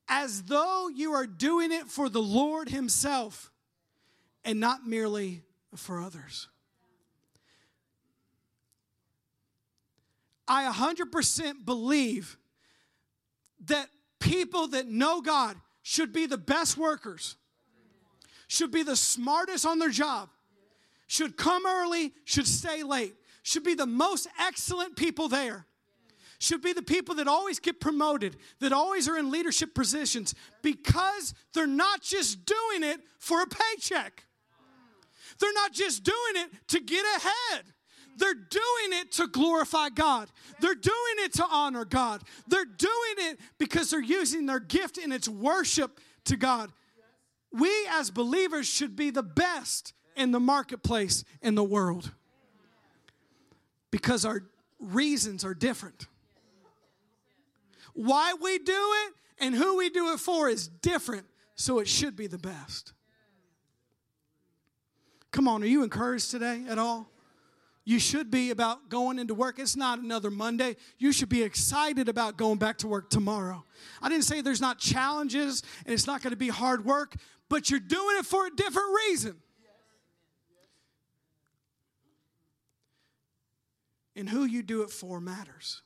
as 0.07 0.43
though 0.43 0.87
you 0.87 1.13
are 1.13 1.27
doing 1.27 1.71
it 1.71 1.87
for 1.87 2.09
the 2.09 2.21
Lord 2.21 2.69
Himself 2.69 3.51
and 4.43 4.59
not 4.59 4.85
merely 4.85 5.43
for 5.75 5.99
others. 6.01 6.47
I 10.47 10.69
100% 10.71 11.65
believe 11.65 12.37
that 13.65 13.87
people 14.21 14.67
that 14.69 14.87
know 14.87 15.19
God 15.19 15.57
should 15.81 16.13
be 16.13 16.25
the 16.25 16.37
best 16.37 16.77
workers, 16.77 17.35
should 18.47 18.71
be 18.71 18.83
the 18.83 18.95
smartest 18.95 19.65
on 19.65 19.79
their 19.79 19.89
job, 19.89 20.29
should 21.07 21.35
come 21.35 21.65
early, 21.65 22.13
should 22.23 22.47
stay 22.47 22.83
late, 22.83 23.15
should 23.43 23.63
be 23.63 23.73
the 23.73 23.85
most 23.85 24.27
excellent 24.39 24.95
people 24.95 25.27
there 25.27 25.65
should 26.41 26.63
be 26.63 26.73
the 26.73 26.81
people 26.81 27.13
that 27.15 27.27
always 27.27 27.59
get 27.59 27.79
promoted, 27.79 28.35
that 28.61 28.73
always 28.73 29.07
are 29.07 29.15
in 29.15 29.29
leadership 29.29 29.75
positions, 29.75 30.33
because 30.63 31.35
they're 31.53 31.67
not 31.67 32.01
just 32.01 32.45
doing 32.45 32.83
it 32.83 32.99
for 33.19 33.43
a 33.43 33.45
paycheck. 33.45 34.25
They're 35.39 35.53
not 35.53 35.71
just 35.71 36.03
doing 36.03 36.17
it 36.35 36.49
to 36.69 36.79
get 36.79 37.05
ahead. 37.17 37.65
They're 38.17 38.33
doing 38.33 38.99
it 39.01 39.11
to 39.13 39.27
glorify 39.27 39.89
God. 39.89 40.29
They're 40.59 40.75
doing 40.75 41.15
it 41.19 41.33
to 41.33 41.45
honor 41.45 41.85
God. 41.85 42.23
They're 42.47 42.65
doing 42.65 43.15
it 43.17 43.39
because 43.57 43.89
they're 43.89 44.01
using 44.01 44.45
their 44.45 44.59
gift 44.59 44.97
in 44.97 45.11
its 45.11 45.27
worship 45.27 45.99
to 46.25 46.37
God. 46.37 46.71
We 47.51 47.71
as 47.89 48.11
believers 48.11 48.67
should 48.67 48.95
be 48.95 49.09
the 49.09 49.23
best 49.23 49.93
in 50.15 50.31
the 50.31 50.39
marketplace 50.39 51.23
in 51.41 51.55
the 51.55 51.63
world 51.63 52.11
because 53.91 54.25
our 54.25 54.43
reasons 54.79 55.43
are 55.43 55.53
different. 55.53 56.07
Why 57.93 58.33
we 58.41 58.57
do 58.57 58.73
it 59.05 59.13
and 59.39 59.53
who 59.53 59.77
we 59.77 59.89
do 59.89 60.13
it 60.13 60.19
for 60.19 60.49
is 60.49 60.67
different, 60.67 61.25
so 61.55 61.79
it 61.79 61.87
should 61.87 62.15
be 62.15 62.27
the 62.27 62.37
best. 62.37 62.93
Come 65.31 65.47
on, 65.47 65.63
are 65.63 65.67
you 65.67 65.83
encouraged 65.83 66.31
today 66.31 66.63
at 66.69 66.77
all? 66.77 67.10
You 67.83 67.97
should 67.97 68.29
be 68.29 68.51
about 68.51 68.89
going 68.89 69.17
into 69.17 69.33
work. 69.33 69.57
It's 69.57 69.75
not 69.75 69.99
another 69.99 70.29
Monday. 70.29 70.75
You 70.99 71.11
should 71.11 71.29
be 71.29 71.41
excited 71.41 72.09
about 72.09 72.37
going 72.37 72.59
back 72.59 72.77
to 72.79 72.87
work 72.87 73.09
tomorrow. 73.09 73.65
I 74.01 74.09
didn't 74.09 74.25
say 74.25 74.41
there's 74.41 74.61
not 74.61 74.77
challenges 74.77 75.63
and 75.85 75.93
it's 75.93 76.05
not 76.05 76.21
going 76.21 76.31
to 76.31 76.37
be 76.37 76.49
hard 76.49 76.85
work, 76.85 77.15
but 77.49 77.71
you're 77.71 77.79
doing 77.79 78.17
it 78.19 78.25
for 78.25 78.45
a 78.45 78.55
different 78.55 78.89
reason. 79.07 79.35
And 84.15 84.29
who 84.29 84.43
you 84.43 84.61
do 84.61 84.83
it 84.83 84.91
for 84.91 85.19
matters. 85.19 85.81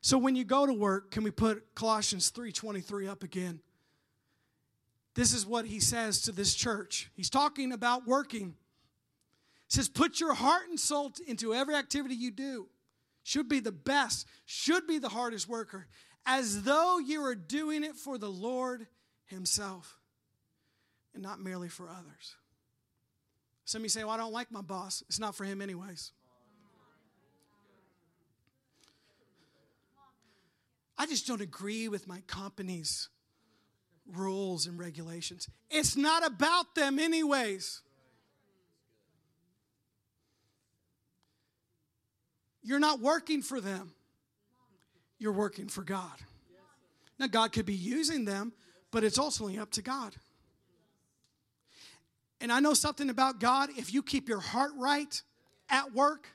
So 0.00 0.16
when 0.16 0.34
you 0.34 0.44
go 0.44 0.64
to 0.64 0.72
work, 0.72 1.10
can 1.10 1.24
we 1.24 1.30
put 1.30 1.74
Colossians 1.74 2.30
3:23 2.30 3.06
up 3.06 3.22
again? 3.22 3.60
This 5.14 5.34
is 5.34 5.44
what 5.44 5.66
he 5.66 5.80
says 5.80 6.22
to 6.22 6.32
this 6.32 6.54
church. 6.54 7.10
He's 7.14 7.28
talking 7.28 7.72
about 7.72 8.06
working. 8.06 8.56
Says, 9.70 9.88
Put 9.88 10.20
your 10.20 10.34
heart 10.34 10.68
and 10.68 10.78
soul 10.78 11.12
into 11.26 11.54
every 11.54 11.76
activity 11.76 12.16
you 12.16 12.32
do. 12.32 12.68
Should 13.22 13.48
be 13.48 13.60
the 13.60 13.72
best, 13.72 14.26
should 14.44 14.86
be 14.86 14.98
the 14.98 15.08
hardest 15.08 15.48
worker, 15.48 15.86
as 16.26 16.64
though 16.64 16.98
you 16.98 17.24
are 17.24 17.36
doing 17.36 17.84
it 17.84 17.94
for 17.94 18.18
the 18.18 18.28
Lord 18.28 18.88
Himself 19.26 19.96
and 21.14 21.22
not 21.22 21.40
merely 21.40 21.68
for 21.68 21.88
others. 21.88 22.34
Some 23.64 23.80
of 23.80 23.84
you 23.84 23.88
say, 23.90 24.02
Well, 24.02 24.12
I 24.12 24.16
don't 24.16 24.32
like 24.32 24.50
my 24.50 24.60
boss. 24.60 25.04
It's 25.08 25.20
not 25.20 25.36
for 25.36 25.44
him, 25.44 25.62
anyways. 25.62 26.12
I 30.98 31.06
just 31.06 31.26
don't 31.26 31.40
agree 31.40 31.88
with 31.88 32.06
my 32.08 32.20
company's 32.26 33.08
rules 34.06 34.66
and 34.66 34.78
regulations. 34.78 35.48
It's 35.70 35.96
not 35.96 36.26
about 36.26 36.74
them, 36.74 36.98
anyways. 36.98 37.82
You're 42.62 42.78
not 42.78 43.00
working 43.00 43.42
for 43.42 43.60
them, 43.60 43.92
you're 45.18 45.32
working 45.32 45.68
for 45.68 45.82
God. 45.82 46.18
Now, 47.18 47.26
God 47.26 47.52
could 47.52 47.66
be 47.66 47.74
using 47.74 48.24
them, 48.24 48.52
but 48.90 49.04
it's 49.04 49.18
ultimately 49.18 49.58
up 49.58 49.70
to 49.72 49.82
God. 49.82 50.16
And 52.40 52.50
I 52.50 52.60
know 52.60 52.72
something 52.72 53.10
about 53.10 53.38
God. 53.38 53.68
If 53.76 53.92
you 53.92 54.02
keep 54.02 54.26
your 54.26 54.40
heart 54.40 54.72
right 54.78 55.20
at 55.68 55.92
work, 55.92 56.28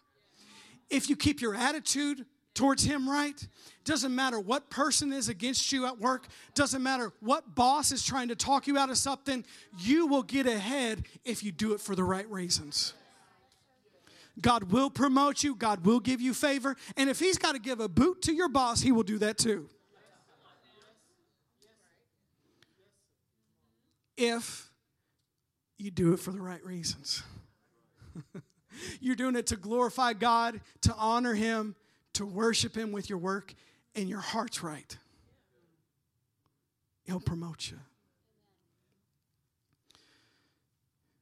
if 0.92 1.10
you 1.10 1.16
keep 1.16 1.42
your 1.42 1.56
attitude 1.56 2.26
towards 2.54 2.84
Him 2.84 3.10
right, 3.10 3.48
doesn't 3.84 4.14
matter 4.14 4.40
what 4.40 4.70
person 4.70 5.12
is 5.12 5.28
against 5.30 5.72
you 5.72 5.88
at 5.88 6.00
work, 6.00 6.28
doesn't 6.54 6.84
matter 6.84 7.12
what 7.20 7.56
boss 7.56 7.92
is 7.92 8.04
trying 8.04 8.28
to 8.28 8.36
talk 8.36 8.68
you 8.68 8.78
out 8.78 8.90
of 8.90 8.98
something, 8.98 9.44
you 9.80 10.06
will 10.06 10.24
get 10.24 10.46
ahead 10.46 11.06
if 11.24 11.44
you 11.44 11.52
do 11.52 11.74
it 11.74 11.82
for 11.82 11.96
the 11.96 12.04
right 12.04 12.30
reasons. 12.30 12.94
God 14.42 14.72
will 14.72 14.90
promote 14.90 15.44
you, 15.44 15.56
God 15.56 15.86
will 15.86 16.00
give 16.00 16.22
you 16.22 16.34
favor, 16.34 16.76
and 16.98 17.10
if 17.10 17.20
He's 17.20 17.38
got 17.38 17.54
to 17.54 17.60
give 17.60 17.80
a 17.80 17.88
boot 17.88 18.22
to 18.24 18.34
your 18.34 18.50
boss, 18.50 18.82
He 18.82 18.92
will 18.92 19.04
do 19.04 19.18
that 19.20 19.38
too. 19.38 19.70
if 24.18 24.70
you 25.78 25.92
do 25.92 26.14
it 26.14 26.20
for 26.20 26.32
the 26.32 26.42
right 26.42 26.64
reasons. 26.66 27.24
You're 29.00 29.16
doing 29.16 29.36
it 29.36 29.48
to 29.48 29.56
glorify 29.56 30.14
God, 30.14 30.62
to 30.82 30.94
honor 30.96 31.34
Him, 31.34 31.76
to 32.14 32.26
worship 32.26 32.76
Him 32.76 32.92
with 32.92 33.10
your 33.10 33.20
work, 33.20 33.54
and 33.96 34.10
your 34.10 34.20
heart's 34.20 34.64
right. 34.64 34.98
He'll 37.04 37.20
promote 37.20 37.70
you. 37.70 37.78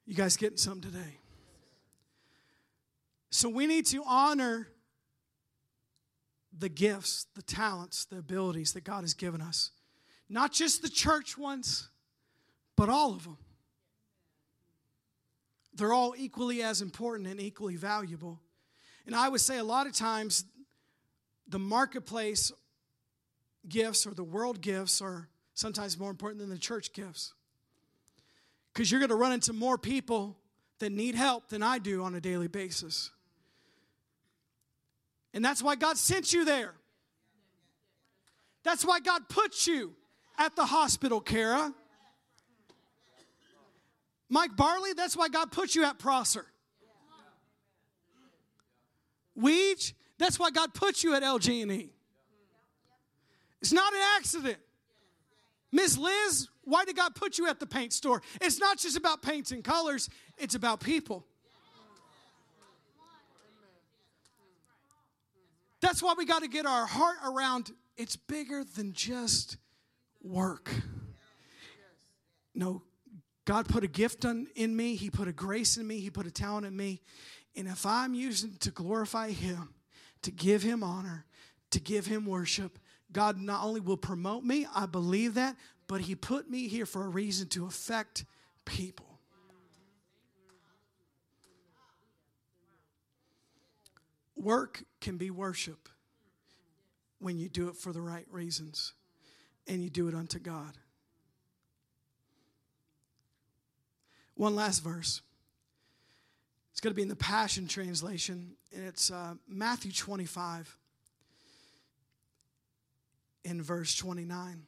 You 0.05 0.15
guys 0.15 0.37
getting 0.37 0.57
something 0.57 0.91
today? 0.91 1.17
So 3.43 3.49
we 3.49 3.67
need 3.67 3.85
to 3.87 4.01
honor 4.07 4.69
the 6.57 6.69
gifts, 6.69 7.27
the 7.35 7.41
talents, 7.41 8.05
the 8.05 8.19
abilities 8.19 8.71
that 8.71 8.85
God 8.85 9.01
has 9.01 9.13
given 9.13 9.41
us. 9.41 9.71
Not 10.29 10.53
just 10.53 10.81
the 10.81 10.87
church 10.87 11.37
ones, 11.37 11.89
but 12.77 12.87
all 12.87 13.11
of 13.13 13.25
them. 13.25 13.37
They're 15.75 15.91
all 15.91 16.15
equally 16.17 16.63
as 16.63 16.81
important 16.81 17.27
and 17.27 17.37
equally 17.37 17.75
valuable. 17.75 18.39
And 19.05 19.13
I 19.13 19.27
would 19.27 19.41
say 19.41 19.57
a 19.57 19.63
lot 19.65 19.87
of 19.87 19.93
times 19.93 20.45
the 21.45 21.59
marketplace 21.59 22.49
gifts 23.67 24.07
or 24.07 24.13
the 24.13 24.23
world 24.23 24.61
gifts 24.61 25.01
are 25.01 25.27
sometimes 25.53 25.99
more 25.99 26.11
important 26.11 26.39
than 26.39 26.49
the 26.49 26.57
church 26.57 26.93
gifts. 26.93 27.33
Because 28.71 28.89
you're 28.89 29.01
going 29.01 29.09
to 29.09 29.15
run 29.15 29.33
into 29.33 29.51
more 29.51 29.77
people 29.77 30.37
that 30.79 30.93
need 30.93 31.15
help 31.15 31.49
than 31.49 31.61
I 31.61 31.77
do 31.77 32.03
on 32.05 32.15
a 32.15 32.21
daily 32.21 32.47
basis. 32.47 33.11
And 35.33 35.43
that's 35.43 35.61
why 35.61 35.75
God 35.75 35.97
sent 35.97 36.31
you 36.31 36.45
there. 36.45 36.73
That's 38.63 38.85
why 38.85 38.99
God 38.99 39.27
put 39.27 39.67
you 39.67 39.95
at 40.37 40.55
the 40.55 40.65
hospital, 40.65 41.19
Kara. 41.19 41.73
Mike 44.29 44.55
Barley, 44.55 44.93
that's 44.93 45.17
why 45.17 45.29
God 45.29 45.51
put 45.51 45.75
you 45.75 45.83
at 45.83 45.99
Prosser. 45.99 46.45
Weege, 49.39 49.93
that's 50.17 50.39
why 50.39 50.51
God 50.51 50.73
put 50.73 51.03
you 51.03 51.15
at 51.15 51.23
LG&E. 51.23 51.91
It's 53.61 53.73
not 53.73 53.93
an 53.93 54.01
accident. 54.17 54.57
Miss 55.71 55.97
Liz, 55.97 56.49
why 56.63 56.85
did 56.85 56.95
God 56.95 57.15
put 57.15 57.37
you 57.37 57.47
at 57.47 57.59
the 57.59 57.65
paint 57.65 57.93
store? 57.93 58.21
It's 58.41 58.59
not 58.59 58.77
just 58.77 58.95
about 58.95 59.21
paints 59.21 59.51
and 59.51 59.63
colors, 59.63 60.09
it's 60.37 60.55
about 60.55 60.79
people. 60.79 61.25
That's 65.83 66.01
why 66.01 66.13
we 66.17 66.25
got 66.25 66.43
to 66.43 66.47
get 66.47 66.65
our 66.65 66.85
heart 66.85 67.17
around 67.25 67.69
it's 67.97 68.15
bigger 68.15 68.63
than 68.63 68.93
just 68.93 69.57
work. 70.23 70.71
No, 72.55 72.83
God 73.43 73.67
put 73.67 73.83
a 73.83 73.87
gift 73.87 74.23
on, 74.23 74.47
in 74.55 74.73
me, 74.75 74.95
He 74.95 75.09
put 75.09 75.27
a 75.27 75.33
grace 75.33 75.75
in 75.75 75.85
me, 75.85 75.99
He 75.99 76.09
put 76.09 76.25
a 76.25 76.31
talent 76.31 76.65
in 76.65 76.75
me. 76.75 77.01
And 77.57 77.67
if 77.67 77.85
I'm 77.85 78.13
using 78.13 78.55
to 78.61 78.71
glorify 78.71 79.31
Him, 79.31 79.73
to 80.21 80.31
give 80.31 80.63
Him 80.63 80.83
honor, 80.83 81.25
to 81.71 81.81
give 81.81 82.05
Him 82.05 82.25
worship, 82.25 82.79
God 83.11 83.41
not 83.41 83.65
only 83.65 83.81
will 83.81 83.97
promote 83.97 84.45
me, 84.45 84.65
I 84.73 84.85
believe 84.85 85.33
that, 85.33 85.57
but 85.87 85.99
He 85.99 86.15
put 86.15 86.49
me 86.49 86.69
here 86.69 86.85
for 86.85 87.03
a 87.03 87.09
reason 87.09 87.49
to 87.49 87.65
affect 87.65 88.23
people. 88.63 89.12
Work 94.43 94.83
can 94.99 95.15
be 95.15 95.31
worship 95.31 95.87
when 97.19 97.39
you 97.39 97.47
do 97.47 97.69
it 97.69 97.77
for 97.77 97.93
the 97.93 98.01
right 98.01 98.25
reasons 98.29 98.93
and 99.67 99.81
you 99.81 99.89
do 99.89 100.09
it 100.09 100.13
unto 100.13 100.37
God. 100.37 100.77
One 104.35 104.53
last 104.55 104.83
verse. 104.83 105.21
It's 106.71 106.81
going 106.81 106.91
to 106.91 106.95
be 106.95 107.03
in 107.03 107.07
the 107.07 107.15
Passion 107.15 107.67
Translation, 107.67 108.55
and 108.75 108.83
it's 108.83 109.11
uh, 109.11 109.35
Matthew 109.47 109.91
25 109.93 110.75
in 113.45 113.61
verse 113.61 113.95
29. 113.95 114.63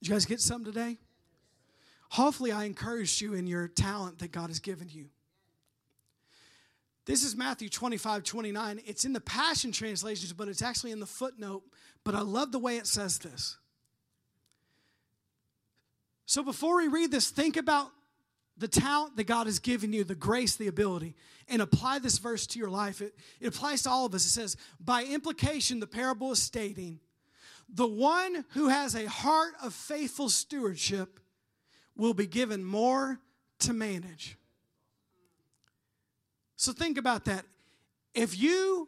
Did 0.00 0.08
you 0.08 0.14
guys 0.14 0.24
get 0.24 0.40
something 0.40 0.72
today? 0.72 0.96
Hopefully, 2.10 2.52
I 2.52 2.64
encouraged 2.64 3.20
you 3.20 3.34
in 3.34 3.46
your 3.46 3.68
talent 3.68 4.20
that 4.20 4.32
God 4.32 4.48
has 4.48 4.60
given 4.60 4.88
you. 4.88 5.10
This 7.10 7.24
is 7.24 7.34
Matthew 7.34 7.68
25, 7.68 8.22
29. 8.22 8.82
It's 8.86 9.04
in 9.04 9.12
the 9.12 9.20
Passion 9.20 9.72
Translations, 9.72 10.32
but 10.32 10.46
it's 10.46 10.62
actually 10.62 10.92
in 10.92 11.00
the 11.00 11.06
footnote. 11.06 11.64
But 12.04 12.14
I 12.14 12.20
love 12.20 12.52
the 12.52 12.60
way 12.60 12.76
it 12.76 12.86
says 12.86 13.18
this. 13.18 13.58
So 16.26 16.44
before 16.44 16.76
we 16.76 16.86
read 16.86 17.10
this, 17.10 17.28
think 17.28 17.56
about 17.56 17.90
the 18.56 18.68
talent 18.68 19.16
that 19.16 19.24
God 19.24 19.46
has 19.46 19.58
given 19.58 19.92
you, 19.92 20.04
the 20.04 20.14
grace, 20.14 20.54
the 20.54 20.68
ability, 20.68 21.16
and 21.48 21.60
apply 21.60 21.98
this 21.98 22.18
verse 22.18 22.46
to 22.46 22.60
your 22.60 22.70
life. 22.70 23.00
It, 23.00 23.16
it 23.40 23.48
applies 23.48 23.82
to 23.82 23.90
all 23.90 24.06
of 24.06 24.14
us. 24.14 24.24
It 24.24 24.30
says, 24.30 24.56
by 24.78 25.02
implication, 25.02 25.80
the 25.80 25.88
parable 25.88 26.30
is 26.30 26.40
stating, 26.40 27.00
the 27.68 27.88
one 27.88 28.44
who 28.50 28.68
has 28.68 28.94
a 28.94 29.08
heart 29.08 29.54
of 29.60 29.74
faithful 29.74 30.28
stewardship 30.28 31.18
will 31.96 32.14
be 32.14 32.28
given 32.28 32.62
more 32.62 33.18
to 33.58 33.72
manage. 33.72 34.36
So 36.60 36.72
think 36.72 36.98
about 36.98 37.24
that. 37.24 37.46
If 38.12 38.38
you 38.38 38.86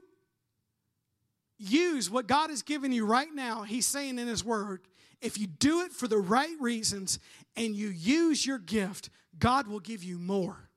use 1.56 2.10
what 2.10 2.26
God 2.26 2.50
has 2.50 2.60
given 2.60 2.92
you 2.92 3.06
right 3.06 3.32
now, 3.32 3.62
He's 3.62 3.86
saying 3.86 4.18
in 4.18 4.28
His 4.28 4.44
Word, 4.44 4.82
if 5.22 5.38
you 5.38 5.46
do 5.46 5.80
it 5.80 5.90
for 5.90 6.06
the 6.06 6.18
right 6.18 6.54
reasons 6.60 7.18
and 7.56 7.74
you 7.74 7.88
use 7.88 8.44
your 8.44 8.58
gift, 8.58 9.08
God 9.38 9.68
will 9.68 9.80
give 9.80 10.04
you 10.04 10.18
more. 10.18 10.68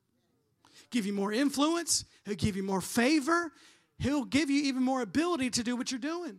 Give 0.88 1.04
you 1.04 1.12
more 1.12 1.34
influence, 1.34 2.06
He'll 2.24 2.34
give 2.34 2.56
you 2.56 2.62
more 2.62 2.80
favor, 2.80 3.52
He'll 3.98 4.24
give 4.24 4.48
you 4.48 4.62
even 4.62 4.82
more 4.82 5.02
ability 5.02 5.50
to 5.50 5.62
do 5.62 5.76
what 5.76 5.90
you're 5.90 6.00
doing. 6.00 6.38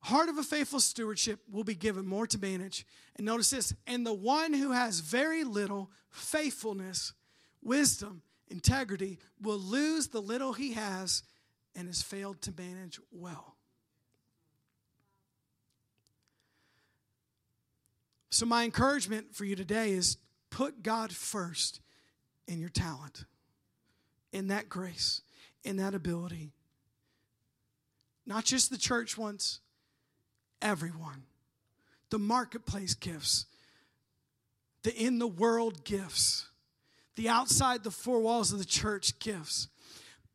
Heart 0.00 0.28
of 0.28 0.36
a 0.36 0.42
faithful 0.42 0.80
stewardship 0.80 1.40
will 1.50 1.64
be 1.64 1.74
given 1.74 2.06
more 2.06 2.26
to 2.26 2.38
manage. 2.38 2.86
And 3.16 3.24
notice 3.24 3.48
this 3.48 3.72
and 3.86 4.04
the 4.04 4.12
one 4.12 4.52
who 4.52 4.72
has 4.72 5.00
very 5.00 5.44
little 5.44 5.90
faithfulness, 6.10 7.14
wisdom, 7.62 8.22
integrity 8.48 9.18
will 9.40 9.58
lose 9.58 10.08
the 10.08 10.20
little 10.20 10.52
he 10.52 10.72
has 10.72 11.22
and 11.74 11.86
has 11.86 12.02
failed 12.02 12.40
to 12.42 12.52
manage 12.56 12.98
well. 13.12 13.54
So, 18.30 18.46
my 18.46 18.64
encouragement 18.64 19.34
for 19.34 19.44
you 19.44 19.56
today 19.56 19.92
is 19.92 20.16
put 20.50 20.82
God 20.82 21.12
first 21.12 21.80
in 22.46 22.60
your 22.60 22.68
talent, 22.68 23.24
in 24.32 24.48
that 24.48 24.68
grace, 24.68 25.22
in 25.64 25.76
that 25.76 25.94
ability. 25.94 26.52
Not 28.26 28.44
just 28.44 28.70
the 28.70 28.78
church 28.78 29.16
ones, 29.16 29.60
everyone. 30.60 31.24
The 32.10 32.18
marketplace 32.18 32.94
gifts, 32.94 33.46
the 34.82 34.94
in 34.94 35.18
the 35.18 35.26
world 35.26 35.84
gifts, 35.84 36.47
the 37.18 37.28
outside 37.28 37.84
the 37.84 37.90
four 37.90 38.20
walls 38.20 38.52
of 38.52 38.58
the 38.58 38.64
church 38.64 39.18
gifts 39.18 39.68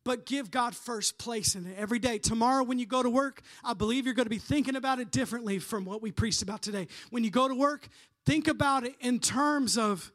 but 0.05 0.25
give 0.25 0.51
God 0.51 0.75
first 0.75 1.17
place 1.17 1.55
in 1.55 1.65
it 1.65 1.77
every 1.77 1.97
day. 1.97 2.17
Tomorrow, 2.17 2.65
when 2.65 2.77
you 2.77 2.85
go 2.85 3.01
to 3.01 3.09
work, 3.09 3.41
I 3.63 3.73
believe 3.73 4.03
you're 4.03 4.13
going 4.13 4.25
to 4.25 4.29
be 4.29 4.37
thinking 4.37 4.75
about 4.75 4.99
it 4.99 5.11
differently 5.11 5.59
from 5.59 5.85
what 5.85 6.01
we 6.01 6.11
preached 6.11 6.41
about 6.41 6.61
today. 6.61 6.89
When 7.09 7.23
you 7.23 7.31
go 7.31 7.47
to 7.47 7.55
work, 7.55 7.87
think 8.25 8.49
about 8.49 8.83
it 8.83 8.95
in 8.99 9.21
terms 9.21 9.77
of 9.77 10.11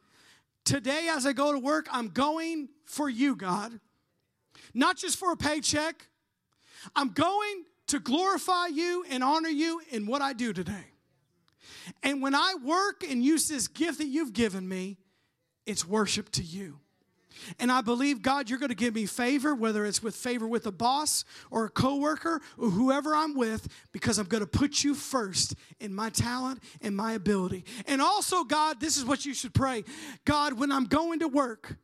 Today, 0.69 1.07
as 1.09 1.25
I 1.25 1.33
go 1.33 1.51
to 1.51 1.57
work, 1.57 1.87
I'm 1.91 2.09
going 2.09 2.69
for 2.85 3.09
you, 3.09 3.35
God. 3.35 3.79
Not 4.73 4.97
just 4.97 5.17
for 5.17 5.31
a 5.31 5.35
paycheck. 5.35 6.07
I'm 6.95 7.09
going 7.09 7.63
to 7.87 7.99
glorify 7.99 8.67
you 8.67 9.03
and 9.09 9.23
honor 9.23 9.49
you 9.49 9.81
in 9.89 10.05
what 10.05 10.21
I 10.21 10.33
do 10.33 10.53
today. 10.53 10.85
And 12.03 12.21
when 12.21 12.35
I 12.35 12.53
work 12.63 13.03
and 13.03 13.23
use 13.23 13.47
this 13.47 13.67
gift 13.67 13.97
that 13.97 14.05
you've 14.05 14.33
given 14.33 14.67
me, 14.69 14.97
it's 15.69 15.87
worship 15.87 16.31
to 16.31 16.43
you. 16.43 16.79
And 17.59 17.71
I 17.71 17.81
believe, 17.81 18.21
God, 18.21 18.49
you're 18.49 18.59
going 18.59 18.69
to 18.69 18.75
give 18.75 18.95
me 18.95 19.05
favor, 19.05 19.55
whether 19.55 19.85
it's 19.85 20.03
with 20.03 20.15
favor 20.15 20.47
with 20.47 20.65
a 20.65 20.71
boss 20.71 21.23
or 21.51 21.65
a 21.65 21.69
coworker 21.69 22.41
or 22.57 22.69
whoever 22.69 23.15
I'm 23.15 23.35
with, 23.35 23.67
because 23.91 24.17
I'm 24.17 24.25
going 24.25 24.41
to 24.41 24.47
put 24.47 24.83
you 24.83 24.93
first 24.93 25.55
in 25.79 25.93
my 25.93 26.09
talent 26.09 26.61
and 26.81 26.95
my 26.95 27.13
ability. 27.13 27.63
And 27.87 28.01
also, 28.01 28.43
God, 28.43 28.81
this 28.81 28.97
is 28.97 29.05
what 29.05 29.25
you 29.25 29.33
should 29.33 29.53
pray 29.53 29.83
God, 30.25 30.53
when 30.53 30.71
I'm 30.71 30.85
going 30.85 31.19
to 31.19 31.27
work, 31.27 31.77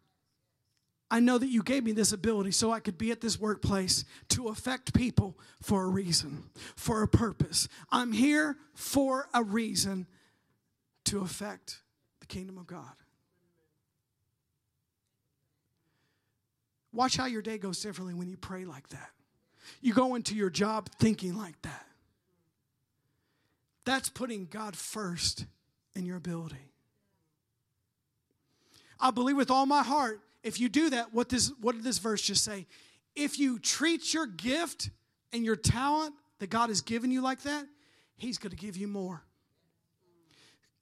I 1.09 1.19
know 1.19 1.37
that 1.37 1.47
you 1.47 1.61
gave 1.61 1.83
me 1.83 1.91
this 1.91 2.11
ability 2.11 2.51
so 2.51 2.71
I 2.71 2.79
could 2.79 2.97
be 2.97 3.11
at 3.11 3.21
this 3.21 3.39
workplace 3.39 4.03
to 4.29 4.47
affect 4.47 4.93
people 4.93 5.37
for 5.61 5.83
a 5.83 5.87
reason, 5.87 6.49
for 6.75 7.03
a 7.03 7.07
purpose. 7.07 7.67
I'm 7.91 8.11
here 8.11 8.57
for 8.73 9.29
a 9.33 9.43
reason 9.43 10.07
to 11.05 11.21
affect 11.21 11.83
the 12.19 12.25
kingdom 12.25 12.57
of 12.57 12.65
God. 12.65 12.95
Watch 16.95 17.17
how 17.17 17.25
your 17.25 17.41
day 17.41 17.57
goes 17.57 17.81
differently 17.81 18.13
when 18.13 18.29
you 18.29 18.37
pray 18.37 18.63
like 18.63 18.87
that. 18.89 19.09
You 19.81 19.93
go 19.93 20.15
into 20.15 20.33
your 20.33 20.49
job 20.49 20.89
thinking 20.99 21.37
like 21.37 21.61
that. 21.63 21.85
That's 23.83 24.09
putting 24.09 24.45
God 24.45 24.75
first 24.75 25.45
in 25.93 26.05
your 26.05 26.15
ability. 26.17 26.71
I 28.99 29.11
believe 29.11 29.35
with 29.35 29.51
all 29.51 29.65
my 29.65 29.83
heart, 29.83 30.21
if 30.41 30.59
you 30.59 30.69
do 30.69 30.89
that, 30.91 31.13
what, 31.13 31.27
this, 31.27 31.51
what 31.59 31.75
did 31.75 31.83
this 31.83 31.97
verse 31.97 32.21
just 32.21 32.43
say? 32.43 32.65
If 33.13 33.37
you 33.39 33.59
treat 33.59 34.13
your 34.13 34.25
gift 34.25 34.89
and 35.33 35.43
your 35.43 35.57
talent 35.57 36.15
that 36.39 36.49
God 36.49 36.69
has 36.69 36.81
given 36.81 37.11
you 37.11 37.21
like 37.21 37.41
that, 37.41 37.65
He's 38.15 38.37
going 38.37 38.51
to 38.51 38.57
give 38.57 38.77
you 38.77 38.87
more 38.87 39.21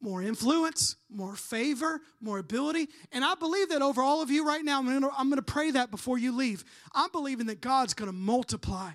more 0.04 0.22
influence, 0.22 0.98
more 1.10 1.34
favor, 1.34 2.02
more 2.20 2.38
ability. 2.38 2.90
And 3.14 3.24
I 3.24 3.36
believe 3.36 3.70
that 3.70 3.82
over 3.82 4.04
all 4.04 4.22
of 4.22 4.30
you 4.30 4.46
right 4.46 4.64
now, 4.64 4.80
I'm 4.80 5.00
going, 5.00 5.36
to, 5.36 5.42
pray 5.42 5.72
that 5.72 5.92
before 5.92 6.18
you 6.18 6.36
leave. 6.36 6.66
I'm 6.94 7.10
believing 7.12 7.48
that 7.48 7.62
God's 7.62 7.94
going 7.94 8.12
to 8.12 8.16
multiply 8.16 8.92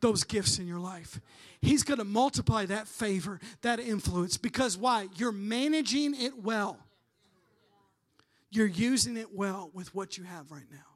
those 0.00 0.24
gifts 0.24 0.58
in 0.58 0.66
your 0.66 0.80
life. 0.80 1.20
He's 1.62 1.84
going 1.84 1.98
to 1.98 2.04
multiply 2.04 2.66
that 2.66 2.88
favor, 2.88 3.40
that 3.62 3.78
influence. 3.78 4.36
Because 4.36 4.76
why? 4.76 5.06
You're 5.16 5.32
managing 5.32 6.20
it 6.20 6.42
well, 6.42 6.76
you're 8.50 8.66
using 8.66 9.16
it 9.16 9.32
well 9.32 9.70
with 9.72 9.94
what 9.94 10.18
you 10.18 10.24
have 10.24 10.50
right 10.50 10.66
now. 10.72 10.87